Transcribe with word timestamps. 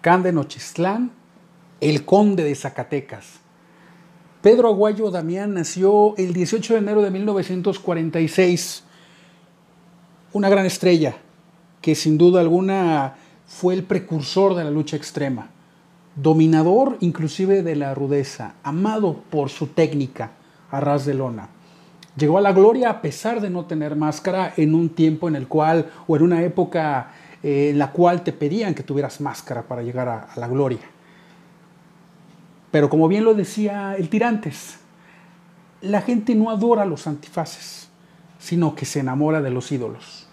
Can 0.00 0.22
de 0.22 0.32
el 1.82 2.04
conde 2.06 2.42
de 2.42 2.54
Zacatecas. 2.54 3.40
Pedro 4.40 4.68
Aguayo 4.68 5.10
Damián 5.10 5.52
nació 5.52 6.16
el 6.16 6.32
18 6.32 6.72
de 6.72 6.78
enero 6.78 7.02
de 7.02 7.10
1946, 7.10 8.84
una 10.32 10.48
gran 10.48 10.64
estrella 10.64 11.16
que 11.82 11.94
sin 11.94 12.16
duda 12.16 12.40
alguna 12.40 13.16
fue 13.46 13.74
el 13.74 13.84
precursor 13.84 14.54
de 14.54 14.64
la 14.64 14.70
lucha 14.70 14.96
extrema, 14.96 15.50
dominador 16.16 16.96
inclusive 17.00 17.62
de 17.62 17.76
la 17.76 17.94
rudeza, 17.94 18.54
amado 18.62 19.22
por 19.28 19.50
su 19.50 19.66
técnica 19.66 20.32
a 20.70 20.80
ras 20.80 21.04
de 21.04 21.12
lona. 21.12 21.50
Llegó 22.16 22.38
a 22.38 22.42
la 22.42 22.52
gloria 22.52 22.88
a 22.88 23.02
pesar 23.02 23.42
de 23.42 23.50
no 23.50 23.66
tener 23.66 23.96
máscara 23.96 24.54
en 24.56 24.74
un 24.74 24.88
tiempo 24.88 25.28
en 25.28 25.36
el 25.36 25.46
cual, 25.46 25.90
o 26.06 26.16
en 26.16 26.22
una 26.22 26.42
época 26.42 27.12
eh, 27.42 27.70
en 27.70 27.78
la 27.78 27.92
cual 27.92 28.22
te 28.22 28.32
pedían 28.32 28.74
que 28.74 28.82
tuvieras 28.82 29.20
máscara 29.20 29.62
para 29.62 29.82
llegar 29.82 30.08
a, 30.08 30.20
a 30.22 30.40
la 30.40 30.48
gloria. 30.48 30.80
Pero 32.70 32.88
como 32.88 33.08
bien 33.08 33.24
lo 33.24 33.34
decía 33.34 33.96
el 33.96 34.08
Tirantes, 34.08 34.78
la 35.80 36.02
gente 36.02 36.34
no 36.34 36.50
adora 36.50 36.84
los 36.84 37.06
antifaces, 37.06 37.88
sino 38.38 38.74
que 38.74 38.84
se 38.84 39.00
enamora 39.00 39.40
de 39.40 39.50
los 39.50 39.72
ídolos. 39.72 40.26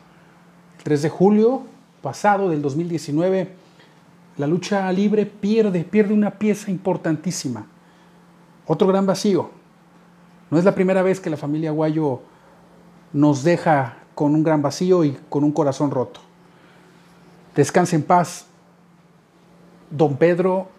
El 0.77 0.83
3 0.83 1.01
de 1.03 1.09
julio 1.09 1.63
pasado 2.01 2.49
del 2.49 2.61
2019, 2.61 3.53
la 4.37 4.47
lucha 4.47 4.91
libre 4.91 5.25
pierde, 5.25 5.83
pierde 5.83 6.13
una 6.13 6.31
pieza 6.31 6.69
importantísima. 6.69 7.65
Otro 8.65 8.87
gran 8.87 9.05
vacío. 9.05 9.49
No 10.49 10.57
es 10.59 10.65
la 10.65 10.75
primera 10.75 11.01
vez 11.01 11.19
que 11.19 11.29
la 11.29 11.37
familia 11.37 11.71
Aguayo 11.71 12.21
nos 13.13 13.43
deja 13.43 13.97
con 14.15 14.35
un 14.35 14.43
gran 14.43 14.61
vacío 14.61 15.03
y 15.03 15.17
con 15.29 15.43
un 15.43 15.51
corazón 15.51 15.91
roto. 15.91 16.21
Descanse 17.57 17.95
en 17.95 18.03
paz, 18.03 18.45
don 19.89 20.15
Pedro 20.15 20.69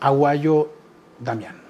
Aguayo 0.00 0.72
Damián. 1.20 1.61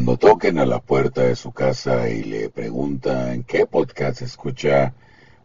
Cuando 0.00 0.16
toquen 0.16 0.58
a 0.58 0.64
la 0.64 0.78
puerta 0.80 1.20
de 1.24 1.36
su 1.36 1.52
casa 1.52 2.08
y 2.08 2.24
le 2.24 2.48
preguntan 2.48 3.42
qué 3.42 3.66
podcast 3.66 4.22
escucha, 4.22 4.94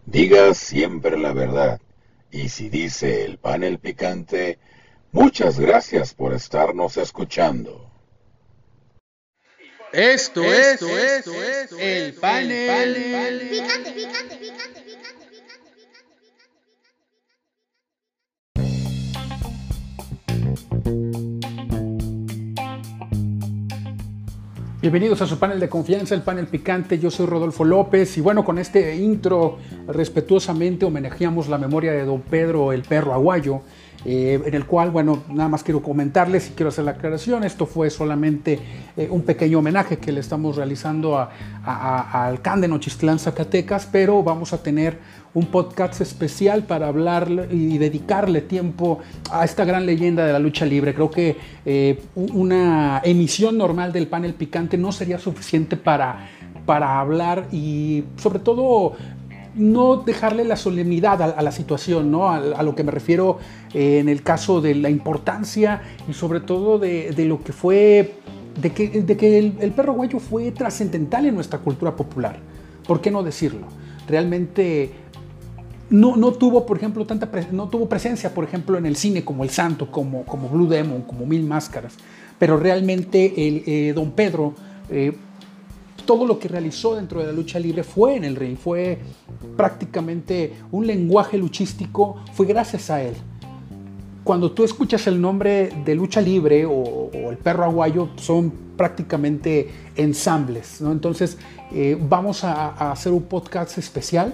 diga 0.05 0.53
siempre 0.53 1.17
la 1.17 1.33
verdad. 1.33 1.81
Y 2.31 2.47
si 2.47 2.69
dice 2.69 3.25
el 3.25 3.37
panel 3.37 3.79
picante, 3.79 4.57
muchas 5.11 5.59
gracias 5.59 6.13
por 6.13 6.33
estarnos 6.33 6.95
escuchando. 6.95 7.91
Esto, 9.91 10.41
esto, 10.41 10.87
esto, 10.97 11.33
esto, 11.33 11.77
el 11.77 12.13
panel. 12.13 12.93
Picante, 12.93 13.49
picante, 13.49 13.49
picante, 13.49 13.91
picante, 13.91 14.14
Bienvenidos 24.85 25.19
a 25.23 25.25
su 25.25 25.39
panel 25.39 25.59
de 25.59 25.67
confianza, 25.67 26.13
el 26.13 26.21
panel 26.21 26.45
picante. 26.45 26.99
Yo 26.99 27.09
soy 27.09 27.25
Rodolfo 27.25 27.65
López 27.65 28.19
y 28.19 28.21
bueno, 28.21 28.45
con 28.45 28.59
este 28.59 28.95
intro 28.95 29.57
respetuosamente 29.87 30.85
homenajeamos 30.85 31.47
la 31.47 31.57
memoria 31.57 31.91
de 31.91 32.05
don 32.05 32.21
Pedro 32.21 32.71
el 32.71 32.83
Perro 32.83 33.11
Aguayo, 33.11 33.61
eh, 34.05 34.39
en 34.45 34.53
el 34.53 34.65
cual, 34.65 34.91
bueno, 34.91 35.23
nada 35.29 35.49
más 35.49 35.63
quiero 35.63 35.81
comentarles 35.81 36.49
y 36.49 36.51
quiero 36.53 36.69
hacer 36.69 36.85
la 36.85 36.91
aclaración. 36.91 37.43
Esto 37.43 37.65
fue 37.65 37.89
solamente 37.89 38.59
eh, 38.95 39.07
un 39.09 39.23
pequeño 39.23 39.59
homenaje 39.59 39.97
que 39.97 40.11
le 40.11 40.19
estamos 40.19 40.55
realizando 40.55 41.17
a, 41.17 41.31
a- 41.65 42.25
a- 42.25 42.27
de 42.61 42.67
Zacatecas, 43.19 43.87
pero 43.91 44.21
vamos 44.23 44.53
a 44.53 44.61
tener 44.61 44.99
un 45.33 45.47
podcast 45.47 45.99
especial 45.99 46.63
para 46.63 46.87
hablar 46.87 47.29
y 47.51 47.77
dedicarle 47.77 48.39
tiempo 48.41 48.99
a 49.31 49.43
esta 49.43 49.65
gran 49.65 49.85
leyenda 49.85 50.25
de 50.25 50.31
la 50.31 50.39
lucha 50.39 50.65
libre. 50.65 50.93
Creo 50.93 51.11
que 51.11 51.35
eh, 51.65 51.99
una 52.15 53.01
emisión 53.03 53.57
normal 53.57 53.91
del 53.91 54.07
panel 54.07 54.33
picante 54.33 54.77
no 54.77 54.93
sería 54.93 55.19
suficiente 55.19 55.75
para, 55.75 56.29
para 56.65 56.99
hablar 57.01 57.47
y 57.51 58.05
sobre 58.15 58.39
todo 58.39 58.93
no 59.55 59.97
dejarle 59.97 60.43
la 60.43 60.57
solemnidad 60.57 61.21
a, 61.21 61.41
la 61.41 61.51
situación, 61.51 62.11
¿no? 62.11 62.29
a, 62.29 62.61
lo 62.61 62.75
que 62.75 62.83
me 62.83 62.91
refiero 62.91 63.39
eh, 63.73 63.99
en 63.99 64.09
el 64.09 64.21
caso 64.21 64.61
de 64.61 64.75
la 64.75 64.89
importancia 64.89 65.81
y 66.09 66.13
sobre 66.13 66.41
todo 66.41 66.77
de, 66.77 67.13
lo 67.25 67.41
que 67.41 67.53
fue, 67.53 68.15
de 68.61 68.71
que, 68.71 69.39
el, 69.59 69.71
perro 69.71 69.93
guayo 69.93 70.19
fue 70.19 70.51
trascendental 70.51 71.25
en 71.25 71.35
nuestra 71.35 71.59
cultura 71.59 71.95
popular. 71.95 72.37
¿Por 72.85 73.01
qué 73.01 73.11
no 73.11 73.23
decirlo? 73.23 73.67
Realmente 74.07 74.91
no, 75.89 76.17
no 76.17 76.33
tuvo, 76.33 76.65
por 76.65 76.77
ejemplo, 76.77 77.05
tanta 77.05 77.29
no 77.51 77.69
tuvo 77.69 77.87
presencia, 77.87 78.33
por 78.33 78.43
ejemplo, 78.43 78.77
en 78.77 78.85
el 78.85 78.95
cine 78.95 79.23
como 79.23 79.43
El 79.43 79.49
Santo, 79.49 79.89
como, 79.89 80.25
como 80.25 80.49
Blue 80.49 80.67
Demon, 80.67 81.03
como 81.03 81.25
Mil 81.25 81.43
Máscaras. 81.43 81.95
Pero 82.37 82.57
realmente 82.57 83.47
el, 83.47 83.63
eh, 83.65 83.93
Don 83.95 84.11
Pedro, 84.11 84.53
eh, 84.89 85.13
todo 86.05 86.25
lo 86.25 86.39
que 86.39 86.47
realizó 86.47 86.95
dentro 86.95 87.19
de 87.19 87.27
la 87.27 87.31
lucha 87.31 87.59
libre 87.59 87.83
fue 87.83 88.15
en 88.15 88.23
el 88.23 88.35
ring, 88.35 88.57
fue 88.57 88.99
prácticamente 89.57 90.53
un 90.71 90.87
lenguaje 90.87 91.37
luchístico, 91.37 92.17
fue 92.33 92.45
gracias 92.45 92.89
a 92.89 93.01
él. 93.01 93.15
Cuando 94.23 94.51
tú 94.51 94.63
escuchas 94.63 95.05
el 95.07 95.21
nombre 95.21 95.71
de 95.85 95.95
lucha 95.95 96.19
libre 96.19 96.65
o, 96.65 97.09
el 97.13 97.37
perro 97.37 97.63
aguayo, 97.63 98.09
son 98.15 98.51
prácticamente 98.75 99.69
ensambles. 99.95 100.81
¿no? 100.81 100.91
Entonces, 100.91 101.37
eh, 101.71 101.97
vamos 101.99 102.43
a, 102.43 102.91
hacer 102.91 103.11
un 103.11 103.23
podcast 103.23 103.77
especial 103.77 104.33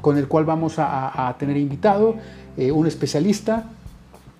con 0.00 0.16
el 0.16 0.28
cual 0.28 0.44
vamos 0.44 0.74
a 0.78 1.34
tener 1.38 1.56
invitado 1.56 2.14
eh, 2.56 2.72
un 2.72 2.86
especialista. 2.86 3.70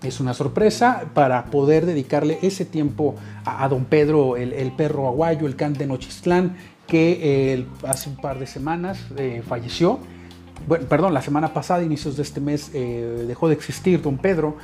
Es 0.02 0.20
una 0.20 0.34
sorpresa 0.34 1.06
para 1.14 1.46
poder 1.46 1.86
dedicarle 1.86 2.38
ese 2.42 2.66
tiempo 2.66 3.14
a, 3.46 3.66
don 3.68 3.86
Pedro, 3.86 4.36
el, 4.36 4.72
perro 4.72 5.08
aguayo, 5.08 5.46
el 5.46 5.56
can 5.56 5.72
de 5.72 5.86
Nochistlán, 5.86 6.56
que 6.86 7.18
eh, 7.54 7.66
hace 7.86 8.10
un 8.10 8.16
par 8.16 8.38
de 8.38 8.46
semanas 8.46 8.98
eh, 9.16 9.42
falleció. 9.46 9.98
Bueno, 10.68 10.86
perdón, 10.86 11.14
la 11.14 11.22
semana 11.22 11.54
pasada, 11.54 11.82
inicios 11.82 12.16
de 12.16 12.22
este 12.22 12.40
mes, 12.40 12.70
eh, 12.74 13.24
dejó 13.26 13.48
de 13.48 13.54
existir 13.54 14.02
don 14.02 14.18
Pedro 14.18 14.56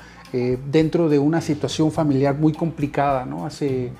dentro 0.70 1.11
de 1.11 1.19
una 1.19 1.43
situación 1.43 1.93
familiar 1.93 2.34
muy 2.34 2.55
complicada. 2.55 3.26
¿no? 3.26 3.44
Hace 3.44 3.93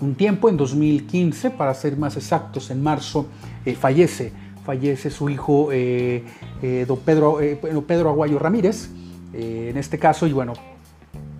un 0.00 0.16
tiempo, 0.16 0.48
en 0.48 0.56
2015, 0.56 1.50
para 1.50 1.72
ser 1.72 1.96
más 1.96 2.16
exactos, 2.16 2.70
en 2.72 2.82
marzo, 2.82 3.26
fallece 3.78 4.32
fallece 4.64 5.08
su 5.08 5.30
hijo 5.30 5.68
don 5.70 6.98
Pedro, 6.98 7.38
Pedro 7.86 8.10
Aguayo 8.10 8.40
Ramírez, 8.40 8.90
eh, 9.32 9.68
en 9.70 9.76
este 9.76 9.98
caso, 9.98 10.26
y 10.26 10.32
bueno, 10.32 10.54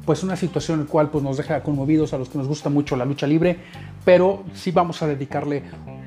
pues 0.05 0.23
una 0.23 0.37
situación 0.37 0.81
en 0.81 0.87
la 0.87 0.90
cual 0.90 1.11
pues, 1.11 1.23
nos 1.23 1.37
deja 1.37 1.62
conmovidos 1.62 2.12
a 2.14 2.19
los 2.19 2.29
que 2.29 2.38
nos 2.38 2.49
gusta 2.49 2.70
mucho 2.70 2.96
la 2.96 3.05
lucha 3.05 3.26
libre, 3.26 3.58
pero 4.05 4.44
sí 4.55 4.70
vamos 4.70 5.02
a 5.02 5.06
dedicarle 5.06 5.62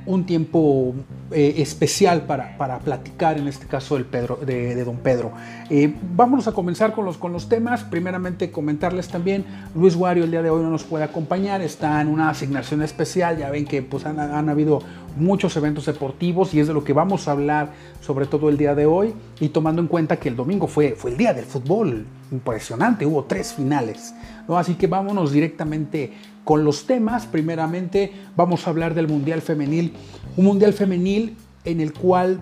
un 0.05 0.25
tiempo 0.25 0.93
eh, 1.31 1.55
especial 1.57 2.23
para, 2.23 2.57
para, 2.57 2.79
platicar, 2.79 3.37
en 3.37 3.47
este 3.47 3.67
caso 3.67 3.95
del 3.95 4.05
Pedro, 4.05 4.37
de, 4.37 4.83
don 4.83 4.97
Pedro. 4.97 5.31
Eh, 5.69 5.93
vámonos 6.15 6.47
a 6.47 6.51
comenzar 6.51 6.93
con 6.93 7.05
los, 7.05 7.17
con 7.17 7.31
los 7.31 7.47
temas. 7.47 7.83
Primeramente, 7.83 8.51
comentarles 8.51 9.07
también, 9.07 9.45
Luis 9.75 9.95
Wario 9.95 10.23
el 10.23 10.31
día 10.31 10.41
de 10.41 10.49
hoy 10.49 10.63
no 10.63 10.69
nos 10.69 10.83
puede 10.83 11.03
acompañar, 11.03 11.61
está 11.61 12.01
en 12.01 12.07
una 12.07 12.29
asignación 12.29 12.81
especial. 12.81 13.37
Ya 13.37 13.49
ven 13.49 13.65
que 13.65 13.81
pues, 13.81 14.05
han, 14.05 14.19
han 14.19 14.49
habido 14.49 14.81
muchos 15.17 15.55
eventos 15.55 15.85
deportivos 15.85 16.53
y 16.53 16.59
es 16.59 16.67
de 16.67 16.73
lo 16.73 16.83
que 16.83 16.93
vamos 16.93 17.27
a 17.27 17.31
hablar, 17.31 17.71
sobre 18.01 18.25
todo 18.25 18.49
el 18.49 18.57
día 18.57 18.75
de 18.75 18.85
hoy. 18.85 19.13
Y 19.39 19.49
tomando 19.49 19.81
en 19.81 19.87
cuenta 19.87 20.17
que 20.17 20.29
el 20.29 20.35
domingo 20.35 20.67
fue, 20.67 20.95
fue 20.97 21.11
el 21.11 21.17
día 21.17 21.33
del 21.33 21.45
fútbol, 21.45 22.05
impresionante, 22.31 23.05
hubo 23.05 23.25
tres 23.25 23.53
finales. 23.53 24.13
¿no? 24.47 24.57
Así 24.57 24.75
que 24.75 24.87
vámonos 24.87 25.31
directamente 25.31 26.13
con 26.43 26.63
los 26.63 26.85
temas. 26.85 27.25
Primeramente 27.25 28.11
vamos 28.35 28.65
a 28.65 28.69
hablar 28.69 28.93
del 28.93 29.07
Mundial 29.07 29.41
Femenil, 29.41 29.93
un 30.37 30.45
Mundial 30.45 30.73
Femenil 30.73 31.35
en 31.65 31.81
el 31.81 31.93
cual 31.93 32.39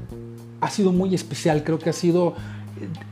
ha 0.62 0.70
sido 0.70 0.92
muy 0.92 1.16
especial, 1.16 1.64
creo 1.64 1.80
que 1.80 1.90
ha 1.90 1.94
sido 1.94 2.36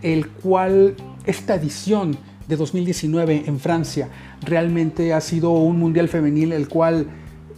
el 0.01 0.30
cual 0.30 0.95
esta 1.25 1.56
edición 1.56 2.18
de 2.48 2.56
2019 2.56 3.44
en 3.48 3.60
Francia 3.60 4.10
realmente 4.42 5.13
ha 5.13 5.22
sido 5.22 5.51
un 5.51 5.80
Mundial 5.80 6.07
Femenil 6.07 6.54
el 6.54 6.68
cual 6.68 7.07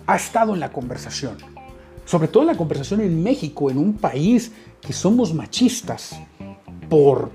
ha 0.08 0.16
estado 0.16 0.54
en 0.54 0.60
la 0.60 0.72
conversación. 0.72 1.38
Sobre 2.06 2.28
todo 2.28 2.42
en 2.42 2.48
la 2.48 2.58
conversación 2.58 3.02
en 3.02 3.22
México, 3.22 3.70
en 3.70 3.78
un 3.78 3.94
país 3.94 4.52
que 4.82 4.94
somos 4.94 5.34
machistas 5.34 6.20
por 6.90 7.32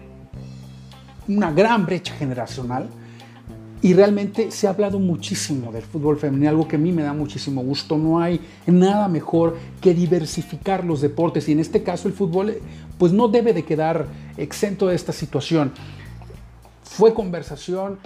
una 1.29 1.53
gran 1.53 1.87
brecha 1.87 2.15
generacional 2.15 2.89
y 3.85 3.93
realmente 3.93 4.51
se 4.51 4.67
ha 4.67 4.71
hablado 4.71 4.99
muchísimo 4.99 5.71
del 5.71 5.83
fútbol 5.83 6.17
femenino, 6.17 6.49
algo 6.49 6.67
que 6.67 6.77
a 6.77 6.79
mí 6.79 6.91
me 6.91 7.03
da 7.03 7.13
muchísimo 7.13 7.63
gusto. 7.63 7.99
No 7.99 8.19
hay 8.19 8.41
nada 8.67 9.09
mejor 9.09 9.59
que 9.83 9.93
diversificar 9.93 10.87
los 10.87 11.03
deportes 11.03 11.51
y 11.51 11.53
en 11.53 11.61
este 11.61 11.83
caso 11.83 12.09
el 12.09 12.15
fútbol 12.15 12.57
pues 12.97 13.13
no 13.13 13.29
debe 13.29 13.53
de 13.53 13.63
quedar 13.63 14.07
exento 14.39 14.87
de 14.87 14.95
esta 14.95 15.13
situación. 15.13 15.71
Fue 16.83 17.13
conversación, 17.13 17.99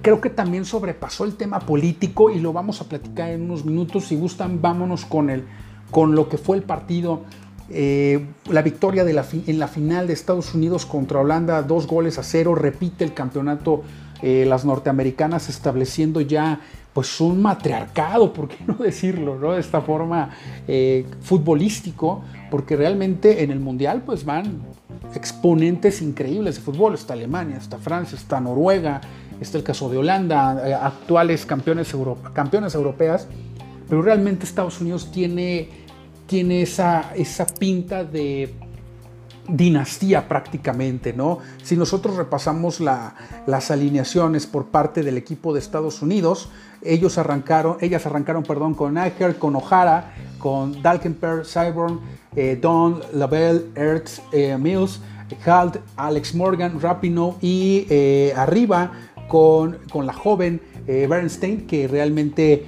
creo 0.00 0.20
que 0.20 0.30
también 0.30 0.64
sobrepasó 0.64 1.24
el 1.24 1.34
tema 1.34 1.58
político 1.58 2.30
y 2.30 2.38
lo 2.38 2.52
vamos 2.52 2.80
a 2.80 2.84
platicar 2.84 3.30
en 3.30 3.42
unos 3.42 3.64
minutos. 3.64 4.04
Si 4.04 4.16
gustan, 4.16 4.62
vámonos 4.62 5.04
con, 5.04 5.28
el, 5.28 5.42
con 5.90 6.14
lo 6.14 6.28
que 6.28 6.38
fue 6.38 6.56
el 6.56 6.62
partido. 6.62 7.22
Eh, 7.68 8.28
la 8.48 8.62
victoria 8.62 9.02
de 9.02 9.12
la 9.12 9.26
en 9.32 9.58
la 9.58 9.66
final 9.66 10.06
de 10.06 10.12
Estados 10.12 10.54
Unidos 10.54 10.86
contra 10.86 11.18
Holanda, 11.18 11.64
dos 11.64 11.88
goles 11.88 12.16
a 12.16 12.22
cero, 12.22 12.54
repite 12.54 13.02
el 13.02 13.12
campeonato 13.12 13.82
eh, 14.22 14.44
las 14.46 14.64
norteamericanas 14.64 15.48
estableciendo 15.48 16.20
ya 16.20 16.60
pues 16.92 17.20
un 17.20 17.40
matriarcado, 17.40 18.32
por 18.32 18.48
qué 18.48 18.56
no 18.66 18.74
decirlo, 18.74 19.38
¿no? 19.38 19.52
de 19.52 19.60
esta 19.60 19.80
forma 19.80 20.30
eh, 20.66 21.06
futbolístico, 21.20 22.22
porque 22.50 22.76
realmente 22.76 23.42
en 23.42 23.50
el 23.50 23.60
Mundial 23.60 24.02
pues 24.04 24.24
van 24.24 24.60
exponentes 25.14 26.02
increíbles 26.02 26.56
de 26.56 26.60
fútbol, 26.62 26.94
está 26.94 27.14
Alemania, 27.14 27.56
está 27.56 27.78
Francia, 27.78 28.16
está 28.16 28.40
Noruega, 28.40 29.00
está 29.40 29.58
el 29.58 29.64
caso 29.64 29.88
de 29.88 29.98
Holanda, 29.98 30.68
eh, 30.68 30.74
actuales 30.74 31.46
campeones, 31.46 31.92
euro, 31.92 32.18
campeones 32.32 32.74
europeas, 32.74 33.28
pero 33.88 34.02
realmente 34.02 34.44
Estados 34.44 34.80
Unidos 34.80 35.10
tiene, 35.10 35.68
tiene 36.26 36.62
esa, 36.62 37.12
esa 37.14 37.46
pinta 37.46 38.04
de 38.04 38.54
dinastía 39.52 40.28
prácticamente, 40.28 41.12
¿no? 41.12 41.38
Si 41.62 41.76
nosotros 41.76 42.16
repasamos 42.16 42.80
la, 42.80 43.14
las 43.46 43.70
alineaciones 43.70 44.46
por 44.46 44.66
parte 44.66 45.02
del 45.02 45.16
equipo 45.16 45.52
de 45.52 45.60
Estados 45.60 46.02
Unidos, 46.02 46.50
ellos 46.82 47.18
arrancaron, 47.18 47.76
ellas 47.80 48.06
arrancaron, 48.06 48.42
perdón, 48.42 48.74
con 48.74 48.96
Eicher, 48.96 49.38
con 49.38 49.56
O'Hara, 49.56 50.14
con 50.38 50.82
Dalkenper, 50.82 51.44
Cyborn, 51.44 52.00
eh, 52.36 52.58
Don, 52.60 53.00
Lavelle, 53.12 53.66
Ertz, 53.74 54.22
eh, 54.32 54.56
Mills, 54.58 55.00
Halt, 55.44 55.76
Alex 55.96 56.34
Morgan, 56.34 56.80
Rapino 56.80 57.36
y 57.40 57.86
eh, 57.90 58.32
arriba 58.36 58.92
con, 59.28 59.78
la 59.94 60.12
joven 60.12 60.60
Bernstein 60.86 61.68
que 61.68 61.86
realmente 61.86 62.66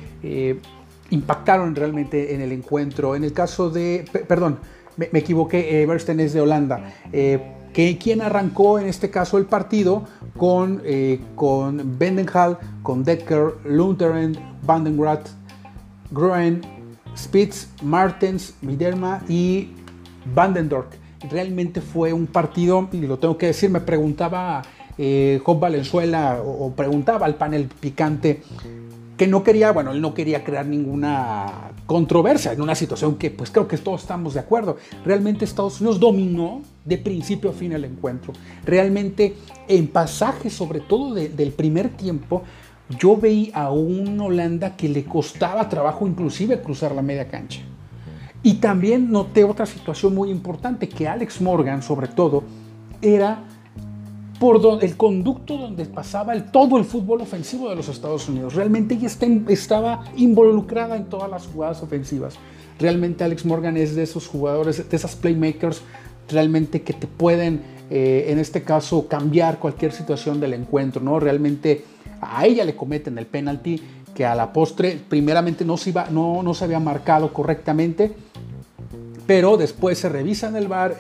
impactaron 1.11 1.75
realmente 1.75 2.35
en 2.35 2.41
el 2.41 2.53
encuentro. 2.53 3.17
En 3.17 3.25
el 3.25 3.33
caso 3.33 3.69
de, 3.69 4.05
perdón, 4.29 4.61
me, 4.97 5.19
equivoqué, 5.19 5.83
eh, 5.83 5.87
Bernstein 5.87 6.21
es 6.21 6.33
de 6.33 6.41
Holanda. 6.41 6.93
Eh, 7.13 7.41
que, 7.73 7.97
quien 7.99 8.21
arrancó 8.21 8.79
en 8.79 8.87
este 8.87 9.11
caso 9.11 9.39
el 9.39 9.47
partido 9.47 10.05
con, 10.37 10.83
eh, 10.85 11.21
con 11.35 11.99
con 12.83 13.05
Decker, 13.05 13.55
Lunteren, 13.65 14.37
Vandengraat, 14.63 15.29
Groen, 16.11 16.61
Spitz, 17.17 17.69
Martens, 17.83 18.55
Miderma 18.61 19.23
y 19.29 19.71
Vandendorf. 20.35 20.87
Realmente 21.31 21.81
fue 21.81 22.13
un 22.13 22.27
partido, 22.27 22.89
y 22.93 23.01
lo 23.03 23.19
tengo 23.19 23.39
que 23.39 23.47
decir, 23.47 23.71
me 23.71 23.81
preguntaba 23.81 24.63
eh, 24.99 25.41
Job 25.45 25.59
Valenzuela 25.59 26.43
o 26.45 26.73
preguntaba 26.73 27.27
al 27.27 27.37
panel 27.37 27.69
picante 27.81 28.43
no 29.31 29.43
quería, 29.43 29.73
bueno, 29.73 29.93
él 29.93 30.01
no 30.01 30.15
quería 30.15 30.45
crear 30.45 30.67
ninguna 30.67 31.73
controversia 31.87 32.53
en 32.53 32.61
una 32.61 32.75
situación 32.75 33.17
que 33.17 33.31
pues 33.31 33.51
creo 33.51 33.69
que 33.69 33.79
todos 33.79 34.03
estamos 34.03 34.35
de 34.35 34.41
acuerdo. 34.41 34.77
Realmente 35.05 35.45
Estados 35.45 35.81
Unidos 35.81 36.01
dominó 36.01 36.63
de 36.85 36.99
principio 36.99 37.51
a 37.51 37.53
fin 37.53 37.73
el 37.73 37.85
encuentro. 37.85 38.33
Realmente 38.65 39.35
en 39.69 39.89
pasajes, 39.89 40.53
sobre 40.53 40.81
todo 40.81 41.15
de, 41.15 41.29
del 41.29 41.53
primer 41.53 41.91
tiempo, 41.91 42.43
yo 42.99 43.17
veía 43.17 43.55
a 43.55 43.71
un 43.71 44.21
Holanda 44.21 44.77
que 44.77 44.89
le 44.89 45.05
costaba 45.05 45.69
trabajo 45.69 46.07
inclusive 46.07 46.61
cruzar 46.61 46.93
la 46.93 47.03
media 47.03 47.29
cancha. 47.29 47.61
Y 48.43 48.55
también 48.55 49.11
noté 49.11 49.45
otra 49.45 49.67
situación 49.67 50.15
muy 50.15 50.31
importante, 50.31 50.89
que 50.89 51.07
Alex 51.07 51.41
Morgan, 51.41 51.83
sobre 51.83 52.09
todo, 52.09 52.43
era 53.01 53.45
por 54.43 54.61
el 54.83 54.97
conducto 54.97 55.57
donde 55.57 55.85
pasaba 55.85 56.35
todo 56.47 56.77
el 56.77 56.85
fútbol 56.85 57.21
ofensivo 57.21 57.71
de 57.71 57.77
los 57.77 57.89
Estados 57.89 58.29
Unidos. 58.29 58.57
Realmente 58.57 58.95
ella 58.95 59.09
estaba 59.47 60.03
involucrada 60.17 60.97
en 60.97 61.05
todas 61.05 61.31
las 61.31 61.47
jugadas 61.47 61.81
ofensivas. 61.81 62.35
Realmente 62.77 63.23
Alex 63.23 63.45
Morgan 63.47 63.77
es 63.77 63.95
de 63.95 64.03
esos 64.03 64.27
jugadores, 64.27 64.91
de 64.91 64.97
esas 64.97 65.15
playmakers, 65.15 65.83
realmente 66.29 66.83
que 66.83 66.93
te 66.93 67.07
pueden, 67.07 67.63
eh, 67.89 68.25
en 68.31 68.41
este 68.41 68.65
caso, 68.65 69.07
cambiar 69.07 69.61
cualquier 69.61 69.93
situación 69.93 70.41
del 70.41 70.55
encuentro. 70.55 71.01
¿no? 71.01 71.21
Realmente 71.21 71.85
a 72.21 72.45
ella 72.45 72.65
le 72.65 72.75
cometen 72.75 73.19
el 73.19 73.27
penalti 73.27 73.81
que 74.13 74.27
a 74.27 74.35
la 74.35 74.53
postre, 74.53 74.99
primeramente 75.09 75.65
no 75.65 75.77
se, 75.77 75.91
iba, 75.91 76.09
no, 76.11 76.43
no 76.43 76.53
se 76.53 76.65
había 76.65 76.81
marcado 76.81 77.33
correctamente, 77.33 78.13
pero 79.25 79.57
después 79.57 79.99
se 79.99 80.09
revisa 80.09 80.49
en 80.49 80.57
el 80.57 80.67
bar, 80.67 80.97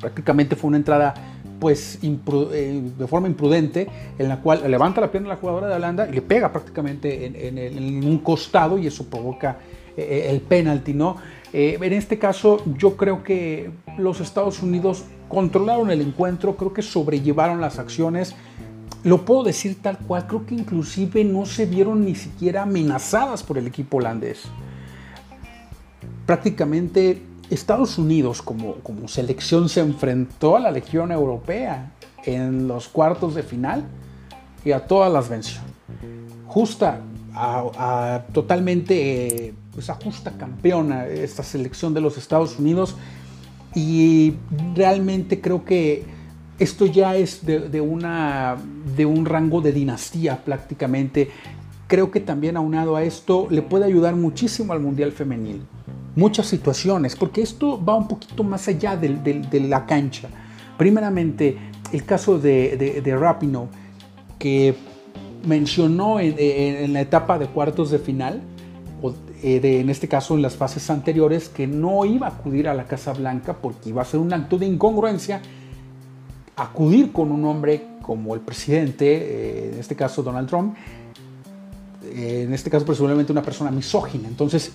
prácticamente 0.00 0.56
fue 0.56 0.66
una 0.66 0.78
entrada 0.78 1.35
pues 1.58 1.98
eh, 2.02 2.82
de 2.98 3.06
forma 3.06 3.28
imprudente, 3.28 3.88
en 4.18 4.28
la 4.28 4.40
cual 4.40 4.70
levanta 4.70 5.00
la 5.00 5.10
pierna 5.10 5.28
la 5.30 5.36
jugadora 5.36 5.68
de 5.68 5.74
Holanda 5.74 6.08
y 6.08 6.12
le 6.12 6.22
pega 6.22 6.52
prácticamente 6.52 7.26
en, 7.48 8.04
un 8.04 8.18
costado 8.18 8.78
y 8.78 8.86
eso 8.86 9.04
provoca 9.06 9.58
eh, 9.96 10.26
el 10.30 10.40
penalti, 10.40 10.92
¿no? 10.92 11.16
Eh, 11.52 11.78
en 11.80 11.92
este 11.92 12.18
caso 12.18 12.62
yo 12.76 12.96
creo 12.96 13.22
que 13.22 13.70
los 13.98 14.20
Estados 14.20 14.62
Unidos 14.62 15.04
controlaron 15.28 15.90
el 15.90 16.00
encuentro, 16.00 16.56
creo 16.56 16.72
que 16.72 16.82
sobrellevaron 16.82 17.60
las 17.60 17.78
acciones, 17.78 18.34
lo 19.04 19.24
puedo 19.24 19.44
decir 19.44 19.80
tal 19.80 19.98
cual, 19.98 20.26
creo 20.26 20.44
que 20.44 20.54
inclusive 20.54 21.24
no 21.24 21.46
se 21.46 21.64
vieron 21.64 22.04
ni 22.04 22.14
siquiera 22.14 22.62
amenazadas 22.62 23.42
por 23.42 23.56
el 23.56 23.66
equipo 23.66 23.98
holandés. 23.98 24.42
Prácticamente 26.26 27.22
Estados 27.50 27.98
Unidos 27.98 28.42
como, 28.42 28.74
como, 28.76 29.08
selección 29.08 29.68
se 29.68 29.80
enfrentó 29.80 30.56
a 30.56 30.60
la 30.60 30.70
Legión 30.70 31.12
Europea 31.12 31.92
en 32.24 32.66
los 32.66 32.88
cuartos 32.88 33.34
de 33.34 33.42
final 33.42 33.84
y 34.64 34.72
a 34.72 34.86
todas 34.86 35.12
las 35.12 35.28
venció. 35.28 35.60
Justa, 36.46 37.00
a, 37.34 37.64
a, 37.76 38.22
totalmente, 38.32 39.54
pues 39.72 39.90
a 39.90 39.94
justa 39.94 40.32
campeona 40.32 41.06
esta 41.06 41.42
selección 41.42 41.94
de 41.94 42.00
los 42.00 42.18
Estados 42.18 42.58
Unidos 42.58 42.96
y 43.74 44.34
realmente 44.74 45.40
creo 45.40 45.64
que 45.64 46.04
esto 46.58 46.86
ya 46.86 47.14
es 47.16 47.44
de, 47.44 47.60
de, 47.68 47.80
una, 47.80 48.56
de 48.96 49.06
un 49.06 49.24
rango 49.26 49.60
de 49.60 49.72
dinastía 49.72 50.42
prácticamente. 50.44 51.30
Creo 51.86 52.10
que 52.10 52.18
también 52.18 52.56
aunado 52.56 52.96
a 52.96 53.04
esto 53.04 53.46
le 53.50 53.62
puede 53.62 53.84
ayudar 53.84 54.16
muchísimo 54.16 54.72
al 54.72 54.80
Mundial 54.80 55.12
Femenil 55.12 55.62
muchas 56.16 56.46
situaciones, 56.46 57.14
porque 57.14 57.42
esto 57.42 57.82
va 57.82 57.94
un 57.94 58.08
poquito 58.08 58.42
más 58.42 58.66
allá 58.66 58.96
de, 58.96 59.60
la 59.68 59.86
cancha. 59.86 60.28
Primeramente, 60.76 61.56
el 61.92 62.04
caso 62.04 62.38
de, 62.38 63.02
de, 63.04 63.16
Rapino, 63.16 63.68
que 64.38 64.74
mencionó 65.46 66.18
en, 66.18 66.92
la 66.92 67.00
etapa 67.00 67.38
de 67.38 67.46
cuartos 67.46 67.90
de 67.90 68.00
final, 68.00 68.42
o 69.00 69.14
de, 69.42 69.80
en 69.80 69.90
este 69.90 70.08
caso 70.08 70.34
en 70.34 70.42
las 70.42 70.56
fases 70.56 70.90
anteriores, 70.90 71.48
que 71.48 71.66
no 71.66 72.04
iba 72.04 72.26
a 72.26 72.30
acudir 72.30 72.68
a 72.68 72.74
la 72.74 72.86
Casa 72.86 73.12
Blanca 73.12 73.54
porque 73.54 73.90
iba 73.90 74.02
a 74.02 74.04
ser 74.04 74.18
un 74.18 74.32
acto 74.32 74.58
de 74.58 74.66
incongruencia 74.66 75.40
acudir 76.56 77.12
con 77.12 77.30
un 77.30 77.44
hombre 77.44 77.86
como 78.02 78.34
el 78.34 78.40
presidente, 78.40 79.06
eh, 79.06 79.70
en 79.74 79.78
este 79.78 79.94
caso 79.94 80.22
Donald 80.22 80.48
Trump, 80.48 80.74
eh, 82.04 82.44
en 82.46 82.54
este 82.54 82.70
caso 82.70 82.86
presumiblemente 82.86 83.30
una 83.30 83.42
persona 83.42 83.70
misógina. 83.70 84.26
Entonces, 84.26 84.72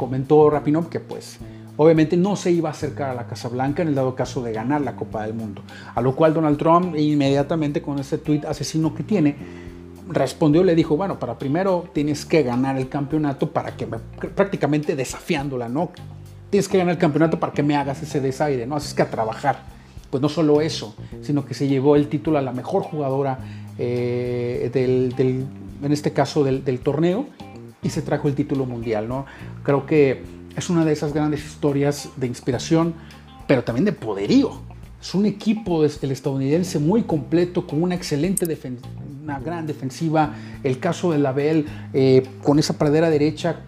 comentó 0.00 0.48
Rapinov 0.48 0.88
que 0.88 0.98
pues 0.98 1.36
obviamente 1.76 2.16
no 2.16 2.34
se 2.34 2.50
iba 2.50 2.70
a 2.70 2.72
acercar 2.72 3.10
a 3.10 3.14
la 3.14 3.26
Casa 3.26 3.50
Blanca 3.50 3.82
en 3.82 3.88
el 3.88 3.94
dado 3.94 4.14
caso 4.14 4.42
de 4.42 4.50
ganar 4.50 4.80
la 4.80 4.96
Copa 4.96 5.24
del 5.26 5.34
Mundo. 5.34 5.60
A 5.94 6.00
lo 6.00 6.16
cual 6.16 6.32
Donald 6.32 6.56
Trump 6.56 6.96
inmediatamente 6.96 7.82
con 7.82 7.98
ese 7.98 8.16
tuit 8.16 8.46
asesino 8.46 8.94
que 8.94 9.02
tiene, 9.02 9.36
respondió 10.08 10.64
le 10.64 10.74
dijo, 10.74 10.96
bueno, 10.96 11.18
para 11.18 11.38
primero 11.38 11.84
tienes 11.92 12.24
que 12.24 12.42
ganar 12.42 12.78
el 12.78 12.88
campeonato 12.88 13.50
para 13.50 13.76
que 13.76 13.84
me, 13.86 13.98
prácticamente 13.98 14.96
desafiándola, 14.96 15.68
¿no? 15.68 15.90
Tienes 16.48 16.66
que 16.66 16.78
ganar 16.78 16.94
el 16.94 16.98
campeonato 16.98 17.38
para 17.38 17.52
que 17.52 17.62
me 17.62 17.76
hagas 17.76 18.02
ese 18.02 18.22
desaire, 18.22 18.66
¿no? 18.66 18.76
Así 18.76 18.96
que 18.96 19.02
a 19.02 19.10
trabajar. 19.10 19.64
Pues 20.08 20.22
no 20.22 20.30
solo 20.30 20.62
eso, 20.62 20.96
sino 21.20 21.44
que 21.44 21.52
se 21.52 21.68
llevó 21.68 21.94
el 21.94 22.08
título 22.08 22.38
a 22.38 22.42
la 22.42 22.52
mejor 22.52 22.82
jugadora 22.82 23.38
eh, 23.78 24.70
del, 24.72 25.46
en 25.82 25.92
este 25.92 26.12
caso 26.12 26.42
del, 26.42 26.80
torneo 26.80 27.26
y 27.82 27.90
se 27.90 28.02
trajo 28.02 28.28
el 28.28 28.34
título 28.34 28.66
mundial, 28.66 29.08
¿no? 29.08 29.26
Creo 29.62 29.86
que 29.86 30.22
es 30.56 30.70
una 30.70 30.84
de 30.84 30.92
esas 30.92 31.12
grandes 31.12 31.44
historias 31.44 32.10
de 32.16 32.26
inspiración, 32.26 32.94
pero 33.46 33.64
también 33.64 33.84
de 33.84 33.92
poderío. 33.92 34.60
Es 35.00 35.14
un 35.14 35.24
equipo 35.24 35.82
el 35.84 36.10
estadounidense 36.10 36.78
muy 36.78 37.04
completo, 37.04 37.66
con 37.66 37.82
una 37.82 37.94
excelente 37.94 38.44
defensa, 38.44 38.86
una 39.22 39.40
gran 39.40 39.66
defensiva. 39.66 40.34
El 40.62 40.78
caso 40.78 41.12
de 41.12 41.18
Label 41.18 41.66
eh, 41.94 42.22
con 42.42 42.58
esa 42.58 42.76
pradera 42.76 43.08
derecha 43.08 43.60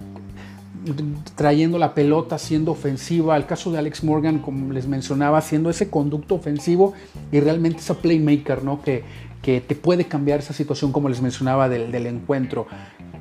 trayendo 1.36 1.78
la 1.78 1.94
pelota, 1.94 2.38
siendo 2.38 2.72
ofensiva. 2.72 3.36
El 3.36 3.46
caso 3.46 3.72
de 3.72 3.78
Alex 3.78 4.04
Morgan, 4.04 4.40
como 4.40 4.72
les 4.72 4.86
mencionaba, 4.86 5.40
siendo 5.40 5.70
ese 5.70 5.88
conducto 5.88 6.34
ofensivo 6.34 6.92
y 7.30 7.40
realmente 7.40 7.78
esa 7.78 7.94
playmaker, 7.94 8.64
¿no? 8.64 8.82
Que, 8.82 9.04
que 9.40 9.60
te 9.60 9.74
puede 9.74 10.04
cambiar 10.06 10.40
esa 10.40 10.52
situación, 10.52 10.92
como 10.92 11.08
les 11.08 11.20
mencionaba, 11.20 11.68
del, 11.68 11.92
del 11.92 12.06
encuentro. 12.06 12.66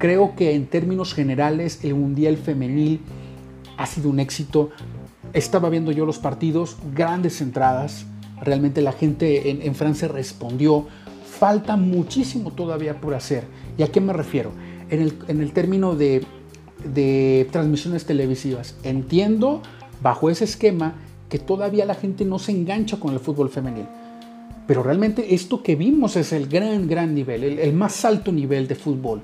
Creo 0.02 0.36
que 0.36 0.56
en 0.56 0.66
términos 0.66 1.14
generales, 1.14 1.80
el 1.84 1.96
Mundial 1.96 2.36
Femenil 2.36 3.00
ha 3.78 3.86
sido 3.86 4.10
un 4.10 4.20
éxito. 4.20 4.72
Estaba 5.32 5.70
viendo 5.70 5.92
yo 5.92 6.06
los 6.06 6.18
partidos, 6.18 6.76
grandes 6.94 7.40
entradas. 7.40 8.06
Realmente 8.42 8.82
la 8.82 8.92
gente 8.92 9.52
en, 9.52 9.62
en 9.62 9.76
Francia 9.76 10.08
respondió. 10.08 10.88
Falta 11.24 11.78
muchísimo 11.78 12.52
todavía 12.52 13.00
por 13.00 13.14
hacer. 13.14 13.46
¿Y 13.78 13.84
a 13.84 13.92
qué 13.92 14.02
me 14.02 14.12
refiero? 14.12 14.52
En 14.90 15.02
el, 15.02 15.14
en 15.28 15.40
el 15.40 15.54
término 15.54 15.96
de 15.96 16.26
de 16.84 17.48
transmisiones 17.52 18.06
televisivas. 18.06 18.76
Entiendo 18.84 19.62
bajo 20.02 20.30
ese 20.30 20.46
esquema 20.46 20.96
que 21.30 21.40
todavía 21.40 21.86
la 21.86 21.96
gente 21.96 22.26
no 22.26 22.40
se 22.40 22.52
engancha 22.52 23.00
con 23.00 23.14
el 23.14 23.20
fútbol 23.20 23.50
femenil. 23.50 23.86
Pero 24.68 24.84
realmente 24.84 25.34
esto 25.34 25.64
que 25.64 25.76
vimos 25.76 26.16
es 26.16 26.34
el 26.34 26.48
gran, 26.48 26.88
gran 26.88 27.14
nivel, 27.14 27.44
el, 27.44 27.60
el 27.60 27.74
más 27.74 28.04
alto 28.06 28.32
nivel 28.32 28.68
de 28.68 28.76
fútbol. 28.76 29.22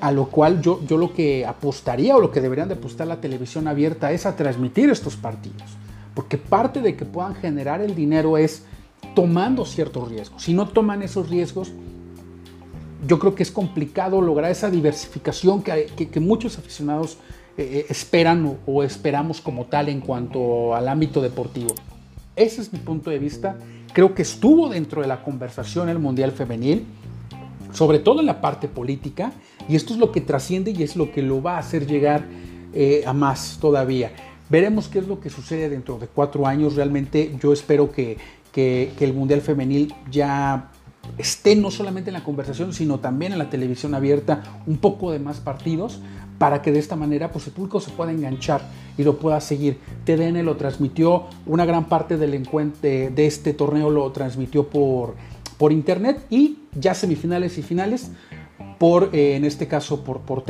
A 0.00 0.12
lo 0.12 0.26
cual 0.26 0.60
yo, 0.60 0.80
yo 0.86 0.98
lo 0.98 1.12
que 1.12 1.46
apostaría 1.46 2.16
o 2.16 2.20
lo 2.20 2.30
que 2.30 2.40
deberían 2.40 2.68
de 2.68 2.74
apostar 2.74 3.06
la 3.06 3.20
televisión 3.20 3.66
abierta 3.66 4.12
es 4.12 4.26
a 4.26 4.36
transmitir 4.36 4.90
estos 4.90 5.16
partidos. 5.16 5.64
Porque 6.14 6.38
parte 6.38 6.80
de 6.80 6.96
que 6.96 7.04
puedan 7.04 7.34
generar 7.34 7.80
el 7.80 7.94
dinero 7.94 8.36
es 8.36 8.64
tomando 9.14 9.64
ciertos 9.64 10.08
riesgos. 10.08 10.42
Si 10.42 10.54
no 10.54 10.68
toman 10.68 11.02
esos 11.02 11.28
riesgos, 11.28 11.72
yo 13.06 13.18
creo 13.18 13.34
que 13.34 13.42
es 13.42 13.50
complicado 13.50 14.20
lograr 14.20 14.50
esa 14.50 14.70
diversificación 14.70 15.62
que, 15.62 15.86
que, 15.86 16.20
muchos 16.20 16.58
aficionados 16.58 17.18
eh, 17.56 17.86
esperan 17.88 18.46
o, 18.46 18.56
o, 18.66 18.82
esperamos 18.82 19.40
como 19.40 19.66
tal 19.66 19.88
en 19.88 20.00
cuanto 20.00 20.74
al 20.74 20.88
ámbito 20.88 21.20
deportivo. 21.20 21.74
Ese 22.34 22.60
es 22.60 22.72
mi 22.72 22.78
punto 22.78 23.10
de 23.10 23.18
vista. 23.18 23.58
Creo 23.92 24.14
que 24.14 24.22
estuvo 24.22 24.68
dentro 24.68 25.02
de 25.02 25.08
la 25.08 25.22
conversación 25.22 25.88
el 25.88 25.98
Mundial 25.98 26.32
Femenil, 26.32 26.86
sobre 27.72 27.98
todo 27.98 28.20
en 28.20 28.26
la 28.26 28.40
parte 28.40 28.68
política, 28.68 29.32
y 29.68 29.76
esto 29.76 29.92
es 29.92 29.98
lo 29.98 30.12
que 30.12 30.20
trasciende 30.20 30.70
y 30.70 30.82
es 30.82 30.96
lo 30.96 31.12
que 31.12 31.22
lo 31.22 31.42
va 31.42 31.56
a 31.56 31.58
hacer 31.58 31.86
llegar 31.86 32.24
eh, 32.72 33.02
a 33.06 33.12
más 33.12 33.58
todavía. 33.60 34.12
Veremos 34.48 34.88
qué 34.88 35.00
es 35.00 35.08
lo 35.08 35.18
que 35.18 35.30
sucede 35.30 35.68
dentro 35.68 35.98
de 35.98 36.06
cuatro 36.06 36.46
años. 36.46 36.76
Realmente 36.76 37.34
yo 37.42 37.52
espero 37.52 37.90
que, 37.90 38.16
que, 38.52 38.92
el 39.00 39.12
Mundial 39.12 39.40
Femenil 39.40 39.92
ya 40.10 40.70
esté 41.18 41.56
no 41.56 41.70
solamente 41.70 42.10
en 42.10 42.14
la 42.14 42.22
conversación, 42.22 42.72
sino 42.72 43.00
también 43.00 43.32
en 43.32 43.38
la 43.38 43.50
televisión 43.50 43.94
abierta 43.94 44.62
un 44.66 44.76
poco 44.76 45.10
de 45.10 45.18
más 45.18 45.40
partidos 45.40 46.00
para 46.38 46.62
que 46.62 46.70
de 46.70 46.78
esta 46.78 46.96
manera 46.96 47.32
pues, 47.32 47.46
el 47.46 47.54
público 47.54 47.80
se 47.80 47.90
pueda 47.90 48.12
enganchar 48.12 48.60
y 48.98 49.02
lo 49.02 49.18
pueda 49.18 49.40
seguir. 49.40 49.78
TDN 50.04 50.44
lo 50.44 50.56
transmitió, 50.56 51.24
una 51.46 51.64
gran 51.64 51.86
parte 51.86 52.16
del 52.16 52.34
encuentro 52.34 52.82
de, 52.82 53.10
de 53.10 53.26
este 53.26 53.52
torneo 53.52 53.90
lo 53.90 54.12
transmitió 54.12 54.68
por, 54.68 55.14
por 55.58 55.72
internet 55.72 56.24
y 56.30 56.58
ya 56.74 56.94
semifinales 56.94 57.58
y 57.58 57.62
finales 57.62 58.10
por, 58.78 59.10
eh, 59.14 59.36
en 59.36 59.44
este 59.44 59.66
caso, 59.66 60.04
por, 60.04 60.20
por. 60.20 60.44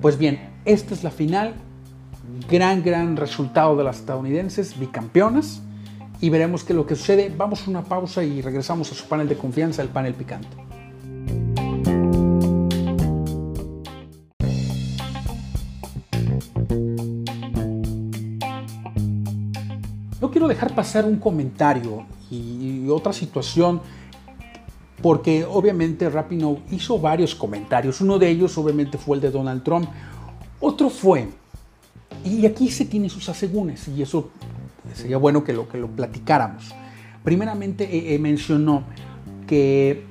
Pues 0.00 0.18
bien, 0.18 0.50
esta 0.64 0.94
es 0.94 1.04
la 1.04 1.10
final, 1.10 1.54
gran, 2.48 2.82
gran 2.82 3.16
resultado 3.16 3.76
de 3.76 3.84
las 3.84 3.98
estadounidenses, 3.98 4.78
bicampeonas 4.78 5.62
y 6.20 6.28
veremos 6.28 6.64
qué 6.64 6.72
es 6.72 6.76
lo 6.76 6.86
que 6.86 6.96
sucede. 6.96 7.32
Vamos 7.36 7.66
a 7.66 7.70
una 7.70 7.82
pausa 7.82 8.22
y 8.22 8.42
regresamos 8.42 8.90
a 8.92 8.94
su 8.94 9.06
panel 9.06 9.28
de 9.28 9.36
confianza, 9.36 9.82
el 9.82 9.88
panel 9.88 10.14
picante. 10.14 10.48
No 20.20 20.30
quiero 20.30 20.48
dejar 20.48 20.74
pasar 20.74 21.06
un 21.06 21.16
comentario 21.16 22.04
y 22.30 22.88
otra 22.88 23.12
situación 23.12 23.80
porque 25.02 25.44
obviamente 25.44 26.08
Rapinoe 26.08 26.60
hizo 26.70 26.98
varios 26.98 27.34
comentarios. 27.34 28.00
Uno 28.00 28.18
de 28.18 28.28
ellos 28.28 28.56
obviamente 28.58 28.98
fue 28.98 29.16
el 29.16 29.22
de 29.22 29.30
Donald 29.30 29.62
Trump. 29.62 29.88
Otro 30.60 30.90
fue, 30.90 31.28
y 32.24 32.44
aquí 32.46 32.70
se 32.70 32.84
tiene 32.84 33.08
sus 33.08 33.28
asegúnes, 33.28 33.88
y 33.88 34.02
eso 34.02 34.30
sería 34.94 35.16
bueno 35.16 35.42
que 35.42 35.52
lo, 35.52 35.68
que 35.68 35.78
lo 35.78 35.88
platicáramos. 35.88 36.74
Primeramente 37.24 38.14
eh, 38.14 38.18
mencionó 38.18 38.84
que 39.46 40.04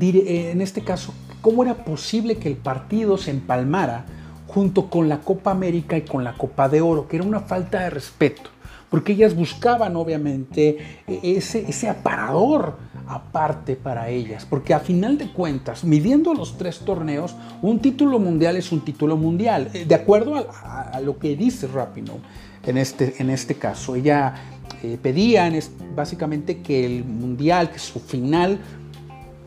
eh, 0.00 0.50
en 0.52 0.60
este 0.60 0.82
caso, 0.82 1.12
¿cómo 1.40 1.64
era 1.64 1.84
posible 1.84 2.36
que 2.36 2.48
el 2.48 2.56
partido 2.56 3.18
se 3.18 3.30
empalmara 3.30 4.06
junto 4.46 4.88
con 4.88 5.08
la 5.08 5.20
Copa 5.20 5.50
América 5.50 5.96
y 5.96 6.02
con 6.02 6.22
la 6.22 6.34
Copa 6.34 6.68
de 6.68 6.80
Oro? 6.80 7.08
Que 7.08 7.16
era 7.16 7.24
una 7.24 7.40
falta 7.40 7.80
de 7.80 7.90
respeto, 7.90 8.50
porque 8.88 9.12
ellas 9.12 9.34
buscaban 9.34 9.96
obviamente 9.96 10.78
e, 11.06 11.36
ese, 11.36 11.68
ese 11.68 11.88
aparador 11.88 12.76
aparte 13.10 13.74
para 13.74 14.08
ellas, 14.08 14.46
porque 14.48 14.72
a 14.72 14.78
final 14.78 15.18
de 15.18 15.32
cuentas, 15.32 15.82
midiendo 15.82 16.32
los 16.32 16.56
tres 16.56 16.78
torneos, 16.78 17.34
un 17.60 17.80
título 17.80 18.20
mundial 18.20 18.56
es 18.56 18.70
un 18.70 18.84
título 18.84 19.16
mundial, 19.16 19.68
eh, 19.74 19.84
de 19.84 19.94
acuerdo 19.96 20.36
a, 20.36 21.00
lo 21.02 21.18
que 21.18 21.34
dice 21.34 21.66
Rapinoe 21.66 22.20
en 22.64 22.78
este, 22.78 23.16
en 23.18 23.30
este 23.30 23.56
caso. 23.56 23.96
Ella 23.96 24.34
eh, 24.82 24.96
pedía 25.02 25.48
es, 25.48 25.72
básicamente 25.94 26.62
que 26.62 26.86
el 26.86 27.04
mundial, 27.04 27.70
que 27.70 27.80
su 27.80 27.98
final 27.98 28.60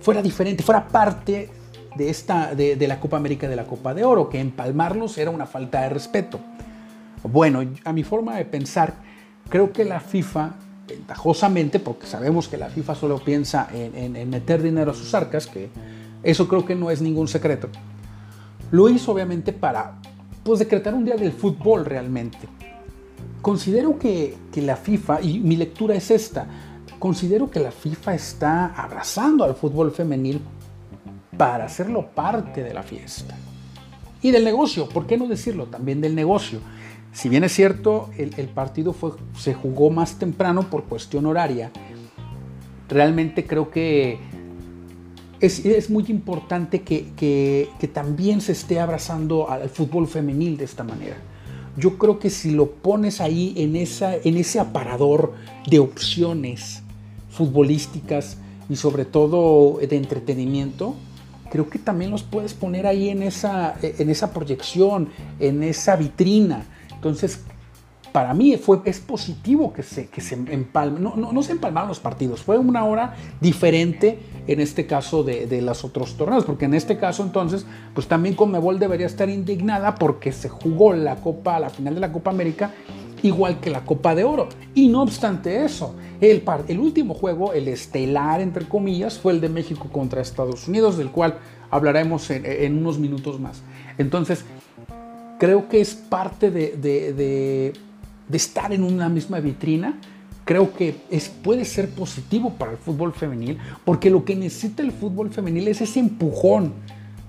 fuera 0.01 0.21
diferente, 0.21 0.61
fuera 0.61 0.85
parte 0.85 1.49
de, 1.95 2.09
esta, 2.09 2.53
de, 2.53 2.85
la 2.85 2.99
Copa 2.99 3.15
América 3.15 3.47
de 3.47 3.55
la 3.55 3.63
Copa 3.63 3.93
de 3.93 4.03
Oro, 4.03 4.27
que 4.27 4.41
empalmarlos 4.41 5.17
era 5.17 5.31
una 5.31 5.45
falta 5.45 5.81
de 5.83 5.89
respeto. 5.89 6.39
Bueno, 7.23 7.63
a 7.85 7.93
mi 7.93 8.03
forma 8.03 8.35
de 8.35 8.43
pensar, 8.43 8.95
creo 9.47 9.71
que 9.71 9.85
la 9.85 10.01
FIFA, 10.01 10.55
ventajosamente, 11.13 11.79
porque 11.79 12.07
sabemos 12.07 12.47
que 12.47 12.57
la 12.57 12.69
FIFA 12.69 12.95
solo 12.95 13.19
piensa 13.19 13.67
en, 13.73 13.95
en, 13.95 14.15
en 14.15 14.29
meter 14.29 14.61
dinero 14.61 14.91
a 14.91 14.93
sus 14.93 15.13
arcas, 15.13 15.47
que 15.47 15.69
eso 16.23 16.47
creo 16.47 16.65
que 16.65 16.75
no 16.75 16.89
es 16.89 17.01
ningún 17.01 17.27
secreto, 17.27 17.69
lo 18.71 18.89
hizo 18.89 19.11
obviamente 19.11 19.53
para 19.53 19.99
pues, 20.43 20.59
decretar 20.59 20.93
un 20.93 21.05
día 21.05 21.15
del 21.15 21.31
fútbol 21.31 21.85
realmente 21.85 22.39
considero 23.41 23.99
que, 23.99 24.37
que, 24.53 24.61
la 24.61 24.77
FIFA, 24.77 25.21
y 25.21 25.39
mi 25.39 25.57
lectura 25.57 25.95
es 25.95 26.09
esta, 26.09 26.47
considero 26.97 27.51
que 27.51 27.59
la 27.59 27.71
FIFA 27.71 28.15
está 28.15 28.67
abrazando 28.67 29.43
al 29.43 29.53
fútbol 29.53 29.91
femenil 29.91 30.39
para 31.37 31.65
hacerlo 31.65 32.07
parte 32.15 32.63
de 32.63 32.73
la 32.73 32.83
fiesta. 32.83 33.35
Y 34.21 34.31
del 34.31 34.45
negocio, 34.45 34.87
¿por 34.87 35.05
qué 35.05 35.17
no 35.17 35.27
decirlo? 35.27 35.65
También 35.65 35.99
del 35.99 36.15
negocio. 36.15 36.59
Si 37.13 37.29
bien 37.29 37.43
es 37.43 37.53
cierto, 37.53 38.09
el, 38.17 38.47
partido 38.49 38.95
se 39.37 39.53
jugó 39.53 39.91
más 39.91 40.17
temprano 40.17 40.69
por 40.69 40.85
cuestión 40.85 41.25
horaria, 41.25 41.71
realmente 42.89 43.45
creo 43.45 43.69
que 43.69 44.19
es, 45.39 45.89
muy 45.89 46.05
importante 46.07 46.81
que, 46.81 47.69
también 47.93 48.41
se 48.41 48.53
esté 48.53 48.79
abrazando 48.79 49.49
al 49.49 49.69
fútbol 49.69 50.07
femenil 50.07 50.57
de 50.57 50.65
esta 50.65 50.83
manera 50.83 51.17
yo 51.77 51.97
creo 51.97 52.19
que 52.19 52.29
si 52.29 52.51
lo 52.51 52.71
pones 52.71 53.19
ahí 53.19 53.53
en, 53.57 53.75
ese 53.75 54.59
aparador 54.59 55.33
de 55.67 55.79
opciones 55.79 56.83
futbolísticas 57.29 58.37
y 58.69 58.75
sobre 58.75 59.05
todo 59.05 59.79
de 59.79 59.97
entretenimiento, 59.97 60.95
creo 61.49 61.69
que 61.69 61.79
también 61.79 62.11
los 62.11 62.21
puedes 62.23 62.53
poner 62.53 62.85
ahí 62.85 63.09
en 63.09 63.23
esa 63.23 64.33
proyección, 64.33 65.09
en 65.39 65.63
esa 65.63 65.95
vitrina. 65.95 66.65
Entonces, 67.03 67.41
para 68.13 68.33
mí 68.33 68.55
fue, 68.55 68.79
es 68.85 69.01
positivo 69.01 69.73
que 69.73 69.83
se, 69.83 70.07
que 70.07 70.21
se 70.21 70.35
empalmen. 70.35 71.03
No, 71.03 71.17
no, 71.17 71.33
no 71.33 71.43
se 71.43 71.51
empalmaron 71.51 71.89
los 71.89 71.99
partidos, 71.99 72.41
fue 72.41 72.57
una 72.57 72.85
hora 72.85 73.15
diferente 73.41 74.19
en 74.47 74.61
este 74.61 74.87
caso 74.87 75.21
de, 75.23 75.45
de 75.45 75.61
los 75.61 75.83
otros 75.83 76.15
torneos, 76.15 76.45
porque 76.45 76.63
en 76.63 76.75
este 76.75 76.97
caso 76.97 77.23
entonces, 77.23 77.65
pues 77.93 78.07
también 78.07 78.35
Conmebol 78.35 78.79
debería 78.79 79.05
estar 79.05 79.29
indignada 79.29 79.95
porque 79.95 80.31
se 80.31 80.47
jugó 80.47 80.93
la 80.93 81.17
Copa, 81.17 81.59
la 81.59 81.69
final 81.69 81.95
de 81.95 81.99
la 81.99 82.13
Copa 82.13 82.31
América, 82.31 82.71
igual 83.21 83.59
que 83.59 83.69
la 83.69 83.83
Copa 83.83 84.15
de 84.15 84.23
Oro. 84.23 84.47
Y 84.73 84.87
no 84.87 85.01
obstante 85.01 85.65
eso, 85.65 85.93
el, 86.21 86.41
el 86.69 86.79
último 86.79 87.15
juego, 87.15 87.51
el 87.51 87.67
estelar 87.67 88.39
entre 88.39 88.65
comillas, 88.65 89.19
fue 89.19 89.33
el 89.33 89.41
de 89.41 89.49
México 89.49 89.89
contra 89.91 90.21
Estados 90.21 90.69
Unidos, 90.69 90.97
del 90.97 91.09
cual 91.11 91.39
hablaremos 91.69 92.29
en, 92.29 92.45
en 92.45 92.77
unos 92.77 92.97
minutos 92.97 93.41
más. 93.41 93.61
Entonces, 93.97 94.45
creo 95.43 95.67
que 95.67 95.81
es 95.81 95.93
parte 95.93 96.49
de, 96.51 96.77
de- 96.77 97.11
de- 97.11 97.73
de 98.29 98.37
estar 98.37 98.71
en 98.71 98.81
una 98.83 99.09
misma 99.09 99.41
vitrina. 99.41 99.99
Creo 100.45 100.73
que 100.73 100.95
es, 101.11 101.27
puede 101.27 101.65
ser 101.65 101.89
positivo 101.89 102.51
para 102.51 102.71
el 102.71 102.77
fútbol 102.77 103.11
femenil, 103.11 103.57
porque 103.83 104.09
lo 104.09 104.23
que 104.23 104.37
necesita 104.37 104.81
el 104.81 104.93
fútbol 104.93 105.31
femenil 105.31 105.67
es 105.67 105.81
ese 105.81 105.99
empujón 105.99 106.71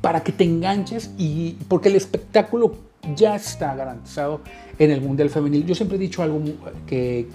para 0.00 0.22
que 0.22 0.30
te 0.30 0.44
enganches 0.44 1.10
y 1.18 1.56
porque 1.66 1.88
el 1.88 1.96
espectáculo 1.96 2.76
ya 3.16 3.34
está 3.34 3.74
garantizado 3.74 4.40
en 4.78 4.92
el 4.92 5.00
Mundial 5.00 5.28
Femenil. 5.30 5.66
Yo 5.66 5.74
siempre 5.74 5.96
he 5.96 6.00
dicho 6.00 6.22
algo 6.22 6.40
que 6.86 7.26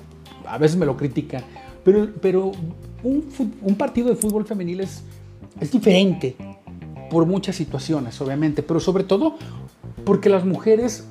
a 0.45 0.57
veces 0.57 0.77
me 0.77 0.85
lo 0.85 0.95
critican, 0.95 1.43
pero, 1.83 2.09
pero 2.21 2.51
un, 3.03 3.25
un 3.61 3.75
partido 3.75 4.07
de 4.09 4.15
fútbol 4.15 4.45
femenil 4.45 4.79
es, 4.79 5.03
es 5.59 5.71
diferente 5.71 6.35
por 7.09 7.25
muchas 7.25 7.55
situaciones, 7.57 8.19
obviamente, 8.21 8.63
pero 8.63 8.79
sobre 8.79 9.03
todo 9.03 9.35
porque 10.05 10.29
las 10.29 10.45
mujeres, 10.45 11.05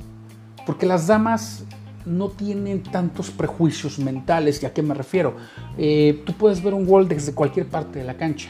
porque 0.67 0.87
las 0.87 1.07
damas 1.07 1.65
no 2.05 2.29
tienen 2.29 2.83
tantos 2.83 3.31
prejuicios 3.31 3.99
mentales. 3.99 4.63
¿Y 4.63 4.67
a 4.67 4.73
qué 4.73 4.83
me 4.83 4.95
refiero? 4.95 5.37
Eh, 5.77 6.23
tú 6.25 6.33
puedes 6.33 6.63
ver 6.63 6.75
un 6.75 6.87
gol 6.87 7.09
desde 7.09 7.35
cualquier 7.35 7.67
parte 7.67 7.99
de 7.99 8.05
la 8.05 8.15
cancha. 8.15 8.49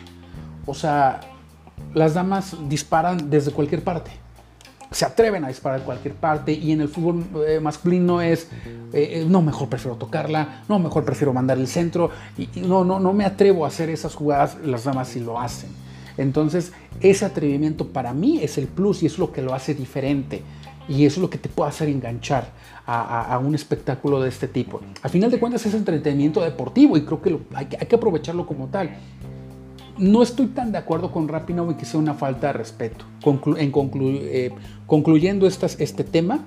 O 0.66 0.74
sea, 0.74 1.20
las 1.94 2.14
damas 2.14 2.56
disparan 2.68 3.30
desde 3.30 3.50
cualquier 3.50 3.82
parte. 3.82 4.10
Se 4.90 5.04
atreven 5.04 5.44
a 5.44 5.48
disparar 5.48 5.80
de 5.80 5.84
cualquier 5.84 6.14
parte 6.14 6.52
y 6.52 6.72
en 6.72 6.80
el 6.80 6.88
fútbol 6.88 7.24
eh, 7.46 7.60
masculino 7.60 8.22
es, 8.22 8.48
eh, 8.92 9.20
eh, 9.20 9.26
no, 9.28 9.42
mejor 9.42 9.68
prefiero 9.68 9.96
tocarla, 9.96 10.62
no, 10.66 10.78
mejor 10.78 11.04
prefiero 11.04 11.34
mandar 11.34 11.58
el 11.58 11.68
centro 11.68 12.10
y, 12.38 12.48
no, 12.60 12.84
no, 12.84 12.98
no 12.98 13.12
me 13.12 13.26
atrevo 13.26 13.66
a 13.66 13.68
hacer 13.68 13.90
esas 13.90 14.14
jugadas, 14.14 14.56
las 14.64 14.84
damas 14.84 15.08
sí 15.08 15.20
lo 15.20 15.38
hacen. 15.38 15.68
Entonces, 16.18 16.72
ese 17.00 17.24
atrevimiento 17.24 17.88
para 17.88 18.12
mí 18.12 18.40
es 18.42 18.58
el 18.58 18.66
plus 18.66 19.02
y 19.02 19.06
es 19.06 19.18
lo 19.18 19.32
que 19.32 19.40
lo 19.40 19.54
hace 19.54 19.74
diferente. 19.74 20.42
Y 20.88 21.04
eso 21.04 21.16
es 21.20 21.22
lo 21.22 21.30
que 21.30 21.38
te 21.38 21.48
puede 21.48 21.68
hacer 21.70 21.88
enganchar 21.88 22.50
a, 22.86 23.00
a- 23.00 23.34
a 23.34 23.38
un 23.38 23.54
espectáculo 23.54 24.20
de 24.20 24.28
este 24.30 24.48
tipo. 24.48 24.80
Al 25.02 25.10
final 25.10 25.30
de 25.30 25.38
cuentas 25.38 25.64
es 25.66 25.74
entretenimiento 25.74 26.40
deportivo 26.40 26.96
y 26.96 27.02
creo 27.04 27.20
que 27.22 27.38
hay, 27.54 27.66
que 27.66 27.94
aprovecharlo 27.94 28.46
como 28.46 28.66
tal. 28.68 28.90
No 29.98 30.22
estoy 30.22 30.46
tan 30.46 30.72
de 30.72 30.78
acuerdo 30.78 31.10
con 31.10 31.28
Rapinoe 31.28 31.76
que 31.76 31.84
sea 31.84 32.00
una 32.00 32.14
falta 32.14 32.48
de 32.48 32.52
respeto. 32.54 33.04
En 33.58 33.72
eh, 34.00 34.50
concluyendo 34.86 35.46
este 35.46 36.04
tema, 36.04 36.40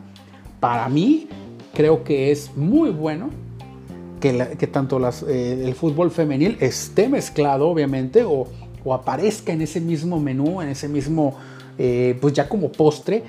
para 0.60 0.88
mí 0.90 1.28
creo 1.74 2.04
que 2.04 2.32
es 2.32 2.56
muy 2.56 2.90
bueno 2.90 3.30
que, 4.20 4.68
tanto 4.72 5.00
eh, 5.28 5.64
el 5.66 5.76
fútbol 5.76 6.12
femenil 6.12 6.58
esté 6.62 7.10
mezclado, 7.10 7.68
obviamente, 7.68 8.24
o, 8.24 8.48
o 8.84 8.94
aparezca 8.94 9.54
en 9.54 9.62
ese 9.62 9.80
mismo 9.80 10.20
menú, 10.20 10.62
en 10.62 10.70
ese 10.70 10.88
mismo, 10.88 11.36
eh, 11.78 12.18
pues 12.20 12.34
ya 12.34 12.48
como 12.50 12.72
postre, 12.72 13.24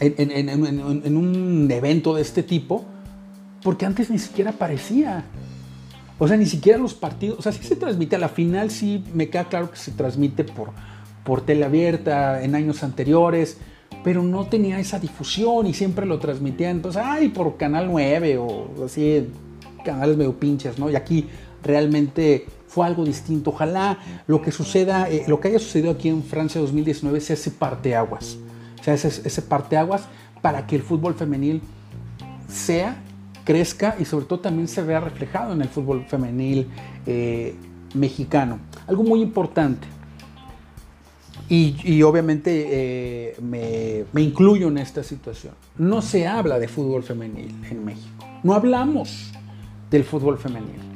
en, 0.00 1.16
un 1.16 1.68
evento 1.70 2.14
de 2.14 2.22
este 2.22 2.42
tipo, 2.42 2.84
porque 3.62 3.86
antes 3.86 4.10
ni 4.10 4.18
siquiera 4.18 4.50
aparecía. 4.50 5.24
O 6.18 6.26
sea, 6.26 6.36
ni 6.36 6.46
siquiera 6.46 6.78
los 6.78 6.94
partidos, 6.94 7.38
o 7.38 7.42
sea, 7.42 7.52
sí 7.52 7.62
se 7.62 7.76
transmite 7.76 8.16
a 8.16 8.18
la 8.18 8.28
final, 8.28 8.70
sí 8.70 9.04
me 9.14 9.28
queda 9.28 9.44
claro 9.44 9.70
que 9.70 9.76
se 9.76 9.92
transmite 9.92 10.42
por, 10.44 10.70
por 11.24 11.42
tele 11.42 11.64
abierta 11.64 12.42
en 12.42 12.56
años 12.56 12.82
anteriores, 12.82 13.58
pero 14.02 14.22
no 14.22 14.46
tenía 14.46 14.80
esa 14.80 14.98
difusión 14.98 15.66
y 15.66 15.74
siempre 15.74 16.06
lo 16.06 16.18
transmitían, 16.18 16.76
entonces, 16.76 17.02
ay, 17.04 17.28
por 17.28 17.56
Canal 17.56 17.86
9 17.88 18.38
o 18.38 18.84
así, 18.84 19.28
canales 19.84 20.16
medio 20.16 20.38
pinches, 20.38 20.78
¿no? 20.78 20.90
Y 20.90 20.96
aquí 20.96 21.26
realmente 21.62 22.46
fue 22.68 22.86
algo 22.86 23.04
distinto. 23.04 23.50
Ojalá 23.50 23.98
lo 24.26 24.40
que 24.42 24.52
suceda, 24.52 25.10
eh, 25.10 25.24
lo 25.26 25.40
que 25.40 25.48
haya 25.48 25.58
sucedido 25.58 25.90
aquí 25.90 26.08
en 26.08 26.22
Francia 26.22 26.60
2019 26.60 27.20
sea 27.20 27.34
ese 27.34 27.50
parteaguas, 27.50 28.38
o 28.80 28.84
sea, 28.84 28.94
ese, 28.94 29.08
ese 29.08 29.42
parteaguas 29.42 30.02
para 30.40 30.66
que 30.66 30.76
el 30.76 30.82
fútbol 30.82 31.14
femenil 31.14 31.62
sea, 32.48 33.02
crezca 33.44 33.96
y 33.98 34.04
sobre 34.04 34.26
todo 34.26 34.40
también 34.40 34.68
se 34.68 34.82
vea 34.82 35.00
reflejado 35.00 35.54
en 35.54 35.62
el 35.62 35.68
fútbol 35.68 36.04
femenil 36.06 36.68
eh, 37.06 37.54
mexicano. 37.94 38.58
Algo 38.86 39.02
muy 39.02 39.22
importante. 39.22 39.86
Y, 41.50 42.02
obviamente 42.02 42.66
eh, 42.70 44.04
me 44.12 44.20
incluyo 44.20 44.68
en 44.68 44.76
esta 44.76 45.02
situación. 45.02 45.54
No 45.78 46.02
se 46.02 46.26
habla 46.26 46.58
de 46.58 46.68
fútbol 46.68 47.02
femenil 47.02 47.54
en 47.70 47.86
México. 47.86 48.26
No 48.42 48.52
hablamos 48.52 49.32
del 49.90 50.04
fútbol 50.04 50.36
femenil. 50.36 50.87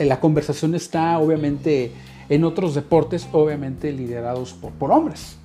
La 0.00 0.20
conversación 0.20 0.74
está 0.74 1.18
obviamente 1.18 1.92
en 2.28 2.44
otros 2.44 2.74
deportes, 2.74 3.28
obviamente 3.32 3.92
liderados 3.92 4.52
por, 4.54 4.72
por 4.72 4.90
hombres. 4.92 5.36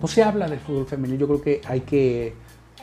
No 0.00 0.08
se 0.08 0.22
habla 0.22 0.48
del 0.48 0.58
fútbol 0.60 0.86
femenil. 0.86 1.18
Yo 1.18 1.26
creo 1.26 1.42
que 1.42 1.60
hay 1.66 1.80
que, 1.80 2.34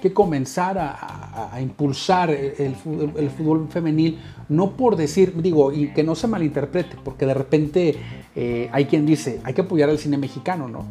que 0.01 0.11
comenzar 0.13 0.77
a, 0.77 1.51
a- 1.53 1.61
impulsar 1.61 2.29
el, 2.29 2.75
el 3.17 3.29
fútbol 3.29 3.67
femenil, 3.69 4.19
no 4.49 4.71
por 4.71 4.95
decir, 4.95 5.33
digo, 5.41 5.71
y 5.71 5.93
que 5.93 6.03
no 6.03 6.15
se 6.15 6.27
malinterprete, 6.27 6.97
porque 7.03 7.25
de 7.25 7.33
repente 7.33 7.95
eh, 8.35 8.69
hay 8.71 8.85
quien 8.85 9.05
dice, 9.05 9.39
hay 9.43 9.53
que 9.53 9.61
apoyar 9.61 9.89
al 9.89 9.97
cine 9.99 10.17
mexicano, 10.17 10.67
¿no? 10.67 10.85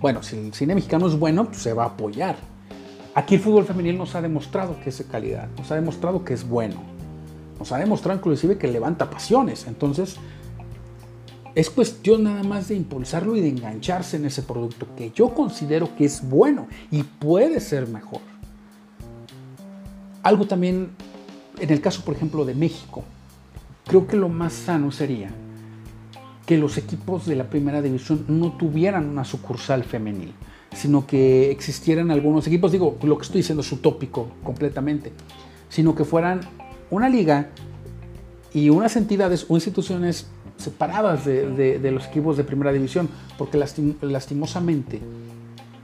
Bueno, 0.00 0.22
si 0.22 0.36
el 0.36 0.52
cine 0.52 0.74
mexicano 0.74 1.06
es 1.06 1.18
bueno, 1.18 1.46
pues 1.46 1.58
se 1.58 1.72
va 1.72 1.84
a 1.84 1.86
apoyar. 1.86 2.36
Aquí 3.14 3.36
el 3.36 3.40
fútbol 3.40 3.64
femenil 3.64 3.96
nos 3.96 4.14
ha 4.16 4.20
demostrado 4.20 4.76
que 4.82 4.90
es 4.90 5.02
calidad, 5.10 5.48
nos 5.56 5.70
ha 5.70 5.76
demostrado 5.76 6.24
que 6.24 6.34
es 6.34 6.46
bueno, 6.46 6.82
nos 7.58 7.72
ha 7.72 7.78
demostrado 7.78 8.18
inclusive 8.18 8.58
que 8.58 8.68
levanta 8.68 9.10
pasiones. 9.10 9.66
Entonces, 9.66 10.16
es 11.54 11.70
cuestión 11.70 12.24
nada 12.24 12.42
más 12.42 12.68
de 12.68 12.74
impulsarlo 12.74 13.36
y 13.36 13.40
de 13.40 13.48
engancharse 13.48 14.16
en 14.16 14.24
ese 14.24 14.42
producto 14.42 14.86
que 14.96 15.12
yo 15.14 15.34
considero 15.34 15.94
que 15.96 16.04
es 16.04 16.28
bueno 16.28 16.66
y 16.90 17.04
puede 17.04 17.60
ser 17.60 17.86
mejor. 17.86 18.20
Algo 20.22 20.46
también, 20.46 20.90
en 21.60 21.70
el 21.70 21.80
caso 21.80 22.02
por 22.02 22.16
ejemplo 22.16 22.44
de 22.44 22.54
México, 22.54 23.04
creo 23.86 24.06
que 24.06 24.16
lo 24.16 24.28
más 24.28 24.52
sano 24.52 24.90
sería 24.90 25.30
que 26.46 26.58
los 26.58 26.76
equipos 26.76 27.26
de 27.26 27.36
la 27.36 27.48
primera 27.48 27.82
división 27.82 28.24
no 28.28 28.52
tuvieran 28.52 29.08
una 29.08 29.24
sucursal 29.24 29.84
femenil, 29.84 30.32
sino 30.74 31.06
que 31.06 31.50
existieran 31.50 32.10
algunos 32.10 32.46
equipos, 32.46 32.72
digo, 32.72 32.98
lo 33.02 33.16
que 33.16 33.22
estoy 33.22 33.40
diciendo 33.40 33.62
es 33.62 33.70
utópico 33.70 34.28
completamente, 34.42 35.12
sino 35.68 35.94
que 35.94 36.04
fueran 36.04 36.40
una 36.94 37.08
liga 37.08 37.48
y 38.52 38.70
unas 38.70 38.96
entidades 38.96 39.46
o 39.48 39.54
instituciones 39.54 40.28
separadas 40.56 41.24
de, 41.24 41.90
los 41.92 42.06
equipos 42.06 42.36
de 42.36 42.44
primera 42.44 42.72
división, 42.72 43.08
porque 43.36 43.58
lastim- 43.58 44.00
lastimosamente 44.00 45.00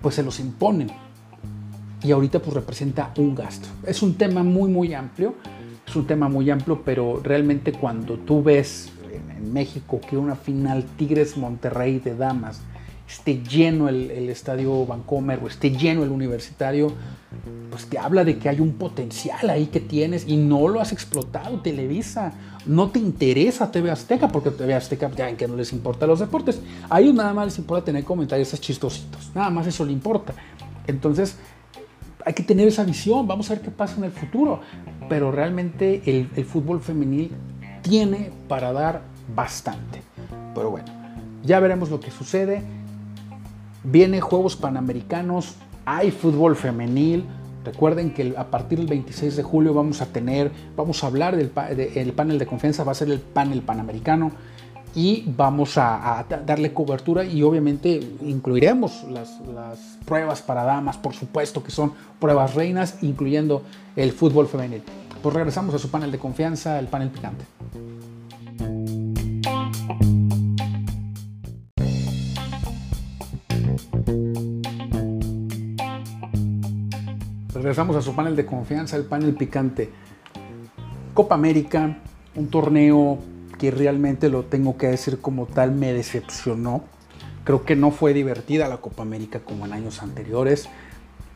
pues 0.01 0.15
se 0.15 0.23
los 0.23 0.39
imponen 0.39 0.89
y 2.03 2.13
ahorita 2.13 2.39
pues 2.39 2.55
representa 2.55 3.13
un 3.19 3.35
gasto. 3.35 3.69
Es 3.85 4.03
un 4.03 4.15
tema 4.15 4.43
muy 4.43 4.71
muy 4.71 4.95
amplio, 4.95 5.35
es 5.87 5.97
un 5.97 6.07
tema 6.07 6.29
muy 6.29 6.49
amplio, 6.49 6.83
pero 6.85 7.21
realmente 7.23 7.73
cuando 7.73 8.15
tú 8.17 8.43
ves 8.43 8.91
en 9.37 9.53
México 9.53 10.01
que 10.09 10.17
una 10.17 10.37
final 10.37 10.85
Tigres 10.97 11.37
Monterrey 11.37 11.99
de 11.99 12.15
damas 12.15 12.61
esté 13.11 13.43
lleno 13.43 13.89
el, 13.89 14.29
estadio 14.31 14.87
Vancomer 14.87 15.41
o 15.43 15.49
esté 15.49 15.71
lleno 15.71 16.05
el 16.05 16.11
universitario, 16.11 16.93
pues 17.69 17.87
te 17.87 17.99
habla 17.99 18.25
de 18.25 18.39
que 18.39 18.49
hay 18.49 18.61
un 18.61 18.75
potencial 18.75 19.51
ahí 19.51 19.67
que 19.67 19.81
tienes 19.81 20.29
y 20.29 20.37
no 20.37 20.69
lo 20.69 20.81
has 20.81 20.93
explotado, 20.93 21.61
Televisa. 21.61 22.33
No 22.67 22.91
te 22.91 22.99
interesa 22.99 23.71
TV 23.73 23.91
Azteca, 23.91 24.29
porque 24.29 24.51
TV 24.51 24.75
Azteca 24.75 25.11
ya 25.11 25.27
ven 25.27 25.37
que 25.37 25.49
no 25.49 25.57
les 25.57 25.73
importa 25.73 26.07
los 26.07 26.21
deportes. 26.21 26.61
A 26.89 27.01
ellos 27.01 27.15
nada 27.15 27.35
más 27.35 27.47
les 27.47 27.59
importa 27.59 27.87
tener 27.87 28.05
comentarios 28.05 28.59
chistositos. 28.61 29.31
Nada 29.35 29.51
más 29.51 29.67
eso 29.67 29.85
le 29.85 29.93
importa. 29.93 30.35
Entonces, 30.87 31.37
hay 32.25 32.35
que 32.35 32.43
tener 32.43 32.69
esa 32.69 32.85
visión. 32.85 33.27
Vamos 33.27 33.51
a 33.51 33.55
ver 33.55 33.63
qué 33.63 33.71
pasa 33.71 33.97
en 33.97 34.05
el 34.05 34.13
futuro. 34.13 34.61
Pero 35.09 35.33
realmente 35.33 36.03
el, 36.07 36.31
el 36.37 36.45
fútbol 36.45 36.81
femenil 36.81 37.33
tiene 37.83 38.31
para 38.47 38.73
dar 38.73 39.03
bastante. 39.35 40.03
Pero 40.55 40.71
bueno, 40.71 40.87
ya 41.43 41.59
veremos 41.61 41.91
lo 41.91 41.99
que 41.99 42.11
sucede. 42.11 42.63
Viene 43.83 44.21
Juegos 44.21 44.57
Panamericanos, 44.57 45.55
hay 45.85 46.11
fútbol 46.11 46.57
femenil. 46.57 47.25
Recuerden 47.65 48.13
que 48.13 48.35
a 48.37 48.45
partir 48.51 48.79
del 48.79 48.87
26 48.87 49.37
de 49.37 49.43
julio 49.43 49.75
vamos 49.75 50.01
a 50.01 50.07
tener, 50.07 50.51
vamos 50.77 51.03
a 51.05 51.07
hablar 51.09 51.37
del 51.37 51.49
pa- 51.49 51.69
de- 51.69 52.01
el 52.01 52.13
panel 52.13 52.39
de 52.39 52.47
confianza, 52.47 52.85
va 52.85 52.93
a 52.93 52.95
ser 52.95 53.11
el 53.11 53.21
panel 53.21 53.63
panamericano. 53.63 54.33
y 54.93 55.23
vamos 55.37 55.79
a, 55.79 56.19
a 56.19 56.25
darle 56.25 56.75
cobertura 56.75 57.25
y 57.25 57.45
obviamente 57.45 58.01
incluiremos 58.23 59.05
las, 59.09 59.39
las, 59.55 59.79
pruebas 60.05 60.43
para 60.43 60.65
damas, 60.65 60.97
por 60.99 61.15
supuesto 61.15 61.63
que 61.63 61.71
son 61.71 61.93
pruebas 62.19 62.57
reinas, 62.57 62.97
incluyendo 63.01 63.63
el 63.95 64.11
fútbol 64.11 64.49
femenil. 64.49 64.83
Pues 65.23 65.33
regresamos 65.33 65.77
a 65.77 65.79
su 65.79 65.93
panel 65.93 66.11
de 66.11 66.19
confianza, 66.19 66.77
el 66.81 66.89
panel 66.89 67.11
picante. 67.11 67.45
Regresamos 77.61 77.95
a 77.95 78.01
su 78.01 78.15
panel 78.15 78.37
de 78.37 78.47
confianza, 78.47 78.97
el 78.97 79.05
panel 79.05 79.35
picante. 79.35 79.91
Copa 81.13 81.35
América, 81.35 81.99
un 82.35 82.49
torneo 82.49 83.19
que 83.59 83.71
realmente 83.71 84.31
lo 84.31 84.45
tengo 84.45 84.79
que 84.79 84.87
decir 84.87 85.21
como 85.21 85.45
tal 85.45 85.73
me 85.73 85.93
decepcionó. 85.93 86.85
Creo 87.45 87.67
que 87.67 87.77
no 87.77 87.91
fue 87.91 88.15
divertida 88.15 88.67
la 88.67 88.79
Copa 88.79 89.03
América 89.03 89.41
como 89.41 89.67
en 89.67 89.75
años 89.75 90.03
anteriores, 90.03 90.71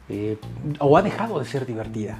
eh, 0.08 0.38
o 0.78 0.96
ha 0.96 1.02
dejado 1.02 1.38
de 1.38 1.44
ser 1.44 1.66
divertida. 1.66 2.18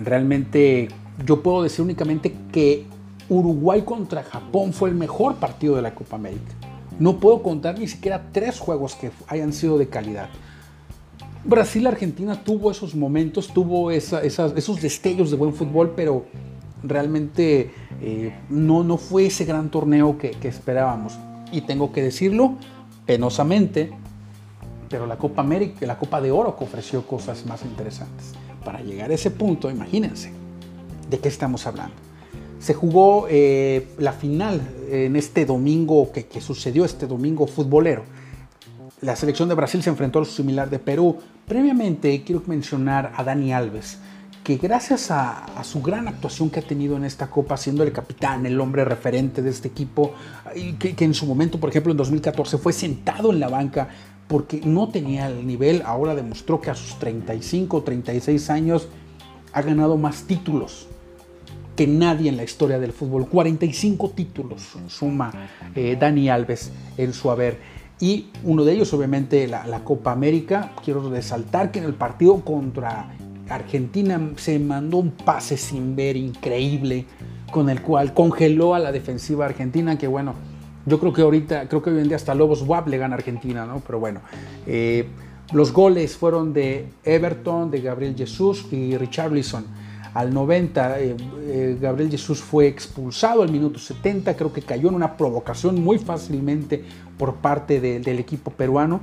Realmente 0.00 0.88
yo 1.24 1.40
puedo 1.40 1.62
decir 1.62 1.84
únicamente 1.84 2.34
que 2.50 2.86
Uruguay 3.28 3.82
contra 3.82 4.24
Japón 4.24 4.72
fue 4.72 4.88
el 4.88 4.96
mejor 4.96 5.36
partido 5.36 5.76
de 5.76 5.82
la 5.82 5.94
Copa 5.94 6.16
América. 6.16 6.52
No 6.98 7.20
puedo 7.20 7.44
contar 7.44 7.78
ni 7.78 7.86
siquiera 7.86 8.24
tres 8.32 8.58
juegos 8.58 8.96
que 8.96 9.12
hayan 9.28 9.52
sido 9.52 9.78
de 9.78 9.88
calidad. 9.88 10.30
Brasil-Argentina 11.44 12.44
tuvo 12.44 12.70
esos 12.70 12.94
momentos, 12.94 13.48
tuvo 13.48 13.90
esa, 13.90 14.22
esas, 14.22 14.52
esos 14.56 14.82
destellos 14.82 15.30
de 15.30 15.36
buen 15.36 15.54
fútbol, 15.54 15.94
pero 15.96 16.26
realmente 16.82 17.70
eh, 18.02 18.34
no, 18.50 18.84
no 18.84 18.98
fue 18.98 19.26
ese 19.26 19.44
gran 19.44 19.70
torneo 19.70 20.18
que, 20.18 20.32
que, 20.32 20.48
esperábamos. 20.48 21.18
Y 21.50 21.62
tengo 21.62 21.92
que 21.92 22.02
decirlo 22.02 22.56
penosamente, 23.06 23.90
pero 24.88 25.06
la 25.06 25.16
Copa 25.16 25.40
América, 25.40 25.86
la 25.86 25.98
Copa 25.98 26.20
de 26.20 26.30
Oro 26.30 26.56
que 26.56 26.64
ofreció 26.64 27.06
cosas 27.06 27.46
más 27.46 27.62
interesantes. 27.64 28.32
Para 28.64 28.82
llegar 28.82 29.10
a 29.10 29.14
ese 29.14 29.30
punto, 29.30 29.70
imagínense 29.70 30.32
de 31.08 31.18
qué 31.18 31.28
estamos 31.28 31.66
hablando. 31.66 31.94
Se 32.58 32.74
jugó 32.74 33.26
eh, 33.30 33.88
la 33.96 34.12
final 34.12 34.60
en 34.90 35.16
este 35.16 35.46
domingo 35.46 36.12
que, 36.12 36.26
que 36.26 36.42
sucedió, 36.42 36.84
este 36.84 37.06
domingo 37.06 37.46
futbolero 37.46 38.04
la 39.02 39.16
selección 39.16 39.48
de 39.48 39.54
Brasil 39.54 39.82
se 39.82 39.90
enfrentó 39.90 40.18
a 40.18 40.22
lo 40.22 40.26
similar 40.26 40.68
de 40.68 40.78
Perú. 40.78 41.18
Previamente 41.46 42.22
quiero 42.22 42.42
mencionar 42.46 43.12
a 43.16 43.24
Dani 43.24 43.52
Alves, 43.52 43.98
que 44.44 44.56
gracias 44.56 45.10
a, 45.10 45.46
su 45.62 45.82
gran 45.82 46.08
actuación 46.08 46.50
que 46.50 46.60
ha 46.60 46.62
tenido 46.62 46.96
en 46.96 47.04
esta 47.04 47.28
Copa, 47.28 47.56
siendo 47.56 47.82
el 47.82 47.92
capitán, 47.92 48.46
el 48.46 48.60
hombre 48.60 48.84
referente 48.84 49.42
de 49.42 49.50
este 49.50 49.68
equipo, 49.68 50.12
que, 50.78 50.94
que 50.94 51.04
en 51.04 51.14
su 51.14 51.26
momento, 51.26 51.58
por 51.58 51.70
ejemplo, 51.70 51.92
en 51.92 51.98
2014 51.98 52.58
fue 52.58 52.72
sentado 52.72 53.32
en 53.32 53.40
la 53.40 53.48
banca 53.48 53.88
porque 54.28 54.60
no 54.64 54.88
tenía 54.88 55.26
el 55.26 55.46
nivel, 55.46 55.82
ahora 55.84 56.14
demostró 56.14 56.60
que 56.60 56.70
a 56.70 56.74
sus 56.74 56.98
35 56.98 57.82
36 57.82 58.50
años 58.50 58.88
ha 59.52 59.62
ganado 59.62 59.96
más 59.96 60.22
títulos 60.22 60.86
que 61.74 61.86
nadie 61.86 62.28
en 62.28 62.36
la 62.36 62.44
historia 62.44 62.78
del 62.78 62.92
fútbol. 62.92 63.26
45 63.26 64.10
títulos 64.10 64.62
suma 64.88 65.32
eh, 65.74 65.96
Dani 65.98 66.28
Alves 66.28 66.70
en 66.96 67.12
su 67.12 67.30
haber 67.30 67.79
y 68.00 68.30
uno 68.44 68.64
de 68.64 68.72
ellos 68.72 68.92
obviamente 68.94 69.46
la, 69.46 69.84
Copa 69.84 70.12
América. 70.12 70.72
Quiero 70.82 71.08
resaltar 71.10 71.70
que 71.70 71.78
en 71.78 71.84
el 71.84 71.94
partido 71.94 72.40
contra 72.40 73.14
Argentina 73.48 74.18
se 74.36 74.58
mandó 74.58 74.98
un 74.98 75.10
pase 75.10 75.56
sin 75.56 75.94
ver 75.94 76.16
increíble 76.16 77.04
con 77.52 77.68
el 77.68 77.82
cual 77.82 78.14
congeló 78.14 78.74
a 78.74 78.78
la 78.78 78.92
defensiva 78.92 79.44
argentina 79.44 79.98
que 79.98 80.06
bueno, 80.06 80.34
yo 80.86 80.98
creo 80.98 81.12
que 81.12 81.22
ahorita, 81.22 81.68
creo 81.68 81.82
que 81.82 81.90
hoy 81.90 81.98
en 81.98 82.08
día 82.08 82.16
hasta 82.16 82.34
Lobos 82.34 82.62
WAP 82.62 82.88
le 82.88 82.96
gana 82.96 83.16
a 83.16 83.18
Argentina, 83.18 83.66
¿no? 83.66 83.82
Pero 83.86 84.00
bueno, 84.00 84.20
eh, 84.66 85.06
los 85.52 85.72
goles 85.72 86.16
fueron 86.16 86.52
de 86.52 86.86
Everton, 87.04 87.70
de 87.70 87.80
Gabriel 87.80 88.14
Jesús 88.16 88.66
y 88.72 88.96
Richarlison 88.96 89.66
al 90.14 90.34
90 90.34 91.00
eh, 91.00 91.16
eh, 91.42 91.78
Gabriel 91.80 92.10
Jesús 92.10 92.40
fue 92.40 92.66
expulsado 92.66 93.42
al 93.42 93.50
minuto 93.50 93.78
70, 93.78 94.36
creo 94.36 94.52
que 94.52 94.62
cayó 94.62 94.88
en 94.88 94.94
una 94.94 95.16
provocación 95.16 95.80
muy 95.82 95.98
fácilmente 95.98 96.84
por 97.20 97.34
parte 97.34 97.82
de, 97.82 98.00
del 98.00 98.18
equipo 98.18 98.50
peruano. 98.50 99.00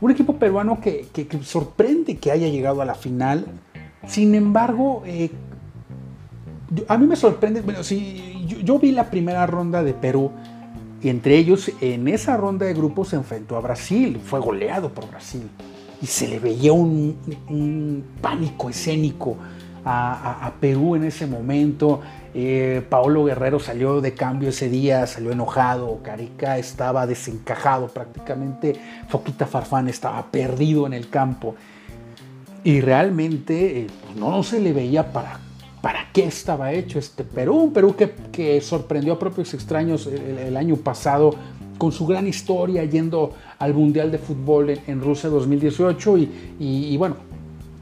Un 0.00 0.10
equipo 0.10 0.36
peruano 0.36 0.80
que, 0.80 1.06
que, 1.12 1.26
que, 1.26 1.42
sorprende 1.42 2.16
que 2.16 2.30
haya 2.32 2.48
llegado 2.48 2.80
a 2.80 2.86
la 2.86 2.94
final, 2.94 3.44
sin 4.06 4.34
embargo, 4.34 5.02
eh, 5.04 5.30
a 6.88 6.96
mí 6.96 7.06
me 7.06 7.16
sorprende, 7.16 7.60
bueno, 7.60 7.82
si 7.82 8.46
yo, 8.46 8.58
yo 8.60 8.78
vi 8.78 8.92
la 8.92 9.10
primera 9.10 9.46
ronda 9.46 9.82
de 9.82 9.92
Perú, 9.92 10.30
y 11.02 11.10
entre 11.10 11.36
ellos 11.36 11.70
en 11.82 12.08
esa 12.08 12.38
ronda 12.38 12.64
de 12.64 12.72
grupos 12.72 13.08
se 13.08 13.16
enfrentó 13.16 13.58
a 13.58 13.60
Brasil, 13.60 14.18
fue 14.24 14.40
goleado 14.40 14.88
por 14.88 15.06
Brasil 15.10 15.42
y 16.00 16.06
se 16.06 16.26
le 16.26 16.38
veía 16.38 16.72
un, 16.72 17.18
un 17.50 18.02
pánico 18.22 18.70
escénico 18.70 19.36
a, 19.84 20.46
a, 20.46 20.52
Perú 20.54 20.96
en 20.96 21.04
ese 21.04 21.26
momento. 21.26 22.00
Eh, 22.36 22.82
Paolo 22.88 23.24
Guerrero 23.24 23.60
salió 23.60 24.00
de 24.00 24.12
cambio 24.14 24.48
ese 24.48 24.68
día, 24.68 25.06
salió 25.06 25.30
enojado. 25.30 26.00
Carica 26.02 26.58
estaba 26.58 27.06
desencajado 27.06 27.86
prácticamente. 27.86 28.74
Foquita 29.08 29.46
Farfán 29.46 29.88
estaba 29.88 30.30
perdido 30.30 30.86
en 30.86 30.94
el 30.94 31.08
campo. 31.08 31.54
Y 32.64 32.80
realmente 32.80 33.80
eh, 33.80 33.86
no, 34.16 34.30
no, 34.30 34.42
se 34.42 34.60
le 34.60 34.72
veía 34.72 35.12
para, 35.12 35.38
para 35.80 36.08
qué 36.12 36.24
estaba 36.24 36.72
hecho 36.72 36.98
este 36.98 37.22
Perú. 37.22 37.56
Un 37.56 37.72
Perú 37.72 37.94
que, 37.94 38.10
que 38.32 38.60
sorprendió 38.60 39.12
a 39.12 39.18
propios 39.18 39.54
extraños 39.54 40.06
el, 40.08 40.56
año 40.56 40.76
pasado 40.76 41.34
con 41.78 41.92
su 41.92 42.06
gran 42.06 42.26
historia 42.26 42.84
yendo 42.84 43.32
al 43.58 43.74
Mundial 43.74 44.10
de 44.10 44.18
Fútbol 44.18 44.80
en, 44.86 45.00
Rusia 45.00 45.28
2018 45.28 46.18
y, 46.18 46.22
y, 46.58 46.86
y 46.86 46.96
bueno, 46.96 47.16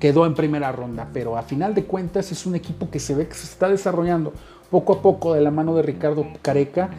quedó 0.02 0.26
en 0.26 0.34
primera 0.34 0.72
ronda, 0.72 1.10
pero 1.12 1.38
a 1.38 1.42
final 1.42 1.76
de 1.76 1.84
cuentas 1.84 2.32
es 2.32 2.44
un 2.44 2.56
equipo 2.56 2.90
que 2.90 2.98
se 2.98 3.14
ve 3.14 3.28
que 3.28 3.34
se 3.36 3.44
está 3.44 3.68
desarrollando 3.68 4.32
poco 4.68 4.94
a 4.94 5.00
poco 5.00 5.32
de 5.32 5.40
la 5.40 5.52
mano 5.52 5.76
de 5.76 5.82
Ricardo 5.82 6.26
Careca. 6.42 6.90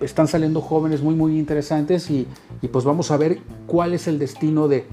Están 0.00 0.26
saliendo 0.26 0.60
jóvenes 0.60 1.00
muy, 1.00 1.14
muy 1.14 1.38
interesantes 1.38 2.10
y, 2.10 2.26
y 2.60 2.66
pues 2.66 2.84
vamos 2.84 3.12
a 3.12 3.16
ver 3.16 3.38
cuál 3.68 3.94
es 3.94 4.08
el 4.08 4.18
destino 4.18 4.66
de, 4.66 4.86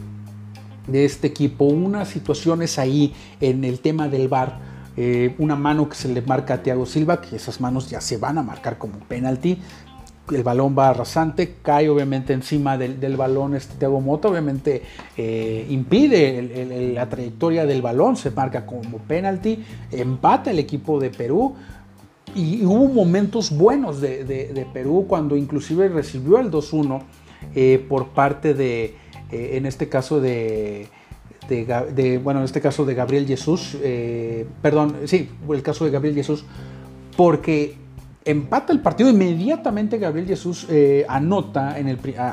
de 0.86 1.06
este 1.06 1.26
equipo. 1.26 1.66
Unas 1.66 2.08
situaciones 2.10 2.78
ahí 2.78 3.16
en 3.42 3.64
el 3.64 3.80
tema 3.80 4.10
del 4.10 4.28
VAR, 4.28 4.60
eh, 4.96 5.34
una 5.40 5.56
mano 5.56 5.90
que 5.90 5.96
se 5.96 6.08
le 6.08 6.22
marca 6.22 6.54
a 6.54 6.62
Thiago 6.62 6.86
Silva, 6.86 7.20
que 7.20 7.36
esas 7.36 7.60
manos 7.62 7.90
ya 7.90 8.00
se 8.00 8.18
van 8.18 8.38
a 8.38 8.44
marcar 8.44 8.78
como 8.78 9.00
penalti 9.00 9.58
el 10.34 10.44
balón 10.44 10.76
va 10.78 10.94
rasante, 10.94 11.56
cae 11.62 11.90
obviamente 11.90 12.34
encima 12.34 12.78
del, 12.78 13.00
del 13.00 13.16
balón 13.16 13.56
este 13.56 13.76
Thiago 13.76 14.02
Mota, 14.02 14.28
obviamente 14.28 14.82
eh, 15.18 15.68
impide 15.70 16.94
la 16.94 17.08
trayectoria 17.08 17.66
del 17.66 17.82
balón, 17.82 18.16
se 18.16 18.32
marca 18.32 18.66
como 18.66 18.98
penalti, 19.00 19.64
empata 19.92 20.52
el 20.52 20.60
equipo 20.60 21.00
de 21.00 21.12
Perú 21.12 21.56
y, 22.36 22.66
hubo 22.66 22.88
momentos 22.88 23.56
buenos 23.56 24.02
de, 24.02 24.24
de, 24.24 24.68
Perú 24.74 25.06
cuando 25.08 25.38
inclusive 25.38 25.90
recibió 25.90 26.40
el 26.40 26.50
2-1 26.50 27.02
eh, 27.54 27.86
por 27.88 28.10
parte 28.10 28.54
de, 28.54 28.96
eh, 29.32 29.52
en 29.54 29.66
este 29.66 29.88
caso 29.90 30.20
de, 30.20 30.90
bueno, 32.24 32.40
en 32.40 32.46
este 32.46 32.62
caso 32.62 32.86
de 32.86 32.96
Gabriel 32.96 33.28
Jesús, 33.28 33.78
perdón, 34.64 34.96
sí, 35.06 35.30
el 35.48 35.62
caso 35.62 35.86
de 35.86 35.92
Gabriel 35.92 36.16
Jesús, 36.16 36.44
porque 37.16 37.85
empata 38.26 38.74
el 38.74 38.80
partido 38.80 39.10
inmediatamente 39.10 40.00
Gabriel 40.00 40.28
Jesús 40.28 40.66
eh, 40.70 41.06
anota 41.08 41.76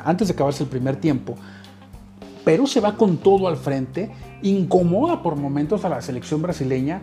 antes 0.05 0.29
de 0.29 0.35
acabarse 0.35 0.65
el 0.65 0.71
primer 0.71 0.97
tiempo. 0.97 1.37
Perú 2.45 2.67
se 2.67 2.81
va 2.81 2.97
con 2.97 3.19
todo 3.19 3.47
al 3.47 3.57
frente, 3.57 4.11
incomoda 4.43 5.23
por 5.23 5.37
momentos 5.37 5.85
a 5.85 5.89
la 5.89 6.01
selección 6.01 6.43
brasileña, 6.43 7.01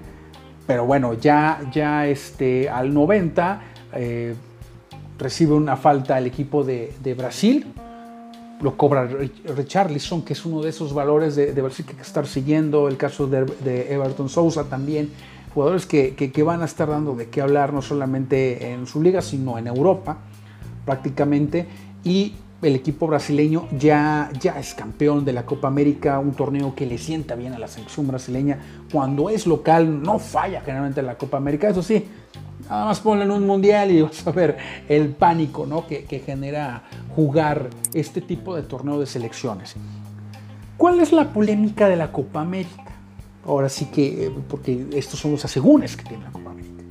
pero 0.68 0.86
bueno, 0.86 1.14
ya, 1.14 1.62
ya 1.72 2.08
este, 2.08 2.68
al 2.68 2.94
90 2.94 3.62
eh, 3.94 4.36
recibe 5.18 5.54
una 5.54 5.78
falta 5.78 6.18
el 6.18 6.26
equipo 6.26 6.64
de, 6.64 6.94
de, 7.02 7.14
Brasil, 7.14 7.68
lo 8.62 8.76
cobra 8.76 9.08
Richarlison, 9.56 10.24
que 10.24 10.34
es 10.34 10.46
uno 10.46 10.62
de 10.62 10.70
esos 10.70 10.94
valores 10.94 11.36
de, 11.36 11.54
de 11.54 11.62
Brasil 11.62 11.86
que 11.86 11.92
hay 11.92 11.98
que 11.98 12.04
estar 12.04 12.28
siguiendo, 12.28 12.90
el 12.90 12.98
caso 12.98 13.28
de, 13.28 13.46
de 13.46 13.94
Everton 13.94 14.28
Sousa 14.28 14.66
también, 14.66 15.10
jugadores 15.54 15.86
que, 15.86 16.16
que, 16.16 16.44
van 16.44 16.62
a 16.62 16.66
estar 16.66 16.90
dando 16.90 17.16
de 17.16 17.30
qué 17.30 17.42
hablar 17.42 17.74
no 17.74 17.82
solamente 17.82 18.72
en 18.72 18.88
su 18.88 19.02
liga, 19.02 19.22
sino 19.22 19.58
en 19.58 19.68
Europa 19.68 20.18
prácticamente. 20.86 21.68
Y 22.04 22.36
el 22.62 22.76
equipo 22.76 23.08
brasileño 23.08 23.68
ya, 23.78 24.30
ya 24.40 24.60
es 24.60 24.74
campeón 24.74 25.24
de 25.24 25.34
la 25.34 25.46
Copa 25.46 25.68
América, 25.68 26.20
un 26.20 26.34
torneo 26.34 26.76
que 26.76 26.86
le 26.86 26.98
sienta 26.98 27.36
bien 27.36 27.54
a 27.54 27.60
la 27.60 27.68
selección 27.68 28.08
brasileña. 28.08 28.60
Cuando 28.92 29.30
es 29.30 29.48
local 29.48 30.02
no 30.02 30.20
falla 30.20 30.62
generalmente 30.62 31.00
en 31.00 31.06
la 31.06 31.18
Copa 31.18 31.38
América, 31.38 31.70
eso 31.70 31.84
sí. 31.84 32.06
Nada 32.70 32.86
más 32.86 33.00
ponle 33.00 33.24
en 33.24 33.32
un 33.32 33.48
mundial 33.48 33.92
y 33.92 34.02
vas 34.04 34.28
a 34.28 34.32
ver 34.32 34.58
el 34.88 35.10
pánico 35.10 35.66
¿no? 35.66 35.88
que, 35.88 36.04
que 36.04 36.20
genera 36.20 36.84
jugar 37.16 37.70
este 37.94 38.22
tipo 38.22 38.56
de 38.56 38.64
torneo 38.64 39.00
de 39.00 39.06
selecciones. 39.06 39.76
¿Cuál 40.78 41.00
es 41.00 41.12
la 41.12 41.34
polémica 41.34 41.90
de 41.90 41.96
la 41.96 42.12
Copa 42.12 42.42
América? 42.42 42.89
Ahora 43.46 43.70
sí 43.70 43.86
que, 43.86 44.32
porque 44.48 44.88
estos 44.94 45.20
son 45.20 45.32
los 45.32 45.44
asegúnes 45.46 45.96
que 45.96 46.04
tiene 46.04 46.24
la 46.24 46.32
Copa 46.32 46.52
América. 46.52 46.84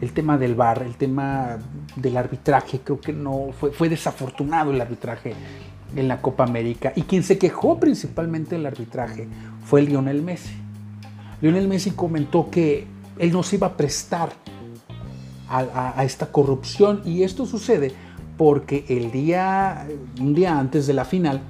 el 0.00 0.12
tema 0.12 0.38
del 0.38 0.54
bar, 0.54 0.82
el 0.82 0.94
tema 0.96 1.58
del 1.96 2.16
arbitraje, 2.16 2.80
creo 2.82 2.98
que 3.00 3.12
no 3.12 3.48
fue, 3.52 3.88
desafortunado 3.90 4.70
el 4.70 4.80
arbitraje 4.80 5.34
en 5.94 6.08
la 6.08 6.22
Copa 6.22 6.44
América. 6.44 6.92
Y 6.96 7.02
quien 7.02 7.22
se 7.22 7.36
quejó 7.36 7.78
principalmente 7.78 8.54
del 8.56 8.64
arbitraje 8.64 9.28
fue 9.66 9.82
Lionel 9.82 10.22
Messi. 10.22 10.54
Lionel 11.42 11.68
Messi 11.68 11.90
comentó 11.90 12.48
que 12.50 12.86
él 13.18 13.30
no 13.32 13.42
se 13.42 13.56
iba 13.56 13.66
a 13.66 13.76
prestar 13.76 14.30
a- 15.50 15.92
a 15.98 16.04
esta 16.04 16.32
corrupción 16.32 17.02
y 17.04 17.22
esto 17.22 17.44
sucede 17.44 17.92
porque 18.38 18.86
el 18.88 19.10
día, 19.10 19.86
un 20.18 20.32
día 20.32 20.58
antes 20.58 20.86
de 20.86 20.94
la 20.94 21.04
final 21.04 21.42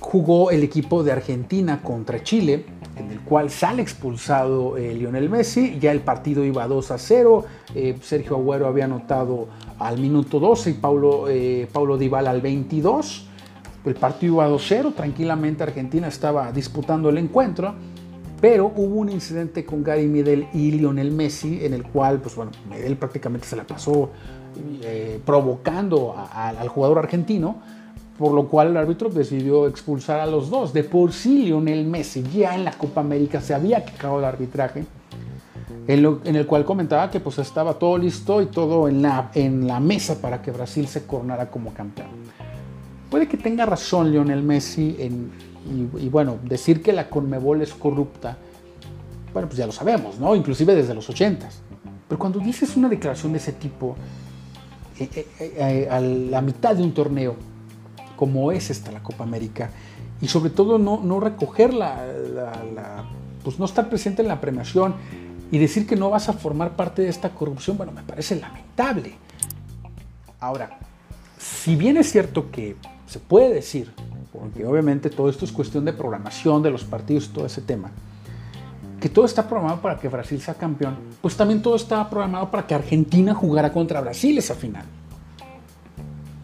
jugó 0.00 0.50
el 0.50 0.64
equipo 0.64 1.04
de 1.04 1.12
Argentina 1.12 1.82
contra 1.82 2.22
Chile, 2.24 2.64
en 2.96 3.10
el 3.10 3.20
cual 3.20 3.50
sale 3.50 3.82
expulsado 3.82 4.76
eh, 4.76 4.94
Lionel 4.94 5.30
Messi, 5.30 5.78
ya 5.80 5.92
el 5.92 6.00
partido 6.00 6.44
iba 6.44 6.66
2 6.66 6.90
a 6.90 6.98
0, 6.98 7.44
eh, 7.74 7.96
Sergio 8.02 8.36
Agüero 8.36 8.66
había 8.66 8.84
anotado 8.84 9.48
al 9.78 9.98
minuto 9.98 10.38
12 10.40 10.70
y 10.70 10.72
Paulo, 10.74 11.28
eh, 11.28 11.66
Paulo 11.72 11.98
al 12.14 12.40
22, 12.40 13.28
el 13.84 13.94
partido 13.94 14.34
iba 14.34 14.48
2-0, 14.48 14.94
tranquilamente 14.94 15.62
Argentina 15.62 16.06
estaba 16.08 16.52
disputando 16.52 17.08
el 17.08 17.18
encuentro, 17.18 17.74
pero 18.40 18.72
hubo 18.76 18.96
un 18.96 19.08
incidente 19.08 19.64
con 19.64 19.82
Gary 19.82 20.06
Medel 20.06 20.46
y 20.52 20.72
Lionel 20.72 21.10
Messi 21.12 21.64
en 21.64 21.74
el 21.74 21.84
cual, 21.84 22.20
pues 22.20 22.34
bueno, 22.36 22.50
Medel 22.68 22.96
prácticamente 22.96 23.46
se 23.46 23.56
la 23.56 23.64
pasó 23.64 24.10
eh, 24.82 25.18
provocando 25.24 26.14
a- 26.16 26.26
a- 26.26 26.48
al 26.50 26.68
jugador 26.68 26.98
argentino, 26.98 27.56
por 28.22 28.34
lo 28.34 28.46
cual 28.46 28.68
el 28.68 28.76
árbitro 28.76 29.08
decidió 29.10 29.66
expulsar 29.66 30.20
a 30.20 30.26
los 30.26 30.48
dos. 30.48 30.72
De 30.72 30.84
por 30.84 31.12
sí, 31.12 31.42
Lionel 31.46 31.84
Messi 31.84 32.22
ya 32.32 32.54
en 32.54 32.64
la 32.64 32.70
Copa 32.70 33.00
América 33.00 33.40
se 33.40 33.52
había 33.52 33.84
quejado 33.84 34.14
del 34.16 34.26
arbitraje, 34.26 34.84
en, 35.88 36.02
lo- 36.04 36.20
en 36.24 36.36
el 36.36 36.46
cual 36.46 36.64
comentaba 36.64 37.10
que 37.10 37.18
pues 37.18 37.38
estaba 37.40 37.74
todo 37.80 37.98
listo 37.98 38.40
y 38.40 38.46
todo 38.46 38.86
en 38.88 39.02
la, 39.02 39.32
en 39.34 39.66
la 39.66 39.80
mesa 39.80 40.20
para 40.22 40.40
que 40.40 40.52
Brasil 40.52 40.86
se 40.86 41.04
coronara 41.04 41.50
como 41.50 41.74
campeón. 41.74 42.06
Puede 43.10 43.26
que 43.26 43.36
tenga 43.36 43.66
razón 43.66 44.12
Lionel 44.12 44.44
Messi 44.44 44.94
en, 45.00 45.32
y, 45.98 46.04
y 46.04 46.08
bueno, 46.08 46.36
decir 46.44 46.80
que 46.80 46.92
la 46.92 47.10
Conmebol 47.10 47.60
es 47.60 47.74
corrupta, 47.74 48.36
bueno, 49.32 49.48
pues 49.48 49.58
ya 49.58 49.66
lo 49.66 49.72
sabemos, 49.72 50.20
¿no? 50.20 50.36
Inclusive 50.36 50.76
desde 50.76 50.94
los 50.94 51.10
80 51.10 51.48
Pero 52.08 52.18
cuando 52.20 52.38
dices 52.38 52.76
una 52.76 52.88
declaración 52.88 53.32
de 53.32 53.38
ese 53.38 53.52
tipo, 53.52 53.96
eh, 55.00 55.08
eh, 55.16 55.26
eh, 55.40 55.88
a 55.90 55.98
la 56.00 56.40
mitad 56.40 56.76
de 56.76 56.84
un 56.84 56.92
torneo, 56.92 57.34
como 58.22 58.52
es 58.52 58.70
esta 58.70 58.92
la 58.92 59.02
Copa 59.02 59.24
América, 59.24 59.70
y 60.20 60.28
sobre 60.28 60.50
todo 60.50 60.78
no, 60.78 61.00
no 61.02 61.18
recoger 61.18 61.74
la, 61.74 62.06
pues 63.42 63.58
no 63.58 63.64
estar 63.64 63.88
presente 63.88 64.22
en 64.22 64.28
la 64.28 64.40
premiación 64.40 64.94
y 65.50 65.58
decir 65.58 65.88
que 65.88 65.96
no 65.96 66.08
vas 66.08 66.28
a 66.28 66.32
formar 66.32 66.76
parte 66.76 67.02
de 67.02 67.08
esta 67.08 67.30
corrupción, 67.30 67.76
bueno, 67.76 67.90
me 67.90 68.04
parece 68.04 68.36
lamentable. 68.36 69.14
Ahora, 70.38 70.78
si 71.36 71.74
bien 71.74 71.96
es 71.96 72.12
cierto 72.12 72.48
que 72.52 72.76
se 73.08 73.18
puede 73.18 73.52
decir, 73.52 73.92
porque 74.32 74.64
obviamente 74.64 75.10
todo 75.10 75.28
esto 75.28 75.44
es 75.44 75.50
cuestión 75.50 75.84
de 75.84 75.92
programación 75.92 76.62
de 76.62 76.70
los 76.70 76.84
partidos, 76.84 77.30
todo 77.30 77.46
ese 77.46 77.60
tema, 77.60 77.90
que 79.00 79.08
todo 79.08 79.24
está 79.24 79.48
programado 79.48 79.82
para 79.82 79.98
que 79.98 80.06
Brasil 80.06 80.40
sea 80.40 80.54
campeón, 80.54 80.96
pues 81.20 81.36
también 81.36 81.60
todo 81.60 81.74
está 81.74 82.08
programado 82.08 82.52
para 82.52 82.68
que 82.68 82.74
Argentina 82.76 83.34
jugara 83.34 83.72
contra 83.72 84.00
Brasil 84.00 84.38
esa 84.38 84.54
final. 84.54 84.84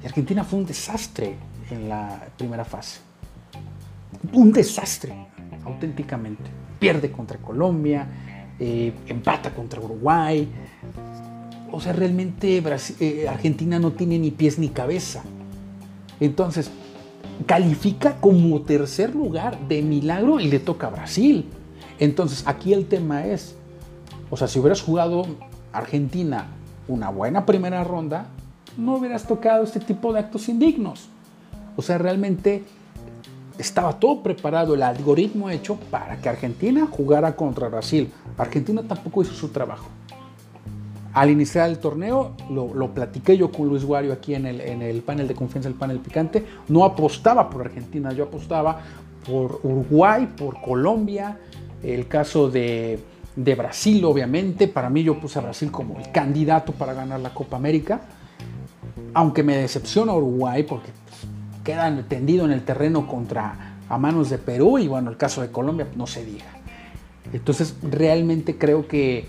Y 0.02 0.06
Argentina 0.06 0.42
fue 0.42 0.58
un 0.58 0.66
desastre 0.66 1.36
en 1.70 1.88
la 1.88 2.26
primera 2.36 2.64
fase. 2.64 3.00
Un 4.32 4.52
desastre, 4.52 5.14
auténticamente. 5.64 6.44
Pierde 6.78 7.10
contra 7.10 7.38
Colombia, 7.38 8.06
eh, 8.58 8.92
empata 9.06 9.54
contra 9.54 9.80
Uruguay. 9.80 10.48
O 11.70 11.80
sea, 11.80 11.92
realmente 11.92 12.62
Brasi- 12.62 12.96
eh, 13.00 13.28
Argentina 13.28 13.78
no 13.78 13.92
tiene 13.92 14.18
ni 14.18 14.30
pies 14.30 14.58
ni 14.58 14.68
cabeza. 14.68 15.22
Entonces, 16.20 16.70
califica 17.46 18.16
como 18.20 18.62
tercer 18.62 19.14
lugar 19.14 19.58
de 19.68 19.82
milagro 19.82 20.40
y 20.40 20.48
le 20.48 20.58
toca 20.58 20.88
a 20.88 20.90
Brasil. 20.90 21.46
Entonces, 21.98 22.44
aquí 22.46 22.72
el 22.72 22.86
tema 22.86 23.26
es, 23.26 23.54
o 24.30 24.36
sea, 24.36 24.48
si 24.48 24.58
hubieras 24.58 24.82
jugado 24.82 25.26
Argentina 25.72 26.46
una 26.88 27.10
buena 27.10 27.44
primera 27.44 27.84
ronda, 27.84 28.26
no 28.76 28.96
hubieras 28.96 29.26
tocado 29.26 29.62
este 29.64 29.80
tipo 29.80 30.12
de 30.12 30.20
actos 30.20 30.48
indignos. 30.48 31.08
O 31.78 31.82
sea, 31.82 31.96
realmente 31.96 32.64
estaba 33.56 34.00
todo 34.00 34.20
preparado, 34.20 34.74
el 34.74 34.82
algoritmo 34.82 35.48
hecho 35.48 35.76
para 35.92 36.16
que 36.16 36.28
Argentina 36.28 36.88
jugara 36.90 37.36
contra 37.36 37.68
Brasil. 37.68 38.12
Argentina 38.36 38.82
tampoco 38.82 39.22
hizo 39.22 39.32
su 39.32 39.50
trabajo. 39.50 39.86
Al 41.12 41.30
iniciar 41.30 41.70
el 41.70 41.78
torneo, 41.78 42.32
lo, 42.50 42.74
lo 42.74 42.92
platiqué 42.92 43.38
yo 43.38 43.52
con 43.52 43.68
Luis 43.68 43.84
Guario 43.84 44.12
aquí 44.12 44.34
en 44.34 44.46
el, 44.46 44.60
en 44.60 44.82
el 44.82 45.02
panel 45.02 45.28
de 45.28 45.36
confianza, 45.36 45.68
el 45.68 45.76
panel 45.76 46.00
picante, 46.00 46.44
no 46.66 46.84
apostaba 46.84 47.48
por 47.48 47.60
Argentina, 47.60 48.12
yo 48.12 48.24
apostaba 48.24 48.80
por 49.24 49.60
Uruguay, 49.62 50.28
por 50.36 50.60
Colombia, 50.60 51.38
el 51.84 52.08
caso 52.08 52.50
de, 52.50 52.98
de 53.36 53.54
Brasil, 53.54 54.04
obviamente, 54.04 54.66
para 54.66 54.90
mí 54.90 55.04
yo 55.04 55.20
puse 55.20 55.38
a 55.38 55.42
Brasil 55.42 55.70
como 55.70 55.96
el 56.00 56.10
candidato 56.10 56.72
para 56.72 56.92
ganar 56.92 57.20
la 57.20 57.32
Copa 57.32 57.56
América, 57.56 58.00
aunque 59.14 59.44
me 59.44 59.56
decepciona 59.56 60.12
Uruguay 60.12 60.64
porque 60.64 60.97
pues, 61.68 61.76
queda 61.76 62.08
tendido 62.08 62.44
en 62.46 62.52
el 62.52 62.64
terreno 62.64 63.06
contra 63.06 63.76
a 63.88 63.98
manos 63.98 64.30
de 64.30 64.38
Perú 64.38 64.78
y 64.78 64.88
bueno, 64.88 65.10
el 65.10 65.16
caso 65.16 65.42
de 65.42 65.50
Colombia 65.50 65.86
no 65.96 66.06
se 66.06 66.24
diga. 66.24 66.46
Entonces 67.32 67.76
realmente 67.82 68.56
creo 68.56 68.88
que 68.88 69.26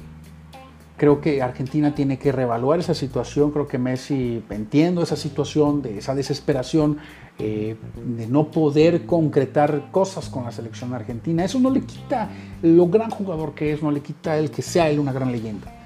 creo 0.96 1.22
que 1.22 1.42
Argentina 1.42 1.96
tiene 1.96 2.18
que 2.18 2.32
reevaluar 2.32 2.80
esa 2.80 2.94
situación. 2.94 3.52
Creo 3.52 3.68
que 3.68 3.78
Messi, 3.78 4.44
entiendo 4.50 5.02
esa 5.02 5.16
situación, 5.16 5.82
de 5.82 5.98
esa 5.98 6.14
desesperación, 6.14 6.98
eh, 7.40 7.78
de 8.06 8.28
no 8.28 8.52
poder 8.52 9.06
concretar 9.06 9.92
cosas 9.92 10.28
con 10.28 10.44
la 10.44 10.52
selección 10.52 10.94
argentina. 10.94 11.46
Eso 11.46 11.60
no 11.60 11.70
le 11.70 11.82
quita 11.82 12.30
lo 12.62 12.88
gran 12.88 13.10
jugador 13.12 13.54
que 13.54 13.72
es, 13.72 13.82
no 13.82 13.92
le 13.92 14.02
quita 14.02 14.38
el 14.38 14.52
que 14.52 14.62
sea 14.62 14.90
él 14.90 15.00
una 15.00 15.14
gran 15.14 15.32
leyenda. 15.32 15.79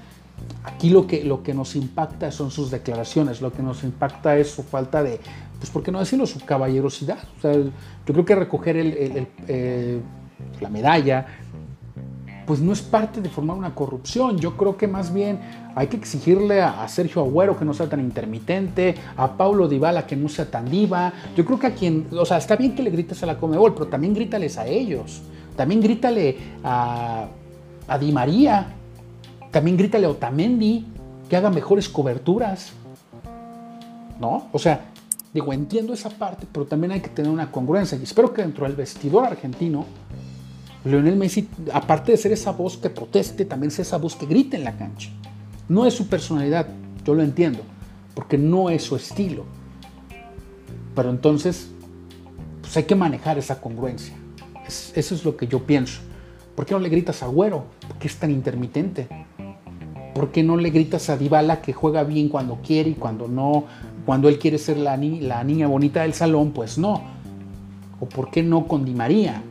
Aquí 0.64 0.90
lo 0.90 1.06
que, 1.06 1.24
lo 1.24 1.42
que 1.42 1.54
nos 1.54 1.76
impacta 1.76 2.30
son 2.30 2.50
sus 2.50 2.70
declaraciones, 2.70 3.40
lo 3.40 3.52
que 3.52 3.62
nos 3.62 3.84
impacta 3.84 4.36
es 4.36 4.50
su 4.50 4.62
falta 4.62 5.02
de, 5.02 5.20
pues, 5.58 5.70
¿por 5.70 5.82
qué 5.82 5.92
no 5.92 5.98
decirlo? 5.98 6.26
Su 6.26 6.40
caballerosidad. 6.40 7.18
O 7.38 7.40
sea, 7.40 7.52
yo 7.54 7.72
creo 8.06 8.24
que 8.24 8.34
recoger 8.34 8.76
eh, 8.78 10.00
la 10.60 10.68
medalla, 10.68 11.26
pues 12.46 12.60
no 12.60 12.72
es 12.72 12.82
parte 12.82 13.20
de 13.20 13.28
formar 13.28 13.56
una 13.56 13.74
corrupción. 13.74 14.38
Yo 14.38 14.56
creo 14.56 14.76
que 14.76 14.86
más 14.88 15.12
bien 15.12 15.40
hay 15.74 15.86
que 15.86 15.96
exigirle 15.96 16.60
a, 16.62 16.86
Sergio 16.88 17.22
Agüero 17.22 17.58
que 17.58 17.64
no 17.64 17.74
sea 17.74 17.88
tan 17.88 18.00
intermitente, 18.00 18.94
a 19.16 19.36
Paulo 19.36 19.68
Dybala 19.68 20.06
que 20.06 20.16
no 20.16 20.28
sea 20.28 20.50
tan 20.50 20.70
diva. 20.70 21.12
Yo 21.36 21.44
creo 21.44 21.58
que 21.58 21.66
a 21.68 21.74
quien, 21.74 22.08
o 22.12 22.24
sea, 22.24 22.38
está 22.38 22.56
bien 22.56 22.74
que 22.74 22.82
le 22.82 22.90
grites 22.90 23.22
a 23.22 23.26
la 23.26 23.38
Comebol, 23.38 23.74
pero 23.74 23.86
también 23.86 24.14
grítales 24.14 24.58
a 24.58 24.66
ellos. 24.66 25.22
También 25.56 25.80
grítale 25.80 26.36
a 26.62 27.28
Di 28.00 28.12
María. 28.12 28.74
También 29.54 29.76
grítale 29.76 30.06
a 30.06 30.10
Otamendi 30.10 30.84
que 31.30 31.36
haga 31.36 31.48
mejores 31.48 31.88
coberturas. 31.88 32.72
¿No? 34.20 34.48
O 34.50 34.58
sea, 34.58 34.86
digo, 35.32 35.52
entiendo 35.52 35.92
esa 35.94 36.10
parte, 36.10 36.44
pero 36.50 36.66
también 36.66 36.90
hay 36.90 37.00
que 37.00 37.08
tener 37.08 37.30
una 37.30 37.52
congruencia. 37.52 37.96
Y 37.96 38.02
espero 38.02 38.32
que 38.34 38.42
dentro 38.42 38.66
del 38.66 38.74
vestidor 38.74 39.24
argentino 39.24 39.86
Lionel 40.84 41.14
Messi, 41.14 41.48
aparte 41.72 42.10
de 42.10 42.18
ser 42.18 42.32
esa 42.32 42.50
voz 42.50 42.76
que 42.76 42.90
proteste, 42.90 43.44
también 43.44 43.70
sea 43.70 43.82
esa 43.82 43.96
voz 43.96 44.16
que 44.16 44.26
grite 44.26 44.56
en 44.56 44.64
la 44.64 44.76
cancha. 44.76 45.10
No 45.68 45.86
es 45.86 45.94
su 45.94 46.08
personalidad, 46.08 46.66
yo 47.04 47.14
lo 47.14 47.22
entiendo, 47.22 47.60
porque 48.14 48.36
no 48.36 48.70
es 48.70 48.82
su 48.82 48.96
estilo. 48.96 49.44
Pero 50.96 51.10
entonces, 51.10 51.70
pues 52.60 52.76
hay 52.76 52.82
que 52.84 52.96
manejar 52.96 53.38
esa 53.38 53.60
congruencia. 53.60 54.14
Es- 54.66 54.92
eso 54.96 55.14
es 55.14 55.24
lo 55.24 55.36
que 55.36 55.46
yo 55.46 55.64
pienso. 55.64 56.00
¿Por 56.56 56.66
qué 56.66 56.74
no 56.74 56.80
le 56.80 56.88
gritas 56.88 57.22
a 57.22 57.26
Güero? 57.26 57.64
¿Por 57.86 57.98
qué 57.98 58.08
es 58.08 58.16
tan 58.16 58.30
intermitente? 58.32 59.08
¿Por 60.14 60.30
qué 60.30 60.42
no 60.42 60.56
le 60.56 60.70
gritas 60.70 61.10
a 61.10 61.16
Dybala 61.16 61.60
que 61.60 61.72
juega 61.72 62.04
bien 62.04 62.28
cuando 62.28 62.56
quiere 62.64 62.90
y 62.90 62.94
cuando 62.94 63.26
no? 63.28 63.64
Cuando 64.06 64.28
él 64.28 64.38
quiere 64.38 64.58
ser 64.58 64.76
la, 64.78 64.96
ni- 64.96 65.20
la 65.20 65.42
niña 65.42 65.66
bonita 65.66 66.02
del 66.02 66.14
salón, 66.14 66.52
pues 66.52 66.78
no. 66.78 67.02
¿O 68.00 68.06
por 68.06 68.30
qué 68.30 68.42
no 68.42 68.66
con 68.68 68.84
Di 68.84 68.92
María? 68.94 69.42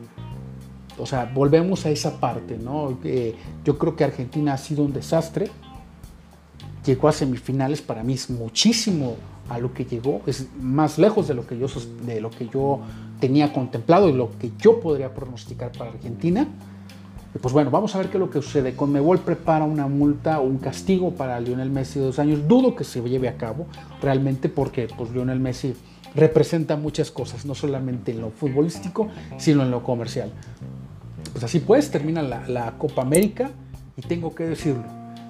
O 0.98 1.06
sea, 1.06 1.30
volvemos 1.34 1.84
a 1.86 1.90
esa 1.90 2.18
parte, 2.20 2.56
¿no? 2.56 2.96
Eh, 3.04 3.34
yo 3.64 3.76
creo 3.78 3.96
que 3.96 4.04
Argentina 4.04 4.54
ha 4.54 4.58
sido 4.58 4.84
un 4.84 4.92
desastre. 4.92 5.50
Llegó 6.86 7.08
a 7.08 7.12
semifinales, 7.12 7.82
para 7.82 8.02
mí 8.02 8.12
es 8.14 8.30
muchísimo 8.30 9.16
a 9.48 9.58
lo 9.58 9.74
que 9.74 9.84
llegó, 9.84 10.22
es 10.26 10.46
más 10.60 10.98
lejos 10.98 11.28
de 11.28 11.34
lo 11.34 11.46
que 11.46 11.58
yo 12.48 12.80
tenía 13.20 13.52
contemplado 13.52 14.08
y 14.08 14.12
lo 14.12 14.30
que 14.38 14.52
yo 14.58 14.80
podría 14.80 15.12
pronosticar 15.12 15.72
para 15.72 15.90
Argentina. 15.90 16.46
Pues 17.40 17.52
bueno, 17.52 17.70
vamos 17.70 17.94
a 17.94 17.98
ver 17.98 18.08
qué 18.10 18.16
es 18.16 18.20
lo 18.20 18.30
que 18.30 18.40
sucede. 18.40 18.76
Conmebol 18.76 19.18
prepara 19.18 19.64
una 19.64 19.88
multa 19.88 20.38
o 20.38 20.44
un 20.44 20.58
castigo 20.58 21.14
para 21.14 21.40
Lionel 21.40 21.70
Messi 21.70 21.98
de 21.98 22.06
dos 22.06 22.18
años. 22.20 22.46
Dudo 22.46 22.76
que 22.76 22.84
se 22.84 23.02
lleve 23.02 23.28
a 23.28 23.36
cabo 23.36 23.66
realmente 24.00 24.48
porque 24.48 24.88
pues, 24.96 25.10
Lionel 25.10 25.40
Messi 25.40 25.74
representa 26.14 26.76
muchas 26.76 27.10
cosas, 27.10 27.44
no 27.44 27.56
solamente 27.56 28.12
en 28.12 28.20
lo 28.20 28.30
futbolístico, 28.30 29.08
sino 29.36 29.62
en 29.62 29.72
lo 29.72 29.82
comercial. 29.82 30.30
Pues 31.32 31.42
así 31.42 31.58
pues, 31.58 31.90
termina 31.90 32.22
la, 32.22 32.46
la 32.48 32.78
Copa 32.78 33.02
América 33.02 33.50
y 33.96 34.02
tengo 34.02 34.34
que 34.34 34.44
decirlo. 34.44 34.84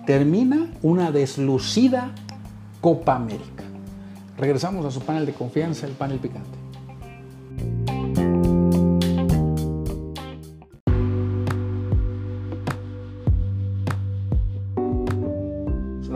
termina 0.06 0.70
una 0.82 1.10
deslucida 1.10 2.12
Copa 2.82 3.16
América. 3.16 3.64
Regresamos 4.36 4.84
a 4.84 4.90
su 4.90 5.00
panel 5.00 5.24
de 5.24 5.32
confianza, 5.32 5.86
el 5.86 5.92
panel 5.92 6.18
picante. 6.18 6.63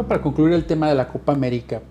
Para 0.08 0.22
concluir 0.22 0.54
el 0.54 0.64
tema 0.64 0.88
de 0.88 0.94
la 0.94 1.08
Copa 1.08 1.32
América, 1.32 1.82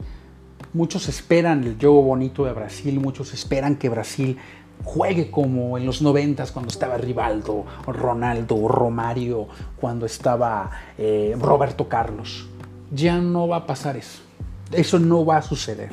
muchos 0.73 1.07
esperan 1.07 1.63
el 1.63 1.77
juego 1.79 2.01
bonito 2.01 2.45
de 2.45 2.51
Brasil, 2.51 2.99
muchos 2.99 3.33
esperan 3.33 3.75
que 3.75 3.89
Brasil 3.89 4.37
juegue 4.83 5.29
como 5.31 5.77
en 5.77 5.85
los 5.85 6.01
noventas 6.01 6.51
cuando 6.51 6.69
estaba 6.69 6.97
Rivaldo, 6.97 7.65
Ronaldo, 7.85 8.67
Romario, 8.67 9.47
cuando 9.79 10.05
estaba 10.05 10.71
eh, 10.97 11.35
Roberto 11.39 11.87
Carlos. 11.87 12.47
Ya 12.91 13.19
no 13.19 13.47
va 13.47 13.57
a 13.57 13.67
pasar 13.67 13.97
eso. 13.97 14.21
Eso 14.71 14.99
no 14.99 15.25
va 15.25 15.37
a 15.37 15.41
suceder. 15.41 15.91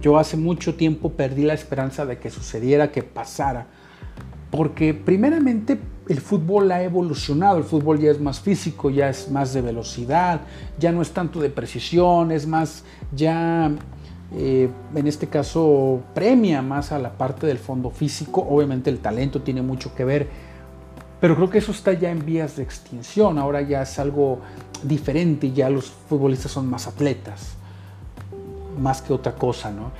Yo 0.00 0.18
hace 0.18 0.36
mucho 0.36 0.74
tiempo 0.74 1.12
perdí 1.12 1.42
la 1.44 1.54
esperanza 1.54 2.06
de 2.06 2.18
que 2.18 2.30
sucediera, 2.30 2.92
que 2.92 3.02
pasara. 3.02 3.66
Porque 4.50 4.94
primeramente 4.94 5.78
el 6.08 6.20
fútbol 6.20 6.70
ha 6.72 6.82
evolucionado, 6.82 7.56
el 7.56 7.64
fútbol 7.64 7.98
ya 7.98 8.10
es 8.10 8.20
más 8.20 8.40
físico, 8.40 8.90
ya 8.90 9.08
es 9.08 9.30
más 9.30 9.54
de 9.54 9.62
velocidad, 9.62 10.42
ya 10.78 10.92
no 10.92 11.00
es 11.00 11.12
tanto 11.12 11.40
de 11.40 11.48
precisión, 11.48 12.30
es 12.30 12.46
más, 12.46 12.84
ya 13.14 13.70
eh, 14.34 14.68
en 14.94 15.06
este 15.06 15.28
caso 15.28 16.02
premia 16.14 16.60
más 16.60 16.92
a 16.92 16.98
la 16.98 17.12
parte 17.16 17.46
del 17.46 17.58
fondo 17.58 17.90
físico, 17.90 18.46
obviamente 18.48 18.90
el 18.90 18.98
talento 18.98 19.40
tiene 19.42 19.62
mucho 19.62 19.94
que 19.94 20.04
ver, 20.04 20.28
pero 21.20 21.36
creo 21.36 21.48
que 21.48 21.58
eso 21.58 21.72
está 21.72 21.94
ya 21.94 22.10
en 22.10 22.26
vías 22.26 22.56
de 22.56 22.62
extinción, 22.62 23.38
ahora 23.38 23.62
ya 23.62 23.82
es 23.82 23.98
algo 23.98 24.40
diferente, 24.82 25.52
ya 25.52 25.70
los 25.70 25.86
futbolistas 25.86 26.52
son 26.52 26.68
más 26.68 26.86
atletas, 26.86 27.54
más 28.78 29.00
que 29.00 29.14
otra 29.14 29.34
cosa, 29.34 29.70
¿no? 29.70 29.90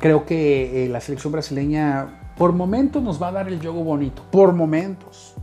Creo 0.00 0.24
que 0.24 0.84
eh, 0.84 0.88
la 0.88 1.00
selección 1.00 1.32
brasileña 1.32 2.23
por 2.36 2.52
momentos 2.52 3.02
nos 3.02 3.22
va 3.22 3.28
a 3.28 3.32
dar 3.32 3.48
el 3.48 3.60
juego 3.60 3.84
bonito, 3.84 4.22
por 4.30 4.52
momentos. 4.52 5.34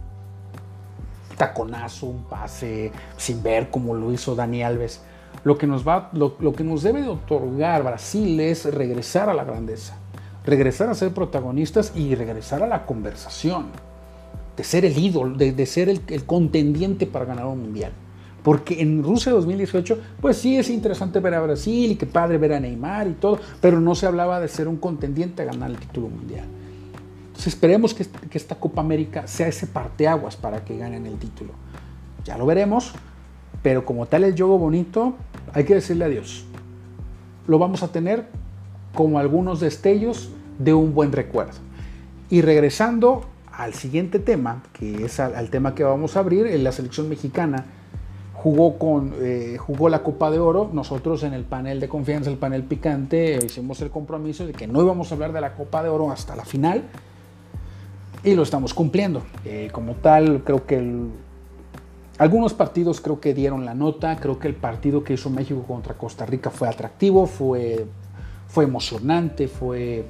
Taconazo, 1.38 2.08
un 2.08 2.24
pase 2.24 2.92
sin 3.18 3.42
ver 3.42 3.70
como 3.70 3.94
lo 3.96 4.12
hizo 4.12 4.36
Dani 4.36 4.62
Alves. 4.64 5.02
Lo 5.44 5.58
que 5.58 5.66
nos, 5.66 5.88
va, 5.88 6.10
lo, 6.14 6.38
que 6.54 6.64
nos 6.64 6.84
debe 6.84 7.02
de 7.02 7.08
otorgar 7.08 7.84
Brasil 7.84 8.40
es 8.40 8.66
regresar 8.66 9.30
a 9.30 9.34
la 9.34 9.44
grandeza, 9.44 9.96
regresar 10.46 10.90
a 10.90 10.94
ser 10.94 11.14
protagonistas 11.14 11.94
y 11.96 12.14
regresar 12.14 12.62
a 12.62 12.68
la 12.68 12.86
conversación, 12.86 13.68
de 14.56 14.64
ser 14.64 14.86
el 14.86 14.98
ídolo, 14.98 15.36
de, 15.36 15.66
ser 15.66 15.90
el, 15.90 16.02
el 16.10 16.26
contendiente 16.26 17.08
para 17.08 17.26
ganar 17.26 17.46
un 17.48 17.62
mundial. 17.62 17.92
Porque 18.44 18.82
en 18.82 19.04
Rusia 19.04 19.32
2018, 19.32 20.00
pues 20.20 20.38
sí 20.38 20.58
es 20.58 20.70
interesante 20.70 21.20
ver 21.20 21.36
a 21.36 21.42
Brasil 21.42 21.92
y 21.92 21.96
qué 21.96 22.06
padre 22.06 22.38
ver 22.38 22.54
a 22.54 22.60
Neymar 22.60 23.08
y 23.08 23.14
todo, 23.14 23.40
pero 23.62 23.80
no 23.80 23.96
se 23.96 24.06
hablaba 24.06 24.40
de 24.40 24.48
ser 24.48 24.68
un 24.68 24.78
contendiente 24.78 25.42
a 25.42 25.46
ganar 25.46 25.72
el 25.72 25.78
título 25.78 26.10
mundial. 26.10 26.46
Esperemos 27.48 27.94
que, 27.94 28.06
que 28.06 28.38
esta 28.38 28.56
Copa 28.56 28.82
América 28.82 29.28
sea 29.28 29.48
ese 29.48 29.68
parteaguas 29.68 30.36
para 30.36 30.64
que 30.64 30.78
ganen 30.78 31.06
el 31.06 31.18
título. 31.18 31.54
Ya 32.24 32.38
lo 32.38 32.46
veremos, 32.46 32.94
pero 33.64 33.86
como 33.86 34.06
tal 34.06 34.24
el 34.24 34.36
juego 34.36 34.58
bonito, 34.58 35.16
hay 35.54 35.64
que 35.64 35.76
decirle 35.76 36.06
adiós. 36.06 36.46
Lo 37.48 37.60
vamos 37.60 37.84
a 37.84 37.90
tener 37.90 38.28
como 38.94 39.20
algunos 39.20 39.60
destellos 39.60 40.30
de 40.60 40.74
un 40.74 40.94
buen 40.94 41.12
recuerdo. 41.12 41.58
Y 42.30 42.42
regresando 42.42 43.26
al 43.52 43.74
siguiente 43.74 44.20
tema, 44.20 44.64
que 44.74 45.06
es 45.06 45.20
al, 45.20 45.36
al 45.36 45.50
tema 45.50 45.76
que 45.76 45.84
vamos 45.84 46.16
a 46.16 46.20
abrir, 46.20 46.46
en 46.46 46.64
la 46.64 46.72
selección 46.72 47.10
mexicana 47.10 47.66
jugó, 48.34 48.78
con, 48.80 49.14
eh, 49.20 49.58
jugó 49.60 49.90
la 49.90 50.04
Copa 50.04 50.32
de 50.32 50.40
Oro. 50.40 50.70
Nosotros 50.74 51.24
en 51.24 51.34
el 51.34 51.44
panel 51.44 51.80
de 51.80 51.88
confianza, 51.88 52.30
el 52.30 52.38
panel 52.38 52.64
picante, 52.64 53.40
hicimos 53.44 53.82
el 53.82 53.90
compromiso 53.90 54.46
de 54.46 54.54
que 54.54 54.68
no 54.68 54.82
íbamos 54.82 55.12
a 55.12 55.16
hablar 55.16 55.34
de 55.34 55.42
la 55.42 55.54
Copa 55.54 55.84
de 55.84 55.90
Oro 55.90 56.12
hasta 56.12 56.36
la 56.36 56.46
final. 56.46 56.84
Y 58.24 58.36
lo 58.36 58.44
estamos 58.44 58.74
cumpliendo. 58.74 59.24
Eh, 59.46 59.70
como 59.72 59.96
tal, 59.96 60.44
creo 60.44 60.66
que 60.66 61.10
algunos 62.20 62.54
partidos 62.54 63.02
creo 63.02 63.20
que 63.20 63.34
dieron 63.34 63.66
la 63.66 63.74
nota. 63.74 64.16
Creo 64.18 64.38
que 64.38 64.48
el 64.48 64.54
partido 64.54 65.04
que 65.04 65.14
hizo 65.14 65.30
México 65.30 65.64
contra 65.68 65.96
Costa 65.96 66.26
Rica 66.26 66.52
fue 66.52 66.68
atractivo, 66.68 67.26
fue, 67.26 67.86
fue 68.48 68.66
emocionante, 68.66 69.48
fue, 69.48 70.06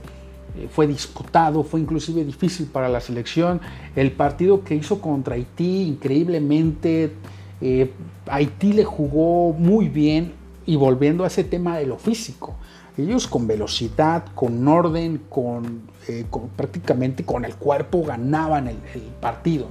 eh, 0.58 0.67
fue 0.69 0.88
disputado, 0.88 1.63
fue 1.63 1.80
inclusive 1.80 2.26
difícil 2.26 2.65
para 2.65 2.89
la 2.89 3.00
selección. 3.00 3.62
El 3.95 4.12
partido 4.12 4.63
que 4.63 4.76
hizo 4.76 5.00
contra 5.00 5.36
Haití, 5.36 5.84
increíblemente, 5.84 7.13
eh, 7.62 7.91
Haití 8.28 8.74
le 8.74 8.84
jugó 8.84 9.54
muy 9.54 9.88
bien 9.88 10.40
y 10.71 10.77
volviendo 10.77 11.25
a 11.25 11.27
ese 11.27 11.43
tema 11.43 11.77
de 11.79 11.86
lo 11.86 11.97
físico. 11.97 12.53
Ellos 12.97 13.27
con 13.27 13.45
velocidad, 13.45 14.23
con 14.34 14.65
orden, 14.69 15.19
con, 15.27 15.81
eh, 16.07 16.25
con 16.29 16.47
prácticamente 16.47 17.25
con 17.25 17.43
el 17.43 17.55
cuerpo 17.55 18.05
ganaban 18.05 18.69
el, 18.69 18.77
partido. 19.19 19.65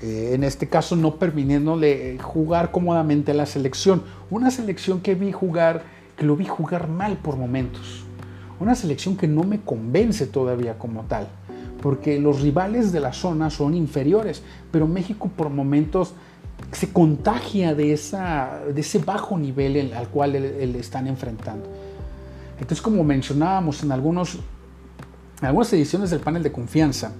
Eh, 0.00 0.30
en 0.34 0.44
este 0.44 0.68
caso 0.68 0.94
no 0.94 1.16
permitiéndole 1.16 2.18
jugar 2.20 2.70
cómodamente 2.70 3.32
a 3.32 3.34
la 3.34 3.46
selección. 3.46 4.04
Una 4.30 4.52
selección 4.52 5.00
que 5.00 5.16
vi 5.16 5.32
jugar, 5.32 5.82
que 6.16 6.24
lo 6.24 6.36
vi 6.36 6.44
jugar 6.44 6.86
mal 6.86 7.16
por 7.16 7.36
momentos. 7.36 8.04
Una 8.60 8.76
selección 8.76 9.16
que 9.16 9.26
no 9.26 9.42
me 9.42 9.60
convence 9.60 10.28
todavía 10.28 10.78
como 10.78 11.02
tal. 11.06 11.26
Porque 11.82 12.20
los 12.20 12.42
rivales 12.42 12.92
de 12.92 13.00
la 13.00 13.12
zona 13.12 13.50
son 13.50 13.74
inferiores. 13.74 14.44
Pero 14.70 14.86
México 14.86 15.28
por 15.36 15.50
momentos 15.50 16.14
se 16.72 16.92
contagia 16.92 17.74
de, 17.74 17.92
esa, 17.92 18.60
de 18.74 18.80
ese 18.80 18.98
bajo 18.98 19.38
nivel 19.38 19.76
el- 19.76 19.94
al 19.94 20.08
cual 20.08 20.32
le 20.32 20.78
están 20.78 21.06
enfrentando. 21.06 21.66
Entonces, 22.54 22.80
como 22.82 23.04
mencionábamos 23.04 23.82
en, 23.82 23.92
algunos, 23.92 24.36
en 25.40 25.46
algunas 25.46 25.72
ediciones 25.72 26.10
del 26.10 26.20
panel 26.20 26.42
de 26.42 26.50
confianza, 26.52 27.12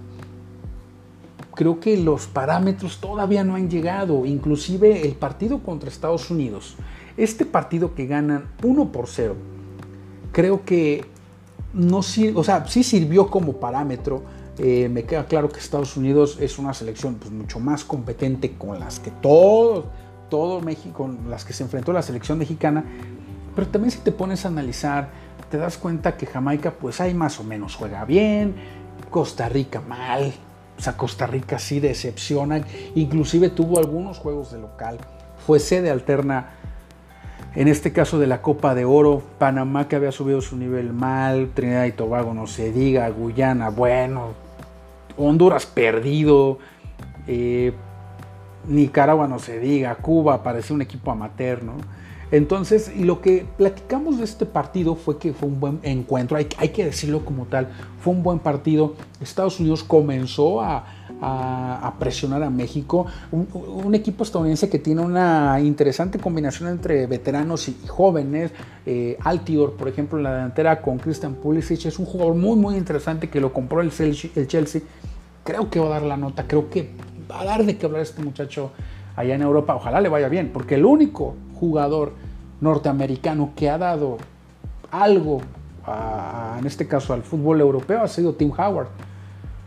creo 1.54 1.80
que 1.80 1.96
los 1.96 2.26
parámetros 2.26 2.98
todavía 3.00 3.44
no 3.44 3.54
han 3.54 3.70
llegado, 3.70 4.26
inclusive 4.26 5.06
el 5.06 5.14
partido 5.14 5.60
contra 5.60 5.88
Estados 5.88 6.30
Unidos. 6.30 6.76
Este 7.16 7.46
partido 7.46 7.94
que 7.94 8.06
ganan 8.06 8.44
1 8.62 8.92
por 8.92 9.06
0, 9.08 9.36
creo 10.32 10.64
que 10.64 11.04
no 11.72 12.02
sir- 12.02 12.34
o 12.36 12.44
sea, 12.44 12.66
sí 12.66 12.82
sirvió 12.82 13.28
como 13.30 13.54
parámetro. 13.54 14.22
Eh, 14.58 14.88
me 14.88 15.04
queda 15.04 15.26
claro 15.26 15.50
que 15.50 15.58
Estados 15.60 15.96
Unidos 15.96 16.38
es 16.40 16.58
una 16.58 16.72
selección 16.72 17.16
pues, 17.16 17.30
mucho 17.30 17.60
más 17.60 17.84
competente 17.84 18.56
con 18.56 18.80
las 18.80 19.00
que 19.00 19.10
todo, 19.10 19.86
todo 20.30 20.60
México, 20.60 21.04
con 21.04 21.30
las 21.30 21.44
que 21.44 21.52
se 21.52 21.62
enfrentó 21.62 21.92
la 21.92 22.02
selección 22.02 22.38
mexicana. 22.38 22.84
Pero 23.54 23.68
también 23.68 23.90
si 23.90 23.98
te 23.98 24.12
pones 24.12 24.44
a 24.44 24.48
analizar, 24.48 25.10
te 25.50 25.58
das 25.58 25.76
cuenta 25.78 26.16
que 26.16 26.26
Jamaica 26.26 26.72
pues 26.72 27.00
ahí 27.00 27.14
más 27.14 27.38
o 27.38 27.44
menos 27.44 27.74
juega 27.74 28.04
bien, 28.04 28.54
Costa 29.10 29.48
Rica 29.48 29.80
mal, 29.80 30.32
o 30.78 30.82
sea, 30.82 30.96
Costa 30.96 31.26
Rica 31.26 31.58
sí 31.58 31.80
decepciona, 31.80 32.62
inclusive 32.94 33.50
tuvo 33.50 33.78
algunos 33.78 34.18
juegos 34.18 34.52
de 34.52 34.58
local, 34.58 34.98
fue 35.46 35.60
sede 35.60 35.90
alterna 35.90 36.50
en 37.54 37.68
este 37.68 37.92
caso 37.92 38.18
de 38.18 38.26
la 38.26 38.42
Copa 38.42 38.74
de 38.74 38.84
Oro, 38.84 39.22
Panamá 39.38 39.88
que 39.88 39.96
había 39.96 40.12
subido 40.12 40.42
su 40.42 40.58
nivel 40.58 40.92
mal, 40.92 41.50
Trinidad 41.54 41.86
y 41.86 41.92
Tobago 41.92 42.34
no 42.34 42.46
se 42.46 42.70
diga, 42.70 43.08
Guyana, 43.08 43.70
bueno, 43.70 44.34
Honduras 45.16 45.66
perdido, 45.66 46.58
eh, 47.26 47.72
Nicaragua 48.66 49.28
no 49.28 49.38
se 49.38 49.58
diga, 49.58 49.94
Cuba 49.96 50.42
parecía 50.42 50.74
un 50.74 50.82
equipo 50.82 51.10
amateur, 51.10 51.62
¿no? 51.62 51.74
Entonces, 52.32 52.92
lo 52.96 53.20
que 53.20 53.46
platicamos 53.56 54.18
de 54.18 54.24
este 54.24 54.46
partido 54.46 54.96
fue 54.96 55.18
que 55.18 55.32
fue 55.32 55.48
un 55.48 55.60
buen 55.60 55.78
encuentro, 55.82 56.36
hay, 56.36 56.46
que 56.46 56.84
decirlo 56.84 57.24
como 57.24 57.44
tal, 57.44 57.68
fue 58.00 58.12
un 58.12 58.22
buen 58.22 58.40
partido. 58.40 58.94
Estados 59.20 59.60
Unidos 59.60 59.84
comenzó 59.84 60.60
a, 60.60 60.84
presionar 61.98 62.42
a 62.42 62.50
México, 62.50 63.06
un, 63.30 63.94
equipo 63.94 64.24
estadounidense 64.24 64.68
que 64.68 64.78
tiene 64.78 65.02
una 65.02 65.60
interesante 65.60 66.18
combinación 66.18 66.68
entre 66.68 67.06
veteranos 67.06 67.68
y, 67.68 67.76
y 67.82 67.86
jóvenes. 67.86 68.50
Eh, 68.84 69.16
Altidor, 69.22 69.74
por 69.74 69.88
ejemplo, 69.88 70.18
en 70.18 70.24
la 70.24 70.34
delantera 70.34 70.82
con 70.82 70.98
Christian 70.98 71.34
Pulisic, 71.34 71.86
es 71.86 71.98
un 71.98 72.06
jugador 72.06 72.34
muy, 72.34 72.56
muy 72.56 72.76
interesante 72.76 73.30
que 73.30 73.40
lo 73.40 73.52
compró 73.52 73.80
el 73.80 73.90
Chelsea. 73.90 74.30
el 74.34 74.48
Chelsea. 74.48 74.82
Creo 75.44 75.70
que 75.70 75.78
va 75.78 75.86
a 75.86 75.90
dar 75.90 76.02
la 76.02 76.16
nota, 76.16 76.46
creo 76.48 76.68
que 76.68 76.90
va 77.30 77.40
a 77.40 77.44
dar 77.44 77.64
de 77.64 77.76
qué 77.78 77.86
hablar 77.86 78.02
este 78.02 78.22
muchacho 78.22 78.72
allá 79.14 79.36
en 79.36 79.42
Europa. 79.42 79.76
Ojalá 79.76 80.00
le 80.00 80.08
vaya 80.08 80.28
bien, 80.28 80.50
porque 80.52 80.74
el 80.74 80.84
único 80.84 81.34
jugador 81.58 82.12
norteamericano 82.60 83.52
que 83.56 83.68
ha 83.68 83.78
dado 83.78 84.18
algo, 84.90 85.40
en 86.58 86.66
este 86.66 86.86
caso 86.86 87.12
al 87.12 87.22
fútbol 87.22 87.60
europeo, 87.60 88.02
ha 88.02 88.08
sido 88.08 88.34
Tim 88.34 88.52
Howard. 88.56 88.88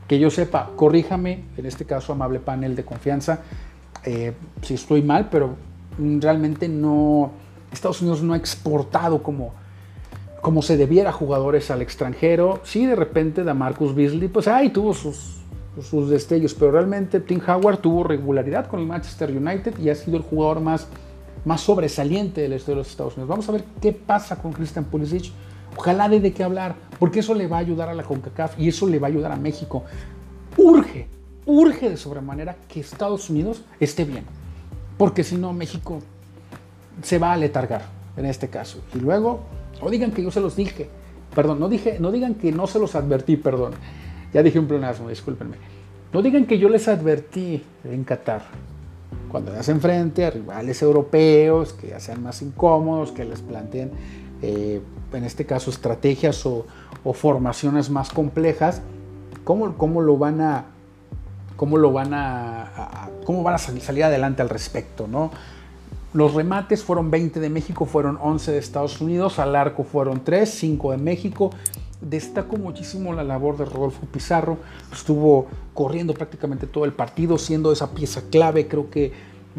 Que 0.07 0.17
yo 0.17 0.31
sepa, 0.31 0.71
corríjame, 0.75 1.43
en 1.55 1.65
este 1.67 1.85
caso, 1.85 2.13
amable 2.13 2.39
panel 2.39 2.75
de 2.75 2.83
confianza, 2.83 3.41
eh, 4.03 4.33
si 4.63 4.73
estoy 4.73 5.03
mal, 5.03 5.29
pero 5.29 5.55
realmente 5.97 6.67
no. 6.67 7.31
Estados 7.71 8.01
Unidos 8.01 8.23
no 8.23 8.33
ha 8.33 8.37
exportado 8.37 9.21
como, 9.21 9.53
como 10.41 10.63
se 10.63 10.77
debiera 10.77 11.11
jugadores 11.11 11.69
al 11.69 11.83
extranjero. 11.83 12.59
Sí, 12.63 12.87
de 12.87 12.95
repente, 12.95 13.43
da 13.43 13.53
Marcus 13.53 13.93
Beasley, 13.93 14.29
pues 14.29 14.47
ahí 14.47 14.69
tuvo 14.69 14.95
sus, 14.95 15.41
sus 15.81 16.09
destellos, 16.09 16.55
pero 16.55 16.71
realmente 16.71 17.19
Tim 17.19 17.39
Howard 17.47 17.77
tuvo 17.77 18.03
regularidad 18.03 18.65
con 18.65 18.79
el 18.79 18.87
Manchester 18.87 19.29
United 19.29 19.77
y 19.77 19.89
ha 19.89 19.95
sido 19.95 20.17
el 20.17 20.23
jugador 20.23 20.59
más 20.59 20.87
más 21.45 21.61
sobresaliente 21.61 22.41
de 22.41 22.49
la 22.49 22.55
historia 22.55 22.75
de 22.75 22.81
los 22.81 22.89
Estados 22.89 23.13
Unidos. 23.15 23.29
Vamos 23.29 23.49
a 23.49 23.51
ver 23.51 23.63
qué 23.81 23.93
pasa 23.93 24.41
con 24.41 24.51
Christian 24.51 24.85
Pulisic. 24.85 25.31
Ojalá 25.77 26.09
dé 26.09 26.19
de 26.19 26.33
qué 26.33 26.43
hablar, 26.43 26.75
porque 26.99 27.19
eso 27.19 27.33
le 27.33 27.47
va 27.47 27.57
a 27.57 27.59
ayudar 27.59 27.89
a 27.89 27.93
la 27.93 28.03
CONCACAF 28.03 28.59
y 28.59 28.67
eso 28.67 28.87
le 28.87 28.99
va 28.99 29.07
a 29.07 29.11
ayudar 29.11 29.31
a 29.31 29.35
México. 29.35 29.83
Urge, 30.57 31.07
urge 31.45 31.89
de 31.89 31.97
sobremanera 31.97 32.57
que 32.67 32.79
Estados 32.79 33.29
Unidos 33.29 33.63
esté 33.79 34.03
bien, 34.03 34.25
porque 34.97 35.23
si 35.23 35.35
no 35.35 35.53
México 35.53 35.99
se 37.01 37.17
va 37.17 37.33
a 37.33 37.37
letargar 37.37 37.83
en 38.17 38.25
este 38.25 38.49
caso. 38.49 38.79
Y 38.93 38.99
luego, 38.99 39.41
no 39.81 39.89
digan 39.89 40.11
que 40.11 40.23
yo 40.23 40.31
se 40.31 40.41
los 40.41 40.55
dije, 40.55 40.89
perdón, 41.33 41.59
no, 41.59 41.69
dije, 41.69 41.97
no 41.99 42.11
digan 42.11 42.35
que 42.35 42.51
no 42.51 42.67
se 42.67 42.79
los 42.79 42.95
advertí, 42.95 43.37
perdón. 43.37 43.73
Ya 44.33 44.43
dije 44.43 44.59
un 44.59 44.67
pleonasmo, 44.67 45.09
discúlpenme. 45.09 45.57
No 46.11 46.21
digan 46.21 46.45
que 46.45 46.57
yo 46.57 46.69
les 46.69 46.87
advertí 46.87 47.63
en 47.83 48.03
Qatar. 48.03 48.43
Cuando 49.31 49.51
se 49.51 49.59
hacen 49.59 49.79
frente 49.79 50.25
a 50.25 50.31
rivales 50.31 50.81
europeos 50.81 51.73
que 51.73 51.89
ya 51.89 51.99
sean 51.99 52.23
más 52.23 52.41
incómodos, 52.41 53.11
que 53.11 53.25
les 53.25 53.41
planteen, 53.41 53.91
eh, 54.41 54.81
en 55.13 55.23
este 55.23 55.45
caso, 55.45 55.69
estrategias 55.69 56.45
o, 56.45 56.65
formaciones 57.13 57.89
más 57.89 58.09
complejas, 58.09 58.81
¿cómo, 59.43 59.75
cómo 59.77 60.01
lo 60.01 60.17
van 60.17 60.41
a, 60.41 60.65
cómo 61.55 61.77
lo 61.77 61.91
van 61.91 62.13
a, 62.13 63.09
cómo 63.25 63.41
van 63.43 63.55
a 63.55 63.57
sal- 63.57 63.81
salir 63.81 64.03
adelante 64.03 64.41
al 64.41 64.49
respecto, 64.49 65.07
¿no? 65.07 65.31
Los 66.13 66.33
remates 66.33 66.83
fueron 66.83 67.11
20 67.11 67.39
de 67.39 67.49
México, 67.49 67.85
fueron 67.85 68.17
11 68.21 68.51
de 68.51 68.57
Estados 68.57 68.99
Unidos, 68.99 69.37
al 69.39 69.55
arco 69.55 69.83
fueron 69.83 70.23
3, 70.23 70.49
5 70.49 70.91
de 70.91 70.97
México. 70.97 71.51
Destaco 72.01 72.57
muchísimo 72.57 73.13
la 73.13 73.23
labor 73.23 73.57
de 73.57 73.65
Rodolfo 73.65 74.05
Pizarro, 74.05 74.57
estuvo 74.91 75.47
corriendo 75.73 76.13
prácticamente 76.13 76.65
todo 76.65 76.85
el 76.85 76.93
partido, 76.93 77.37
siendo 77.37 77.71
esa 77.71 77.91
pieza 77.91 78.21
clave, 78.29 78.67
creo 78.67 78.89
que, 78.89 79.11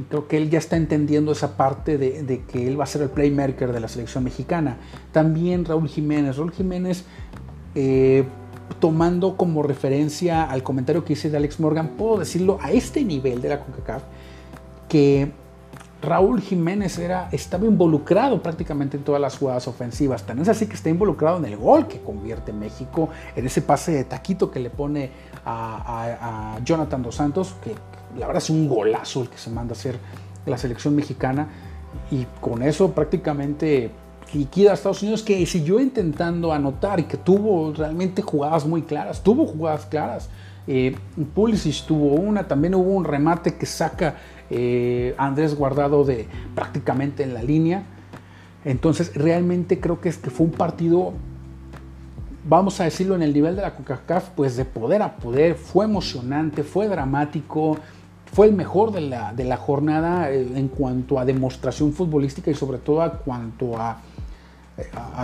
creo 0.08 0.26
que 0.26 0.38
él 0.38 0.48
ya 0.48 0.58
está 0.58 0.76
entendiendo 0.76 1.32
esa 1.32 1.56
parte 1.56 1.98
de, 1.98 2.42
que 2.50 2.66
él 2.66 2.80
va 2.80 2.84
a 2.84 2.86
ser 2.86 3.02
el 3.02 3.10
playmaker 3.10 3.72
de 3.72 3.80
la 3.80 3.88
selección 3.88 4.24
mexicana. 4.24 4.78
También 5.12 5.66
Raúl 5.66 5.88
Jiménez, 5.88 6.38
Raúl 6.38 6.52
Jiménez 6.52 7.04
eh, 7.74 8.24
tomando 8.78 9.36
como 9.36 9.62
referencia 9.62 10.44
al 10.44 10.62
comentario 10.62 11.04
que 11.04 11.14
hice 11.14 11.28
de 11.28 11.36
Alex 11.36 11.60
Morgan, 11.60 11.88
puedo 11.98 12.18
decirlo 12.18 12.58
a 12.62 12.70
este 12.72 13.04
nivel 13.04 13.42
de 13.42 13.48
la 13.50 13.60
CONCACAF, 13.60 14.02
que 14.88 15.32
Raúl 16.02 16.40
Jiménez 16.40 16.98
era, 16.98 17.28
estaba 17.30 17.66
involucrado 17.66 18.42
prácticamente 18.42 18.96
en 18.96 19.02
todas 19.02 19.20
las 19.20 19.36
jugadas 19.36 19.68
ofensivas. 19.68 20.22
Tan 20.24 20.38
es 20.38 20.48
así 20.48 20.66
que 20.66 20.74
está 20.74 20.88
involucrado 20.88 21.38
en 21.38 21.44
el 21.44 21.56
gol 21.56 21.86
que 21.86 22.00
convierte 22.00 22.52
México, 22.52 23.10
en 23.36 23.46
ese 23.46 23.60
pase 23.60 23.92
de 23.92 24.04
taquito 24.04 24.50
que 24.50 24.60
le 24.60 24.70
pone 24.70 25.10
a, 25.44 26.58
Jonathan 26.64 27.02
Dos 27.02 27.16
Santos, 27.16 27.54
que 27.62 27.74
la 28.18 28.26
verdad 28.26 28.42
es 28.42 28.50
un 28.50 28.68
golazo 28.68 29.22
el 29.22 29.28
que 29.28 29.38
se 29.38 29.50
manda 29.50 29.74
a 29.74 29.76
hacer 29.76 29.98
la 30.46 30.56
selección 30.56 30.94
mexicana. 30.96 31.48
Y 32.10 32.26
con 32.40 32.62
eso 32.62 32.92
prácticamente 32.92 33.90
liquida 34.32 34.70
a 34.70 34.74
Estados 34.74 35.02
Unidos, 35.02 35.22
que 35.22 35.44
siguió 35.44 35.80
intentando 35.80 36.52
anotar 36.52 37.00
y 37.00 37.04
que 37.04 37.16
tuvo 37.16 37.72
realmente 37.74 38.22
jugadas 38.22 38.64
muy 38.64 38.82
claras. 38.82 39.22
Tuvo 39.22 39.46
jugadas 39.46 39.86
claras. 39.86 40.30
Eh, 40.66 40.94
Pulisic 41.34 41.84
tuvo 41.86 42.14
una, 42.14 42.46
también 42.46 42.74
hubo 42.74 42.90
un 42.92 43.04
remate 43.04 43.56
que 43.56 43.66
saca 43.66 44.16
eh, 44.50 45.14
Andrés 45.18 45.54
Guardado 45.54 46.04
de 46.04 46.26
prácticamente 46.54 47.22
en 47.22 47.34
la 47.34 47.42
línea. 47.42 47.84
Entonces 48.64 49.12
realmente 49.14 49.80
creo 49.80 50.00
que, 50.00 50.08
es, 50.10 50.18
que 50.18 50.30
fue 50.30 50.46
un 50.46 50.52
partido, 50.52 51.12
vamos 52.48 52.80
a 52.80 52.84
decirlo 52.84 53.14
en 53.14 53.22
el 53.22 53.32
nivel 53.32 53.56
de 53.56 53.62
la 53.62 53.74
CONCACAF, 53.74 54.30
pues 54.30 54.56
de 54.56 54.64
poder 54.64 55.02
a 55.02 55.16
poder, 55.16 55.54
fue 55.54 55.84
emocionante, 55.84 56.62
fue 56.62 56.88
dramático, 56.88 57.78
fue 58.32 58.46
el 58.46 58.52
mejor 58.54 58.92
de 58.92 59.00
la, 59.02 59.32
de 59.32 59.44
la 59.44 59.56
jornada 59.56 60.30
eh, 60.30 60.46
en 60.54 60.68
cuanto 60.68 61.18
a 61.18 61.24
demostración 61.24 61.92
futbolística 61.92 62.50
y 62.50 62.54
sobre 62.54 62.78
todo 62.78 63.10
cuanto 63.24 63.78
a- 63.78 64.00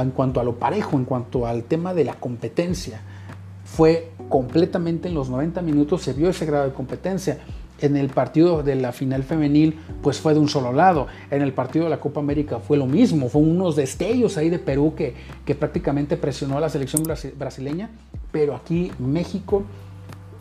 en 0.01 0.11
cuanto 0.11 0.39
a 0.39 0.45
lo 0.45 0.57
parejo, 0.57 0.97
en 0.99 1.05
cuanto 1.07 1.47
al 1.47 1.65
tema 1.65 1.95
de 1.95 2.05
la 2.05 2.15
competencia. 2.15 3.01
Fue 3.65 4.11
completamente 4.29 5.09
en 5.09 5.15
los 5.15 5.31
90 5.31 5.63
minutos, 5.63 6.03
se 6.03 6.13
vio 6.13 6.29
ese 6.29 6.45
grado 6.45 6.67
de 6.67 6.73
competencia. 6.75 7.39
En 7.81 7.97
el 7.97 8.09
partido 8.09 8.63
de 8.63 8.75
la 8.75 8.93
final 8.93 9.23
femenil, 9.23 9.79
pues 10.03 10.19
fue 10.19 10.33
de 10.33 10.41
un 10.41 10.49
solo 10.49 10.73
lado. 10.73 11.09
En 11.31 11.43
el 11.43 11.53
partido 11.53 11.85
de 11.85 11.91
la 11.91 12.01
Copa 12.01 12.21
América 12.21 12.59
fue 12.59 12.79
lo 12.79 12.87
mismo. 12.87 13.29
Fue 13.29 13.43
unos 13.43 13.77
destellos 13.77 14.39
ahí 14.39 14.49
de 14.49 14.59
Perú 14.59 14.95
que, 14.97 15.15
que 15.45 15.55
prácticamente 15.55 16.17
presionó 16.17 16.57
a 16.57 16.61
la 16.61 16.71
selección 16.71 17.05
brasi- 17.05 17.37
brasileña. 17.37 17.91
Pero 18.33 18.55
aquí 18.55 18.91
México 18.99 19.63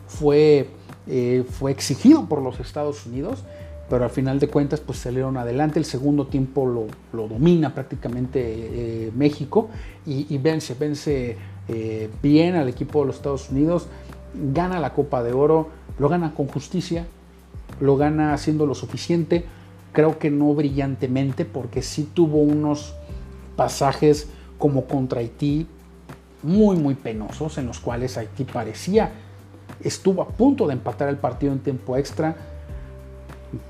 fue, 0.06 0.68
eh, 1.06 1.44
fue 1.48 1.72
exigido 1.72 2.26
por 2.26 2.40
los 2.40 2.58
Estados 2.58 3.04
Unidos, 3.06 3.44
pero 3.90 4.04
al 4.04 4.10
final 4.10 4.38
de 4.40 4.48
cuentas 4.48 4.80
pues 4.80 4.98
salieron 4.98 5.36
adelante. 5.36 5.78
El 5.78 5.84
segundo 5.84 6.26
tiempo 6.26 6.66
lo, 6.66 6.86
lo 7.12 7.28
domina 7.28 7.74
prácticamente 7.74 8.40
eh, 8.44 9.12
México 9.14 9.68
y, 10.06 10.26
y 10.34 10.38
vence, 10.38 10.74
vence 10.74 11.36
eh, 11.68 12.08
bien 12.22 12.54
al 12.56 12.68
equipo 12.68 13.00
de 13.00 13.06
los 13.08 13.16
Estados 13.16 13.50
Unidos, 13.50 13.88
gana 14.52 14.80
la 14.80 14.92
Copa 14.92 15.22
de 15.22 15.32
Oro, 15.32 15.68
lo 15.98 16.08
gana 16.08 16.34
con 16.34 16.46
justicia, 16.46 17.06
lo 17.80 17.96
gana 17.96 18.32
haciendo 18.32 18.66
lo 18.66 18.74
suficiente, 18.74 19.44
creo 19.92 20.18
que 20.18 20.30
no 20.30 20.54
brillantemente, 20.54 21.44
porque 21.44 21.82
sí 21.82 22.08
tuvo 22.12 22.38
unos 22.38 22.94
pasajes 23.56 24.28
como 24.58 24.84
contra 24.84 25.20
Haití 25.20 25.66
muy, 26.42 26.76
muy 26.76 26.94
penosos, 26.94 27.58
en 27.58 27.66
los 27.66 27.80
cuales 27.80 28.16
Haití 28.16 28.44
parecía, 28.44 29.10
estuvo 29.80 30.22
a 30.22 30.28
punto 30.28 30.66
de 30.66 30.74
empatar 30.74 31.08
el 31.08 31.16
partido 31.16 31.52
en 31.52 31.58
tiempo 31.58 31.96
extra. 31.96 32.36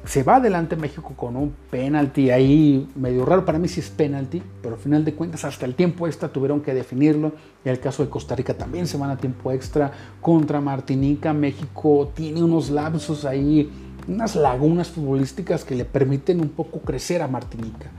Se 0.04 0.22
va 0.22 0.36
adelante 0.36 0.74
México 0.74 1.12
con 1.16 1.36
un 1.36 1.54
penalti 1.70 2.30
ahí 2.30 2.88
medio 2.96 3.24
raro, 3.24 3.44
para 3.44 3.58
mí 3.58 3.68
sí 3.68 3.80
es 3.80 3.90
penalti, 3.90 4.42
pero 4.62 4.74
al 4.74 4.80
final 4.80 5.04
de 5.04 5.14
cuentas 5.14 5.44
hasta 5.44 5.64
el 5.64 5.74
tiempo 5.74 6.06
extra 6.06 6.28
tuvieron 6.28 6.60
que 6.60 6.74
definirlo. 6.74 7.32
En 7.64 7.72
el 7.72 7.78
caso 7.78 8.02
de 8.02 8.08
Costa 8.08 8.34
Rica 8.34 8.54
también 8.54 8.86
se 8.86 8.96
van 8.96 9.10
a 9.10 9.16
tiempo 9.16 9.52
extra 9.52 9.92
contra 10.20 10.60
Martinica. 10.60 11.32
México 11.32 12.10
tiene 12.14 12.42
unos 12.42 12.70
lapsos 12.70 13.24
ahí, 13.24 13.70
unas 14.08 14.36
lagunas 14.36 14.88
futbolísticas 14.88 15.64
que 15.64 15.74
le 15.74 15.84
permiten 15.84 16.40
un 16.40 16.50
poco 16.50 16.80
crecer 16.80 17.22
a 17.22 17.28
Martinica. 17.28 17.90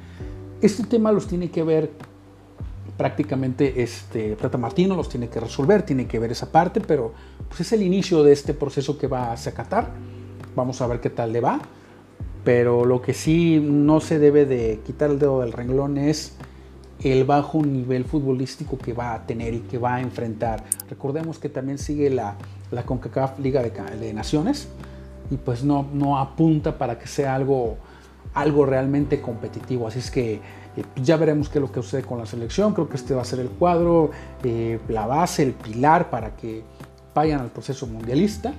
Este 0.61 0.83
tema 0.83 1.11
los 1.11 1.27
tiene 1.27 1.51
que 1.51 1.63
ver 1.63 1.91
prácticamente 2.97 3.83
este, 3.83 4.35
Plata 4.35 4.57
Martino 4.57 4.95
los 4.95 5.07
tiene 5.07 5.29
que 5.29 5.39
resolver, 5.39 5.83
tiene 5.83 6.07
que 6.07 6.17
ver 6.17 6.31
esa 6.31 6.51
parte, 6.51 6.81
pero 6.81 7.13
pues 7.47 7.61
es 7.61 7.71
el 7.73 7.83
inicio 7.83 8.23
de 8.23 8.33
este 8.33 8.53
proceso 8.53 8.97
que 8.97 9.07
va 9.07 9.31
hacia 9.31 9.53
Qatar. 9.53 9.91
Vamos 10.55 10.81
a 10.81 10.87
ver 10.87 10.99
qué 10.99 11.11
tal 11.11 11.31
le 11.31 11.39
va. 11.39 11.61
Pero 12.43 12.85
lo 12.85 13.01
que 13.01 13.13
sí 13.13 13.59
no 13.61 13.99
se 13.99 14.19
debe 14.19 14.45
de 14.45 14.79
quitar 14.85 15.11
el 15.11 15.19
dedo 15.19 15.41
del 15.41 15.51
renglón 15.51 15.97
es 15.97 16.33
el 17.03 17.25
bajo 17.25 17.61
nivel 17.63 18.05
futbolístico 18.05 18.77
que 18.77 18.93
va 18.93 19.13
a 19.13 19.27
tener 19.27 19.53
y 19.53 19.59
que 19.59 19.77
va 19.77 19.95
a 19.95 20.01
enfrentar. 20.01 20.63
Recordemos 20.89 21.39
que 21.39 21.49
también 21.49 21.77
sigue 21.77 22.09
la, 22.09 22.37
la 22.71 22.83
CONCACAF 22.83 23.39
Liga 23.39 23.61
de, 23.61 23.71
de 23.99 24.13
Naciones 24.13 24.69
y 25.29 25.37
pues 25.37 25.63
no, 25.63 25.85
no 25.93 26.17
apunta 26.17 26.77
para 26.77 26.97
que 26.97 27.07
sea 27.07 27.35
algo, 27.35 27.77
algo 28.33 28.65
realmente 28.65 29.21
competitivo. 29.21 29.87
Así 29.87 29.99
es 29.99 30.09
que 30.11 30.35
eh, 30.35 30.39
pues 30.93 31.05
ya 31.05 31.17
veremos 31.17 31.49
qué 31.49 31.57
es 31.59 31.61
lo 31.61 31.71
que 31.71 31.81
sucede 31.81 32.03
con 32.03 32.17
la 32.19 32.25
selección. 32.25 32.73
Creo 32.73 32.87
que 32.89 32.95
este 32.95 33.13
va 33.13 33.21
a 33.21 33.25
ser 33.25 33.39
el 33.39 33.49
cuadro, 33.49 34.11
eh, 34.43 34.79
la 34.87 35.05
base, 35.07 35.43
el 35.43 35.53
pilar 35.53 36.09
para 36.09 36.35
que 36.35 36.63
vayan 37.13 37.41
al 37.41 37.49
proceso 37.49 37.87
mundialista. 37.87 38.53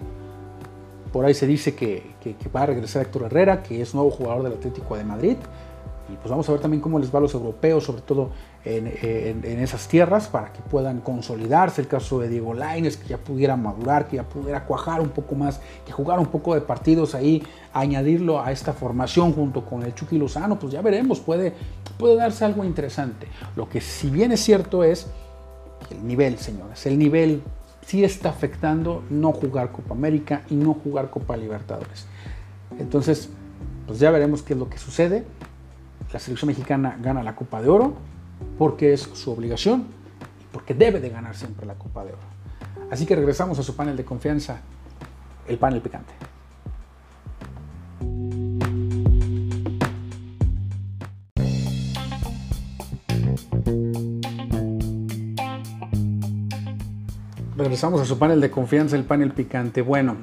Por 1.13 1.25
ahí 1.25 1.33
se 1.33 1.47
dice 1.47 1.75
que, 1.75 2.03
que- 2.21 2.37
que 2.37 2.49
va 2.51 2.63
a 2.63 2.67
regresar 2.67 3.03
Héctor 3.03 3.23
Herrera, 3.25 3.63
que 3.63 3.81
es 3.81 3.95
nuevo 3.95 4.11
jugador 4.11 4.43
del 4.43 4.53
Atlético 4.55 4.97
de 4.97 5.05
Madrid. 5.05 5.37
Y 6.09 6.17
pues 6.17 6.31
vamos 6.31 6.49
a 6.49 6.53
ver 6.53 6.61
también 6.61 6.81
cómo 6.81 6.99
les 6.99 7.13
va 7.15 7.19
a 7.19 7.23
los 7.23 7.35
europeos, 7.35 7.85
sobre 7.85 8.03
todo 8.03 8.31
en, 8.65 8.87
esas 9.61 9.89
tierras, 9.89 10.29
para 10.29 10.53
que 10.53 10.61
puedan 10.61 11.01
consolidarse. 11.01 11.81
El 11.81 11.89
caso 11.89 12.19
de 12.19 12.29
Diego 12.29 12.55
Lainez, 12.55 12.97
que 12.97 13.09
ya 13.09 13.19
pudiera 13.19 13.57
madurar, 13.57 14.09
que 14.09 14.17
ya 14.17 14.23
pudiera 14.23 14.65
cuajar 14.65 15.01
un 15.01 15.11
poco 15.11 15.35
más, 15.35 15.61
que 15.85 15.93
jugar 15.93 16.19
un 16.19 16.27
poco 16.27 16.55
de 16.55 16.61
partidos 16.61 17.15
ahí, 17.15 17.43
añadirlo 17.73 18.41
a 18.41 18.53
esta 18.53 18.73
formación 18.73 19.33
junto 19.33 19.65
con 19.65 19.83
el 19.83 19.95
Chucky 19.95 20.19
Lozano, 20.19 20.59
pues 20.59 20.73
ya 20.73 20.83
veremos, 20.83 21.21
puede, 21.21 21.53
puede 21.99 22.17
darse 22.17 22.45
algo 22.45 22.65
interesante. 22.65 23.29
Lo 23.55 23.69
que 23.69 23.81
si 23.81 24.09
bien 24.09 24.33
es 24.33 24.41
cierto 24.41 24.85
es 24.85 25.09
el 25.91 26.07
nivel, 26.07 26.39
señores, 26.39 26.87
el 26.87 26.99
nivel 26.99 27.43
sí 27.87 28.05
está 28.05 28.29
afectando 28.29 29.03
no 29.09 29.33
jugar 29.33 29.73
Copa 29.73 29.95
América 29.95 30.43
y 30.51 30.55
no 30.55 30.75
jugar 30.75 31.11
Copa 31.11 31.37
Libertadores. 31.37 32.07
Entonces, 32.79 33.31
pues 33.87 33.99
ya 33.99 34.11
veremos 34.11 34.43
qué 34.43 34.53
es 34.53 34.59
lo 34.59 34.69
que 34.69 34.77
sucede. 34.77 35.25
La 36.13 36.19
selección 36.19 36.49
mexicana 36.49 36.97
gana 37.01 37.23
la 37.23 37.37
Copa 37.37 37.61
de 37.61 37.69
Oro 37.69 37.95
porque 38.57 38.95
es 38.95 39.03
su 39.03 39.31
obligación 39.31 39.87
y 40.41 40.45
porque 40.53 40.73
debe 40.73 41.01
de 41.01 41.11
ganar 41.11 41.37
siempre 41.37 41.67
la 41.67 41.75
Copa 41.75 42.05
de 42.05 42.13
Oro. 42.13 42.23
Así 42.91 43.05
que 43.05 43.15
regresamos 43.15 43.59
a 43.59 43.63
su 43.63 43.77
panel 43.77 43.97
de 43.97 44.05
confianza, 44.05 44.61
el 45.47 45.59
panel 45.59 45.83
picante. 45.83 46.15
Regresamos 57.55 58.01
a 58.01 58.07
su 58.07 58.19
panel 58.19 58.41
de 58.41 58.51
confianza, 58.51 58.97
el 58.97 59.05
panel 59.05 59.33
picante. 59.33 59.83
Bueno, 59.83 60.17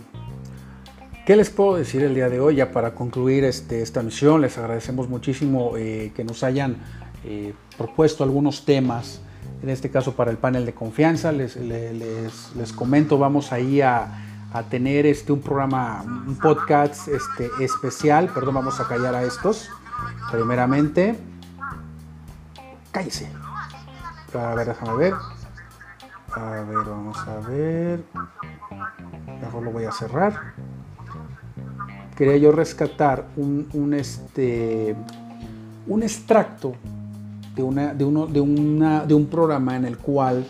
¿Qué 1.26 1.36
les 1.36 1.50
puedo 1.50 1.76
decir 1.76 2.04
el 2.04 2.14
día 2.14 2.30
de 2.30 2.40
hoy? 2.40 2.56
Ya 2.56 2.72
para 2.72 2.94
concluir 2.94 3.44
este, 3.46 3.82
esta 3.82 4.04
misión, 4.04 4.42
les 4.42 4.58
agradecemos 4.60 5.10
muchísimo 5.10 5.72
eh, 5.76 6.12
que 6.16 6.24
nos 6.24 6.44
hayan 6.44 6.78
eh, 7.24 7.56
propuesto 7.78 8.24
algunos 8.24 8.64
temas, 8.64 9.22
en 9.64 9.70
este 9.70 9.90
caso 9.90 10.16
para 10.16 10.30
el 10.30 10.38
panel 10.38 10.66
de 10.68 10.74
confianza. 10.76 11.32
Les, 11.32 11.56
le- 11.56 11.94
les, 11.94 12.56
les 12.56 12.72
comento, 12.74 13.18
vamos 13.18 13.52
ahí 13.52 13.82
a, 13.82 14.48
a 14.54 14.64
tener 14.64 15.08
este, 15.08 15.32
un 15.32 15.42
programa, 15.42 16.04
un 16.04 16.38
podcast 16.38 17.08
este, 17.08 17.50
especial. 17.60 18.30
Perdón, 18.32 18.54
vamos 18.56 18.80
a 18.80 18.88
callar 18.88 19.16
a 19.16 19.24
estos. 19.24 19.70
Primeramente, 20.32 21.16
cállese. 22.92 23.32
A 24.40 24.54
ver, 24.54 24.68
déjame 24.68 24.96
ver. 24.96 25.14
A 26.36 26.50
ver, 26.62 26.86
vamos 26.86 27.18
a 27.28 27.40
ver. 27.48 28.04
Mejor 29.42 29.64
lo 29.64 29.72
voy 29.72 29.86
a 29.86 29.92
cerrar. 29.92 30.54
Quería 32.16 32.38
yo 32.38 32.52
rescatar 32.52 33.28
un, 33.36 33.94
este, 33.94 34.96
un 35.88 36.04
extracto 36.04 36.74
de, 37.56 37.64
una, 37.64 37.94
de, 37.94 38.06
uno, 38.06 38.28
de, 38.28 38.40
una, 38.42 39.06
de 39.06 39.14
un 39.14 39.26
programa 39.26 39.76
en 39.76 39.86
el 39.86 39.98
cual 39.98 40.46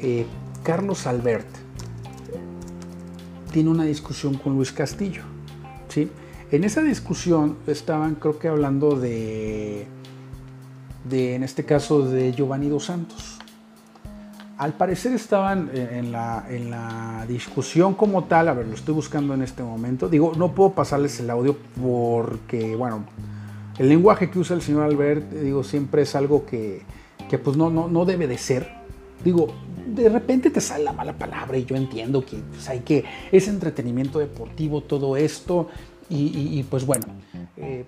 eh, 0.00 0.26
Carlos 0.62 1.06
Albert 1.06 1.46
tiene 3.52 3.70
una 3.70 3.84
discusión 3.84 4.34
con 4.34 4.54
Luis 4.54 4.72
Castillo. 4.72 5.22
¿sí? 5.88 6.10
En 6.50 6.64
esa 6.64 6.82
discusión 6.82 7.56
estaban, 7.66 8.16
creo 8.16 8.38
que 8.38 8.48
hablando 8.48 8.96
de, 8.96 9.86
de, 11.08 11.34
en 11.34 11.42
este 11.42 11.64
caso, 11.64 12.02
de 12.02 12.32
Giovanni 12.32 12.68
Dos 12.68 12.84
Santos. 12.84 13.25
Al 14.58 14.72
parecer 14.72 15.12
estaban 15.12 15.70
en 15.74 15.94
en 15.94 16.12
la, 16.12 16.46
en 16.48 16.70
la 16.70 17.26
discusión 17.28 17.92
como 17.94 18.24
tal, 18.24 18.48
a 18.48 18.54
ver, 18.54 18.66
lo 18.66 18.74
estoy 18.74 18.94
buscando 18.94 19.34
en 19.34 19.42
este 19.42 19.62
momento. 19.62 20.08
Digo, 20.08 20.32
no 20.36 20.52
puedo 20.52 20.70
pasarles 20.72 21.20
el 21.20 21.28
audio 21.28 21.56
porque, 21.80 22.74
bueno, 22.74 23.04
el 23.78 23.88
lenguaje 23.90 24.30
que 24.30 24.38
usa 24.38 24.56
el 24.56 24.62
señor 24.62 24.84
Albert, 24.84 25.30
digo, 25.30 25.62
siempre 25.62 26.02
es 26.02 26.14
algo 26.14 26.46
que, 26.46 26.82
que 27.28 27.36
pues 27.38 27.56
no, 27.58 27.68
no, 27.68 27.88
no 27.88 28.06
debe 28.06 28.26
de 28.26 28.38
ser. 28.38 28.66
Digo, 29.22 29.48
de 29.86 30.08
repente 30.08 30.50
te 30.50 30.60
sale 30.62 30.84
la 30.84 30.92
mala 30.92 31.12
palabra 31.12 31.58
y 31.58 31.66
yo 31.66 31.76
entiendo 31.76 32.24
que 32.24 32.36
pues, 32.38 32.66
hay 32.70 32.80
que, 32.80 33.04
es 33.30 33.48
entretenimiento 33.48 34.18
deportivo 34.20 34.80
todo 34.82 35.18
esto 35.18 35.68
y, 36.08 36.58
y- 36.58 36.62
pues 36.62 36.86
bueno, 36.86 37.04
eh, 37.58 37.84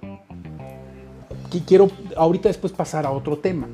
quiero 1.66 1.90
ahorita 2.16 2.48
después 2.48 2.72
pasar 2.72 3.06
a 3.06 3.10
otro 3.10 3.38
tema. 3.38 3.66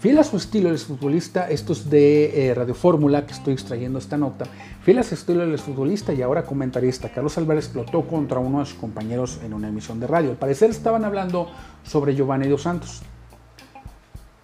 Fiel 0.00 0.16
a 0.18 0.22
su 0.22 0.36
estilo, 0.36 0.70
el 0.70 0.78
futbolista, 0.78 1.50
esto 1.50 1.72
es 1.72 1.90
de 1.90 2.50
eh, 2.50 2.54
Radio 2.54 2.74
Fórmula, 2.74 3.26
que 3.26 3.32
estoy 3.32 3.54
extrayendo 3.54 3.98
esta 3.98 4.16
nota. 4.16 4.44
Fiel 4.84 5.00
a 5.00 5.02
su 5.02 5.14
estilo, 5.14 5.42
el 5.42 5.58
futbolista 5.58 6.12
y 6.12 6.22
ahora 6.22 6.44
comentarista, 6.44 7.08
Carlos 7.08 7.36
Álvarez 7.36 7.64
explotó 7.64 8.06
contra 8.06 8.38
uno 8.38 8.60
de 8.60 8.66
sus 8.66 8.78
compañeros 8.78 9.40
en 9.44 9.54
una 9.54 9.66
emisión 9.66 9.98
de 9.98 10.06
radio. 10.06 10.30
Al 10.30 10.36
parecer 10.36 10.70
estaban 10.70 11.04
hablando 11.04 11.50
sobre 11.82 12.14
Giovanni 12.14 12.46
Dos 12.46 12.62
Santos, 12.62 13.02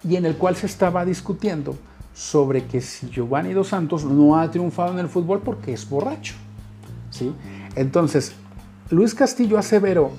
y 0.03 0.17
en 0.17 0.25
el 0.25 0.35
cual 0.35 0.57
se 0.57 0.65
estaba 0.65 1.05
discutiendo 1.05 1.77
sobre 2.13 2.65
que 2.65 2.81
si 2.81 3.09
Giovanni 3.09 3.53
Dos 3.53 3.69
Santos 3.69 4.03
no 4.03 4.37
ha 4.37 4.51
triunfado 4.51 4.91
en 4.91 4.99
el 4.99 5.07
fútbol 5.07 5.39
porque 5.39 5.71
es 5.71 5.89
borracho. 5.89 6.35
¿sí? 7.11 7.31
Entonces, 7.77 8.33
Luis 8.89 9.15
Castillo 9.15 9.57
aseveró 9.57 10.11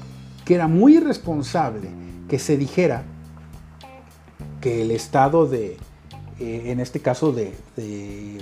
que 0.46 0.54
era 0.54 0.66
muy 0.66 0.96
irresponsable 0.96 1.90
que 2.26 2.38
se 2.38 2.56
dijera 2.56 3.04
que 4.66 4.82
el 4.82 4.90
estado 4.90 5.46
de, 5.46 5.76
eh, 6.40 6.62
en 6.72 6.80
este 6.80 6.98
caso 6.98 7.30
de, 7.30 7.54
de, 7.76 8.38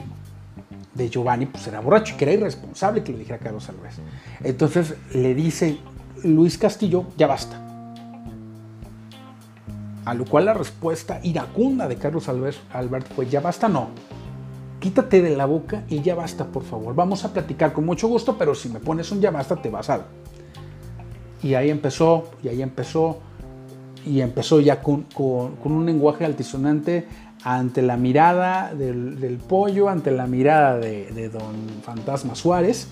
de 0.94 1.10
Giovanni, 1.10 1.44
pues 1.44 1.66
era 1.66 1.80
borracho, 1.80 2.16
que 2.16 2.24
era 2.24 2.32
irresponsable 2.32 3.04
que 3.04 3.12
lo 3.12 3.18
dijera 3.18 3.36
Carlos 3.36 3.68
Alvarez. 3.68 3.96
Entonces 4.42 4.94
le 5.12 5.34
dice 5.34 5.76
Luis 6.22 6.56
Castillo, 6.56 7.04
ya 7.18 7.26
basta. 7.26 7.60
A 10.06 10.14
lo 10.14 10.24
cual 10.24 10.46
la 10.46 10.54
respuesta 10.54 11.20
iracunda 11.22 11.88
de 11.88 11.96
Carlos 11.96 12.26
Albert, 12.30 12.56
Albert 12.72 13.12
fue, 13.14 13.28
ya 13.28 13.42
basta, 13.42 13.68
no. 13.68 13.88
Quítate 14.80 15.20
de 15.20 15.36
la 15.36 15.44
boca 15.44 15.84
y 15.90 16.00
ya 16.00 16.14
basta, 16.14 16.46
por 16.46 16.62
favor. 16.62 16.94
Vamos 16.94 17.22
a 17.26 17.34
platicar 17.34 17.74
con 17.74 17.84
mucho 17.84 18.08
gusto, 18.08 18.38
pero 18.38 18.54
si 18.54 18.70
me 18.70 18.80
pones 18.80 19.12
un 19.12 19.20
ya 19.20 19.30
basta, 19.30 19.56
te 19.56 19.68
vas 19.68 19.90
a... 19.90 20.06
Y 21.42 21.52
ahí 21.52 21.68
empezó, 21.68 22.30
y 22.42 22.48
ahí 22.48 22.62
empezó, 22.62 23.18
y 24.06 24.20
empezó 24.20 24.60
ya 24.60 24.80
con, 24.82 25.02
con- 25.14 25.56
con 25.56 25.72
un 25.72 25.86
lenguaje 25.86 26.24
altisonante 26.24 27.06
ante 27.42 27.82
la 27.82 27.96
mirada 27.96 28.74
del, 28.74 29.20
del 29.20 29.36
pollo, 29.36 29.88
ante 29.88 30.10
la 30.10 30.26
mirada 30.26 30.78
de, 30.78 31.10
de 31.12 31.28
don 31.28 31.54
Fantasma 31.82 32.34
Suárez. 32.34 32.88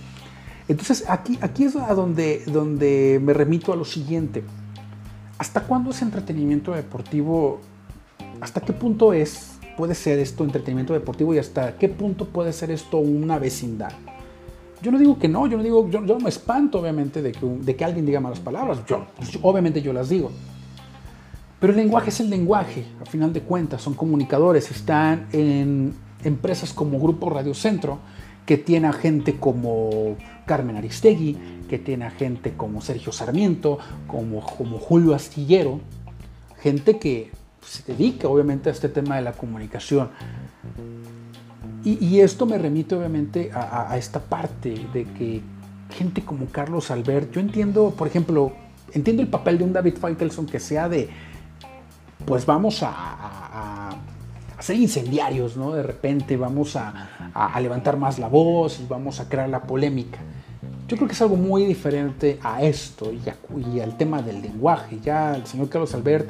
Entonces 0.68 1.04
aquí, 1.08 1.38
aquí 1.40 1.64
es 1.64 1.76
a 1.76 1.94
donde, 1.94 2.42
donde 2.46 3.20
me 3.22 3.32
remito 3.32 3.72
a 3.72 3.76
lo 3.76 3.84
siguiente. 3.84 4.44
¿Hasta 5.38 5.62
cuándo 5.62 5.90
es 5.90 6.02
entretenimiento 6.02 6.72
deportivo? 6.72 7.60
¿Hasta 8.40 8.60
qué 8.60 8.72
punto 8.72 9.12
es, 9.12 9.58
puede 9.76 9.94
ser 9.94 10.18
esto 10.18 10.44
entretenimiento 10.44 10.92
deportivo 10.92 11.34
y 11.34 11.38
hasta 11.38 11.76
qué 11.78 11.88
punto 11.88 12.26
puede 12.26 12.52
ser 12.52 12.70
esto 12.70 12.98
una 12.98 13.38
vecindad? 13.38 13.92
Yo 14.82 14.90
no 14.92 14.98
digo 14.98 15.18
que 15.18 15.28
no, 15.28 15.46
yo 15.46 15.56
no 15.56 15.62
digo, 15.62 15.88
yo, 15.88 16.04
yo 16.04 16.18
me 16.18 16.28
espanto 16.28 16.80
obviamente 16.80 17.22
de 17.22 17.32
que, 17.32 17.46
de 17.46 17.76
que 17.76 17.84
alguien 17.84 18.04
diga 18.04 18.20
malas 18.20 18.40
palabras. 18.40 18.80
Yo, 18.86 19.06
pues, 19.16 19.38
obviamente 19.42 19.80
yo 19.80 19.92
las 19.92 20.08
digo. 20.08 20.30
Pero 21.62 21.72
el 21.74 21.78
lenguaje 21.78 22.10
es 22.10 22.18
el 22.18 22.28
lenguaje, 22.28 22.84
a 23.00 23.06
final 23.06 23.32
de 23.32 23.40
cuentas, 23.40 23.80
son 23.80 23.94
comunicadores, 23.94 24.68
están 24.72 25.28
en 25.32 25.94
empresas 26.24 26.72
como 26.72 26.98
Grupo 26.98 27.30
Radio 27.30 27.54
Centro, 27.54 28.00
que 28.44 28.58
tiene 28.58 28.88
a 28.88 28.92
gente 28.92 29.36
como 29.38 30.16
Carmen 30.44 30.74
Aristegui, 30.76 31.38
que 31.68 31.78
tiene 31.78 32.04
a 32.06 32.10
gente 32.10 32.54
como 32.56 32.80
Sergio 32.82 33.12
Sarmiento, 33.12 33.78
como, 34.08 34.40
como 34.44 34.80
Julio 34.80 35.14
Astillero, 35.14 35.78
gente 36.60 36.98
que 36.98 37.30
se 37.64 37.84
dedica 37.92 38.26
obviamente 38.26 38.68
a 38.68 38.72
este 38.72 38.88
tema 38.88 39.14
de 39.14 39.22
la 39.22 39.32
comunicación. 39.32 40.08
Y, 41.84 42.18
esto 42.20 42.44
me 42.44 42.58
remite 42.58 42.96
obviamente 42.96 43.50
a, 43.52 43.60
a- 43.60 43.92
a 43.92 43.96
esta 43.98 44.18
parte 44.20 44.74
de 44.92 45.04
que 45.04 45.40
gente 45.96 46.22
como 46.22 46.46
Carlos 46.46 46.90
Albert, 46.90 47.32
yo 47.32 47.40
entiendo, 47.40 47.90
por 47.96 48.08
ejemplo, 48.08 48.52
entiendo 48.92 49.22
el 49.22 49.28
papel 49.28 49.58
de 49.58 49.64
un 49.64 49.72
David 49.72 49.94
Faitelson 50.00 50.46
que 50.46 50.58
sea 50.60 50.88
de, 50.88 51.08
pues 52.26 52.46
vamos 52.46 52.82
a, 52.82 53.90
ser 54.60 54.76
incendiarios, 54.76 55.56
¿no? 55.56 55.72
De 55.72 55.82
repente 55.82 56.36
vamos 56.36 56.76
a, 56.76 57.08
levantar 57.60 57.96
más 57.96 58.18
la 58.18 58.28
voz 58.28 58.78
y 58.80 58.86
vamos 58.86 59.18
a 59.18 59.28
crear 59.28 59.48
la 59.48 59.62
polémica. 59.62 60.18
Yo 60.86 60.96
creo 60.96 61.08
que 61.08 61.14
es 61.14 61.22
algo 61.22 61.36
muy 61.36 61.64
diferente 61.64 62.38
a 62.42 62.62
esto 62.62 63.12
y, 63.12 63.80
al 63.80 63.96
tema 63.96 64.22
del 64.22 64.40
lenguaje. 64.40 64.98
Ya 65.02 65.34
el 65.34 65.46
señor 65.46 65.68
Carlos 65.68 65.94
Albert 65.94 66.28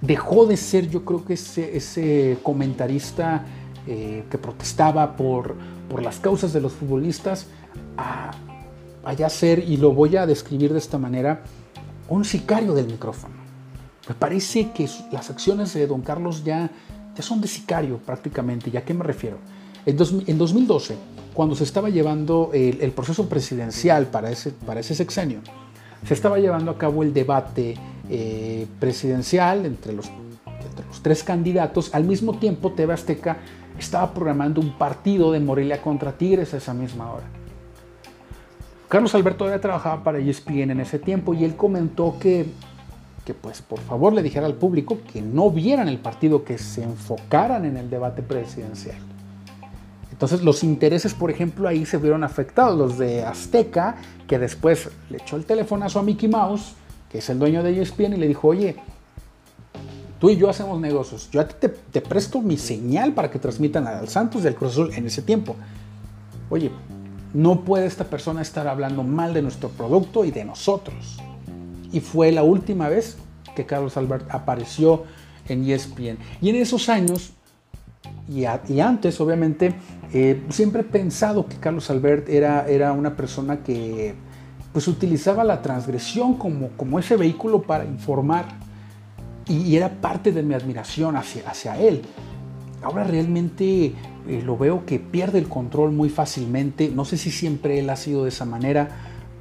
dejó 0.00 0.46
de 0.46 0.56
ser, 0.56 0.88
yo 0.90 1.04
creo 1.04 1.24
que 1.24 1.34
ese, 1.34 2.38
comentarista 2.42 3.46
eh, 3.86 4.24
que 4.30 4.36
protestaba 4.36 5.16
por, 5.16 5.54
por 5.88 6.02
las 6.02 6.18
causas 6.18 6.52
de 6.52 6.60
los 6.60 6.72
futbolistas 6.72 7.46
a, 7.96 8.32
a 9.04 9.12
ya 9.14 9.30
ser, 9.30 9.60
y 9.60 9.78
lo 9.78 9.92
voy 9.92 10.16
a 10.16 10.26
describir 10.26 10.72
de 10.72 10.78
esta 10.78 10.98
manera, 10.98 11.42
un 12.08 12.24
sicario 12.24 12.74
del 12.74 12.86
micrófono. 12.86 13.41
Me 14.08 14.14
parece 14.14 14.70
que 14.72 14.88
las 15.10 15.30
acciones 15.30 15.72
de 15.74 15.86
don 15.86 16.00
Carlos 16.02 16.44
ya, 16.44 16.70
ya 17.14 17.22
son 17.22 17.40
de 17.40 17.48
sicario 17.48 17.98
prácticamente. 17.98 18.70
¿Y 18.72 18.76
a 18.76 18.84
qué 18.84 18.94
me 18.94 19.04
refiero? 19.04 19.38
En, 19.86 19.96
dos- 19.96 20.14
en 20.26 20.38
2012, 20.38 20.96
cuando 21.34 21.54
se 21.54 21.64
estaba 21.64 21.88
llevando 21.88 22.50
el, 22.52 22.90
proceso 22.92 23.28
presidencial 23.28 24.06
para 24.06 24.30
ese, 24.30 24.50
para 24.50 24.80
ese 24.80 24.94
sexenio, 24.94 25.40
se 26.06 26.14
estaba 26.14 26.38
llevando 26.38 26.70
a 26.72 26.78
cabo 26.78 27.02
el 27.02 27.14
debate 27.14 27.76
eh, 28.10 28.66
presidencial 28.80 29.66
entre 29.66 29.92
los, 29.92 30.06
entre 30.46 30.84
los 30.86 31.00
tres 31.02 31.22
candidatos. 31.22 31.94
Al 31.94 32.04
mismo 32.04 32.38
tiempo, 32.38 32.72
TV 32.72 32.92
Azteca 32.92 33.38
estaba 33.78 34.12
programando 34.12 34.60
un 34.60 34.76
partido 34.76 35.30
de 35.32 35.40
Morelia 35.40 35.80
contra 35.80 36.12
Tigres 36.12 36.54
a 36.54 36.56
esa 36.56 36.74
misma 36.74 37.12
hora. 37.12 37.24
Carlos 38.88 39.14
Alberto 39.14 39.38
todavía 39.38 39.60
trabajaba 39.60 40.04
para 40.04 40.18
ESPN 40.18 40.70
en 40.72 40.80
ese 40.80 40.98
tiempo 40.98 41.32
y 41.32 41.44
él 41.44 41.56
comentó 41.56 42.16
que, 42.20 42.46
que 43.24 43.34
pues 43.34 43.62
por 43.62 43.80
favor 43.80 44.12
le 44.12 44.22
dijera 44.22 44.46
al 44.46 44.54
público 44.54 44.98
que 45.12 45.22
no 45.22 45.50
vieran 45.50 45.88
el 45.88 45.98
partido, 45.98 46.44
que 46.44 46.58
se 46.58 46.82
enfocaran 46.82 47.64
en 47.64 47.76
el 47.76 47.88
debate 47.88 48.22
presidencial. 48.22 48.98
Entonces 50.10 50.42
los 50.42 50.62
intereses, 50.62 51.14
por 51.14 51.30
ejemplo, 51.30 51.68
ahí 51.68 51.84
se 51.84 51.98
vieron 51.98 52.22
afectados. 52.24 52.78
Los 52.78 52.98
de 52.98 53.24
Azteca, 53.24 53.96
que 54.26 54.38
después 54.38 54.88
le 55.10 55.18
echó 55.18 55.36
el 55.36 55.44
telefonazo 55.44 55.98
a 55.98 56.02
Mickey 56.02 56.28
Mouse, 56.28 56.74
que 57.10 57.18
es 57.18 57.28
el 57.28 57.38
dueño 57.38 57.62
de 57.62 57.80
ESPN, 57.80 58.14
y 58.14 58.16
le 58.18 58.28
dijo, 58.28 58.48
oye, 58.48 58.76
tú 60.20 60.30
y 60.30 60.36
yo 60.36 60.48
hacemos 60.48 60.80
negocios. 60.80 61.28
Yo 61.30 61.40
a 61.40 61.48
ti 61.48 61.54
te, 61.58 61.68
te 61.68 62.00
presto 62.00 62.40
mi 62.40 62.56
señal 62.56 63.14
para 63.14 63.30
que 63.30 63.38
transmitan 63.38 63.86
al 63.86 64.08
Santos 64.08 64.42
del 64.42 64.54
Cruz 64.54 64.72
Azul 64.72 64.92
en 64.94 65.06
ese 65.06 65.22
tiempo. 65.22 65.56
Oye, 66.50 66.70
no 67.34 67.62
puede 67.62 67.86
esta 67.86 68.04
persona 68.04 68.42
estar 68.42 68.68
hablando 68.68 69.02
mal 69.02 69.32
de 69.34 69.42
nuestro 69.42 69.70
producto 69.70 70.24
y 70.24 70.30
de 70.30 70.44
nosotros. 70.44 71.18
Y 71.92 72.00
fue 72.00 72.32
la 72.32 72.42
última 72.42 72.88
vez 72.88 73.18
que 73.54 73.66
Carlos 73.66 73.96
Albert 73.96 74.26
apareció 74.30 75.04
en 75.48 75.68
ESPN. 75.68 76.18
Y 76.40 76.50
en 76.50 76.56
esos 76.56 76.88
años, 76.88 77.32
y, 78.28 78.44
antes 78.80 79.20
obviamente, 79.20 79.74
eh, 80.12 80.42
siempre 80.48 80.82
he 80.82 80.84
pensado 80.84 81.46
que 81.46 81.56
Carlos 81.56 81.90
Albert 81.90 82.28
era, 82.28 82.66
era 82.68 82.92
una 82.92 83.16
persona 83.16 83.62
que, 83.62 84.14
pues 84.72 84.88
utilizaba 84.88 85.44
la 85.44 85.60
transgresión 85.60 86.34
como, 86.34 86.70
como 86.70 86.98
ese 86.98 87.16
vehículo 87.16 87.62
para 87.62 87.84
informar 87.84 88.46
y, 89.46 89.56
y 89.58 89.76
era 89.76 90.00
parte 90.00 90.32
de 90.32 90.42
mi 90.42 90.54
admiración 90.54 91.16
hacia, 91.16 91.48
hacia 91.48 91.78
él. 91.78 92.02
Ahora 92.82 93.04
realmente 93.04 93.92
eh, 94.28 94.42
lo 94.44 94.56
veo 94.56 94.86
que 94.86 94.98
pierde 94.98 95.38
el 95.38 95.48
control 95.48 95.92
muy 95.92 96.08
fácilmente, 96.08 96.90
no 96.94 97.04
sé 97.04 97.16
si 97.16 97.30
siempre 97.30 97.78
él 97.78 97.90
ha 97.90 97.96
sido 97.96 98.22
de 98.22 98.30
esa 98.30 98.44
manera, 98.44 98.88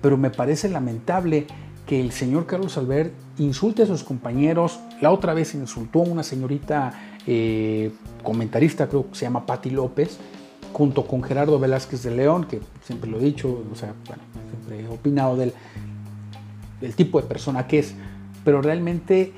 pero 0.01 0.17
me 0.17 0.29
parece 0.31 0.69
lamentable 0.69 1.47
que 1.85 1.99
el 1.99 2.11
señor 2.11 2.45
Carlos 2.45 2.77
Albert 2.77 3.11
insulte 3.37 3.83
a 3.83 3.85
sus 3.85 4.03
compañeros, 4.03 4.79
la 5.01 5.11
otra 5.11 5.33
vez 5.33 5.55
insultó 5.55 5.99
a 5.99 6.03
una 6.03 6.23
señorita 6.23 6.93
eh, 7.27 7.91
comentarista, 8.23 8.87
creo 8.87 9.09
que 9.09 9.15
se 9.15 9.25
llama 9.25 9.45
Patti 9.45 9.69
López, 9.71 10.17
junto 10.73 11.05
con 11.05 11.21
Gerardo 11.23 11.59
Velázquez 11.59 12.03
de 12.03 12.11
León, 12.11 12.45
que 12.45 12.61
siempre 12.85 13.09
lo 13.09 13.19
he 13.19 13.23
dicho, 13.23 13.63
o 13.71 13.75
sea, 13.75 13.93
bueno, 14.07 14.23
siempre 14.49 14.85
he 14.85 14.87
opinado 14.93 15.35
del, 15.35 15.53
del 16.79 16.95
tipo 16.95 17.19
de 17.21 17.27
persona 17.27 17.67
que 17.67 17.79
es, 17.79 17.93
pero 18.45 18.61
realmente 18.61 19.33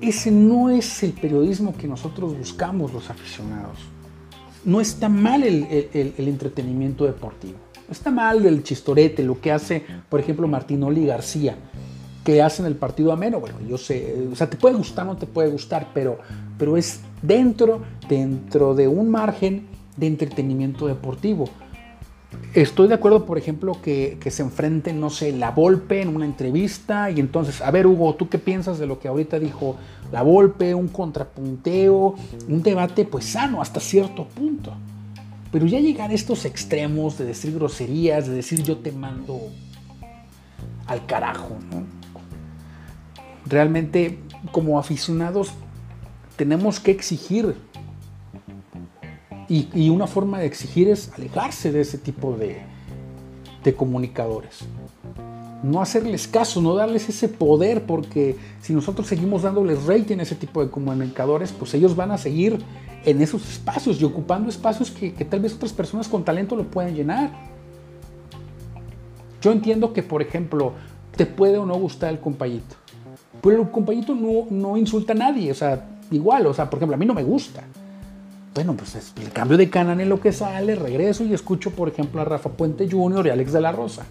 ese 0.00 0.30
no 0.30 0.68
es 0.70 1.02
el 1.02 1.12
periodismo 1.12 1.74
que 1.76 1.88
nosotros 1.88 2.36
buscamos 2.36 2.92
los 2.92 3.08
aficionados. 3.10 3.78
No 4.64 4.80
está 4.80 5.08
mal 5.08 5.42
el, 5.44 5.64
el- 5.92 6.14
el 6.18 6.28
entretenimiento 6.28 7.04
deportivo. 7.04 7.58
Está 7.90 8.10
mal 8.10 8.44
el 8.44 8.62
chistorete, 8.62 9.22
lo 9.22 9.40
que 9.40 9.50
hace, 9.50 9.82
por 10.10 10.20
ejemplo, 10.20 10.46
Martinoli 10.46 11.06
García, 11.06 11.56
que 12.22 12.42
hacen 12.42 12.66
el 12.66 12.76
partido 12.76 13.12
ameno. 13.12 13.40
Bueno, 13.40 13.56
yo 13.66 13.78
sé, 13.78 14.28
o 14.30 14.36
sea, 14.36 14.50
te 14.50 14.58
puede 14.58 14.76
gustar 14.76 15.06
no 15.06 15.16
te 15.16 15.26
puede 15.26 15.50
gustar, 15.50 15.88
pero, 15.94 16.18
pero 16.58 16.76
es 16.76 17.00
dentro, 17.22 17.80
dentro 18.08 18.74
de 18.74 18.88
un 18.88 19.08
margen 19.08 19.66
de 19.96 20.06
entretenimiento 20.06 20.86
deportivo. 20.86 21.48
Estoy 22.52 22.88
de 22.88 22.94
acuerdo, 22.94 23.24
por 23.24 23.38
ejemplo, 23.38 23.78
que, 23.82 24.18
que 24.20 24.30
se 24.30 24.42
enfrenten, 24.42 25.00
no 25.00 25.08
sé, 25.08 25.32
la 25.32 25.50
Volpe 25.50 26.02
en 26.02 26.14
una 26.14 26.26
entrevista 26.26 27.10
y 27.10 27.20
entonces, 27.20 27.62
a 27.62 27.70
ver, 27.70 27.86
Hugo, 27.86 28.14
¿tú 28.16 28.28
qué 28.28 28.38
piensas 28.38 28.78
de 28.78 28.86
lo 28.86 28.98
que 29.00 29.08
ahorita 29.08 29.38
dijo 29.38 29.76
la 30.12 30.20
Volpe? 30.20 30.74
Un 30.74 30.88
contrapunteo, 30.88 32.16
un 32.48 32.62
debate 32.62 33.06
pues 33.06 33.24
sano 33.24 33.62
hasta 33.62 33.80
cierto 33.80 34.26
punto. 34.28 34.74
Pero 35.50 35.66
ya 35.66 35.80
llegar 35.80 36.10
a 36.10 36.14
estos 36.14 36.44
extremos 36.44 37.18
de 37.18 37.24
decir 37.24 37.54
groserías, 37.54 38.26
de 38.26 38.34
decir 38.34 38.62
yo 38.62 38.78
te 38.78 38.92
mando 38.92 39.40
al 40.86 41.06
carajo, 41.06 41.56
¿no? 41.70 41.84
Realmente, 43.46 44.18
como 44.52 44.78
aficionados, 44.78 45.52
tenemos 46.36 46.80
que 46.80 46.90
exigir 46.90 47.56
y, 49.48 49.88
una 49.88 50.06
forma 50.06 50.38
de 50.38 50.46
exigir 50.46 50.88
es 50.88 51.10
alejarse 51.14 51.72
de 51.72 51.80
ese 51.80 51.96
tipo 51.96 52.36
de, 52.36 52.60
de 53.64 53.74
comunicadores. 53.74 54.60
No 55.62 55.80
hacerles 55.80 56.28
caso, 56.28 56.60
no 56.60 56.74
darles 56.74 57.08
ese 57.08 57.28
poder, 57.28 57.84
porque 57.84 58.36
si 58.60 58.74
nosotros 58.74 59.06
seguimos 59.06 59.42
dándoles 59.42 59.84
rating 59.84 60.18
a 60.18 60.22
ese 60.22 60.34
tipo 60.34 60.62
de 60.62 60.70
comunicadores, 60.70 61.52
pues 61.52 61.72
ellos 61.72 61.96
van 61.96 62.10
a 62.10 62.18
seguir 62.18 62.58
en 63.10 63.22
esos 63.22 63.48
espacios 63.48 64.00
y 64.00 64.04
ocupando 64.04 64.48
espacios 64.48 64.90
que, 64.90 65.14
que 65.14 65.24
tal 65.24 65.40
vez 65.40 65.54
otras 65.54 65.72
personas 65.72 66.08
con 66.08 66.24
talento 66.24 66.54
lo 66.54 66.64
pueden 66.64 66.94
llenar. 66.94 67.30
Yo 69.40 69.52
entiendo 69.52 69.92
que, 69.92 70.02
por 70.02 70.20
ejemplo, 70.20 70.72
te 71.16 71.24
puede 71.24 71.58
o 71.58 71.64
no 71.64 71.74
gustar 71.76 72.10
el 72.10 72.20
compayito, 72.20 72.76
pero 73.40 73.62
el 73.62 73.70
compayito 73.70 74.14
no, 74.14 74.46
no 74.50 74.76
insulta 74.76 75.12
a 75.12 75.16
nadie, 75.16 75.50
o 75.50 75.54
sea, 75.54 75.88
igual, 76.10 76.46
o 76.46 76.54
sea, 76.54 76.68
por 76.68 76.78
ejemplo, 76.78 76.96
a 76.96 76.98
mí 76.98 77.06
no 77.06 77.14
me 77.14 77.22
gusta. 77.22 77.64
Bueno, 78.54 78.74
pues 78.74 78.94
es 78.96 79.14
el 79.20 79.30
cambio 79.30 79.56
de 79.56 79.70
canal 79.70 80.00
en 80.00 80.08
lo 80.08 80.20
que 80.20 80.32
sale, 80.32 80.74
regreso 80.74 81.24
y 81.24 81.32
escucho, 81.32 81.70
por 81.70 81.88
ejemplo, 81.88 82.20
a 82.20 82.24
Rafa 82.24 82.50
Puente 82.50 82.88
Jr. 82.90 83.26
y 83.26 83.30
Alex 83.30 83.52
de 83.52 83.60
la 83.60 83.72
Rosa. 83.72 84.04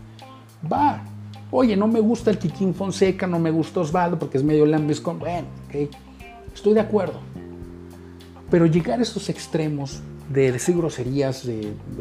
Va. 0.71 1.03
Oye, 1.51 1.75
no 1.75 1.87
me 1.87 1.99
gusta 1.99 2.31
el 2.31 2.37
Kikín 2.37 2.73
Fonseca, 2.73 3.27
no 3.27 3.39
me 3.39 3.51
gusta 3.51 3.81
Osvaldo 3.81 4.17
porque 4.17 4.37
es 4.37 4.43
medio 4.43 4.65
lambiscón. 4.65 5.19
Bueno, 5.19 5.47
ok. 5.67 5.89
Estoy 6.53 6.73
de 6.73 6.79
acuerdo. 6.79 7.19
Pero 8.49 8.65
llegar 8.65 8.99
a 8.99 9.01
esos 9.01 9.29
extremos 9.29 10.01
de 10.29 10.51
decir 10.53 10.77
groserías, 10.77 11.47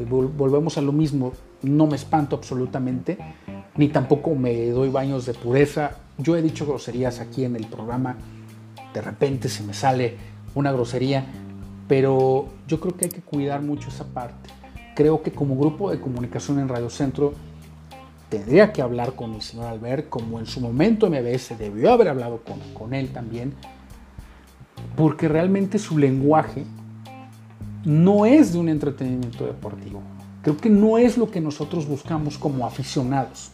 volvemos 0.09 0.79
a 0.79 0.81
lo 0.81 0.93
mismo, 0.93 1.33
no 1.63 1.87
me 1.87 1.97
espanto 1.97 2.37
absolutamente, 2.37 3.19
ni 3.77 3.89
tampoco 3.89 4.35
me 4.35 4.69
doy 4.71 4.89
baños 4.89 5.27
de 5.27 5.35
pureza. 5.35 5.97
Yo 6.19 6.37
he 6.37 6.43
dicho 6.43 6.67
groserías 6.67 7.21
aquí 7.21 7.45
en 7.45 7.57
el 7.57 7.67
programa, 7.67 8.17
de 8.95 9.01
repente 9.01 9.49
se 9.49 9.63
me 9.65 9.75
sale 9.75 10.17
una 10.55 10.73
grosería, 10.73 11.25
pero 11.89 12.47
yo 12.69 12.81
creo 12.81 12.97
que 12.97 13.07
hay 13.07 13.11
que 13.11 13.23
cuidar 13.23 13.61
mucho 13.63 13.89
esa 13.89 14.05
parte. 14.07 14.51
Creo 14.95 15.23
que 15.23 15.33
como 15.33 15.57
grupo 15.57 15.91
de 15.91 16.01
comunicación 16.01 16.59
en 16.61 16.69
Radio 16.69 16.91
Centro 16.91 17.35
tendría 18.29 18.73
que 18.73 18.83
hablar 18.83 19.15
con 19.15 19.35
el 19.35 19.43
señor 19.43 19.67
Albert, 19.67 20.09
como 20.09 20.39
en 20.39 20.47
su 20.47 20.61
momento 20.61 21.11
MBS 21.11 21.59
debió 21.59 21.93
haber 21.93 22.09
hablado 22.09 22.41
con 22.73 22.95
él 22.95 23.13
también, 23.13 23.55
porque 24.97 25.29
realmente 25.29 25.79
su 25.79 25.99
lenguaje 25.99 26.65
no 27.85 28.27
es 28.27 28.53
de 28.53 28.59
un 28.59 28.69
entretenimiento 28.69 29.45
deportivo. 29.47 30.01
Creo 30.43 30.57
que 30.57 30.71
no 30.71 30.99
es 30.99 31.17
lo 31.19 31.31
que 31.31 31.41
nosotros 31.41 31.87
buscamos 31.87 32.39
como 32.39 32.67
aficionados. 32.67 33.51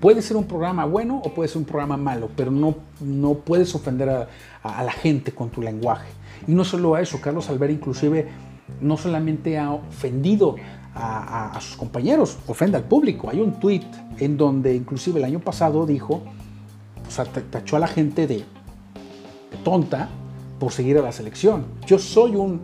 Puede 0.00 0.20
ser 0.22 0.36
un 0.36 0.44
programa 0.44 0.84
bueno 0.84 1.18
o 1.24 1.32
puede 1.32 1.48
ser 1.48 1.58
un 1.58 1.64
programa 1.64 1.96
malo, 1.96 2.28
pero 2.36 2.50
no, 2.50 2.74
no 3.00 3.34
puedes 3.34 3.74
ofender 3.74 4.08
a, 4.10 4.28
a- 4.62 4.82
la 4.82 4.90
gente 4.92 5.32
con 5.32 5.50
tu 5.50 5.62
lenguaje. 5.62 6.08
Y 6.48 6.52
no 6.52 6.64
solo 6.64 6.94
a 6.96 7.00
eso, 7.00 7.20
Carlos 7.20 7.48
Albert 7.48 7.72
inclusive 7.72 8.28
no 8.80 8.96
solamente 8.96 9.58
ha 9.58 9.70
ofendido 9.72 10.56
a, 10.94 11.18
a- 11.52 11.56
a 11.56 11.60
sus 11.60 11.76
compañeros, 11.76 12.36
ofende 12.48 12.76
al 12.78 12.84
público. 12.84 13.30
Hay 13.30 13.40
un 13.40 13.52
tuit 13.60 13.84
en 14.18 14.36
donde 14.36 14.74
inclusive 14.74 15.20
el 15.20 15.24
año 15.24 15.38
pasado 15.38 15.86
dijo, 15.86 16.22
o 17.06 17.10
sea, 17.10 17.24
ta- 17.24 17.42
tachó 17.42 17.76
a 17.76 17.78
la 17.78 17.86
gente 17.86 18.26
de 18.26 18.44
tonta 19.58 20.08
por 20.58 20.72
seguir 20.72 20.98
a 20.98 21.02
la 21.02 21.12
selección. 21.12 21.64
Yo 21.86 21.98
soy 21.98 22.36
un 22.36 22.60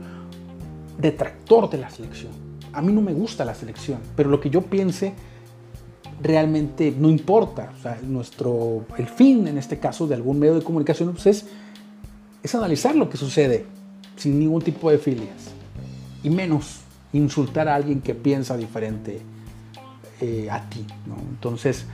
detractor 0.98 1.68
de 1.70 1.78
la 1.78 1.90
selección. 1.90 2.32
A 2.72 2.82
mí 2.82 2.92
no 2.92 3.00
me 3.00 3.12
gusta 3.12 3.44
la 3.44 3.54
selección, 3.54 3.98
pero 4.16 4.28
lo 4.28 4.40
que 4.40 4.50
yo 4.50 4.62
piense 4.62 5.14
realmente 6.22 6.94
no 6.96 7.08
importa. 7.08 7.72
Nuestro, 8.02 8.84
el 8.96 9.06
fin, 9.06 9.46
en 9.48 9.58
este 9.58 9.78
caso, 9.78 10.06
de 10.06 10.14
algún 10.14 10.38
medio 10.38 10.54
de 10.54 10.62
comunicación 10.62 11.12
pues 11.12 11.26
es, 11.26 11.46
es 12.42 12.54
analizar 12.54 12.94
lo 12.94 13.08
que 13.08 13.16
sucede 13.16 13.66
sin 14.16 14.38
ningún 14.38 14.62
tipo 14.62 14.90
de 14.90 14.98
filias. 14.98 15.52
Y 16.22 16.30
menos 16.30 16.80
insultar 17.12 17.68
a 17.68 17.74
alguien 17.74 18.00
que 18.00 18.14
piensa 18.14 18.56
diferente 18.56 19.20
eh, 20.20 20.48
a 20.50 20.68
ti. 20.68 20.84
Entonces, 21.30 21.86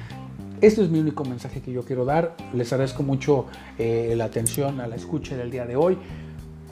este 0.60 0.82
es 0.82 0.90
mi 0.90 0.98
único 0.98 1.24
mensaje 1.24 1.60
que 1.60 1.72
yo 1.72 1.84
quiero 1.84 2.04
dar. 2.04 2.36
Les 2.52 2.72
agradezco 2.72 3.02
mucho 3.02 3.46
eh, 3.78 4.14
la 4.16 4.24
atención 4.24 4.80
a 4.80 4.86
la 4.86 4.96
escucha 4.96 5.36
del 5.36 5.50
día 5.50 5.66
de 5.66 5.76
hoy. 5.76 5.98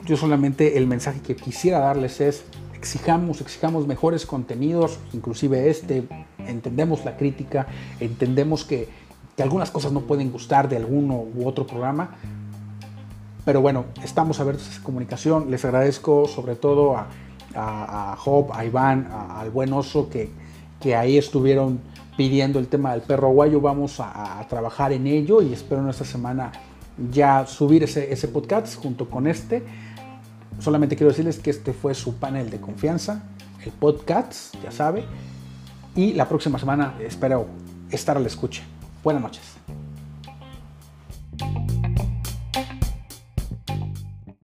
Yo 0.05 0.17
solamente 0.17 0.77
el 0.77 0.87
mensaje 0.87 1.21
que 1.21 1.35
quisiera 1.35 1.79
darles 1.79 2.19
es 2.21 2.43
exijamos, 2.73 3.39
exijamos 3.39 3.87
mejores 3.87 4.25
contenidos, 4.25 4.99
inclusive 5.13 5.69
este, 5.69 6.03
entendemos 6.39 7.05
la 7.05 7.15
crítica, 7.15 7.65
entendemos 8.01 8.65
que, 8.65 8.89
que 9.37 9.43
algunas 9.43 9.71
cosas 9.71 9.93
no 9.93 10.01
pueden 10.01 10.31
gustar 10.31 10.67
de 10.67 10.75
alguno 10.75 11.15
u 11.15 11.47
otro 11.47 11.65
programa, 11.65 12.17
pero 13.45 13.61
bueno, 13.61 13.85
estamos 14.03 14.41
abiertos 14.41 14.79
a 14.79 14.83
comunicación. 14.83 15.49
Les 15.49 15.63
agradezco 15.63 16.27
sobre 16.27 16.55
todo 16.55 16.97
a, 16.97 17.07
a, 17.55 18.13
a 18.13 18.15
Job, 18.17 18.51
a 18.53 18.65
Iván, 18.65 19.09
al 19.11 19.49
buen 19.49 19.71
oso 19.71 20.09
que, 20.09 20.29
que 20.81 20.95
ahí 20.95 21.17
estuvieron 21.17 21.79
pidiendo 22.17 22.59
el 22.59 22.67
tema 22.67 22.91
del 22.91 23.01
perro 23.01 23.27
aguayo. 23.27 23.61
Vamos 23.61 23.99
a, 23.99 24.45
trabajar 24.49 24.91
en 24.91 25.07
ello 25.07 25.41
y 25.41 25.53
espero 25.53 25.81
en 25.81 25.89
esta 25.89 26.05
semana 26.05 26.51
ya 27.11 27.45
subir 27.47 27.83
ese, 27.83 28.11
ese 28.11 28.27
podcast 28.27 28.75
junto 28.75 29.09
con 29.09 29.27
este. 29.27 29.63
Solamente 30.59 30.95
quiero 30.95 31.09
decirles 31.09 31.39
que 31.39 31.49
este 31.49 31.73
fue 31.73 31.93
su 31.95 32.15
panel 32.15 32.49
de 32.49 32.61
confianza, 32.61 33.23
el 33.65 33.71
podcast, 33.71 34.55
ya 34.63 34.71
sabe. 34.71 35.05
Y 35.95 36.13
la 36.13 36.27
próxima 36.27 36.57
semana 36.59 36.95
espero 36.99 37.47
estar 37.89 38.17
a 38.17 38.19
la 38.19 38.27
escucha. 38.27 38.63
Buenas 39.03 39.21
noches. 39.21 39.43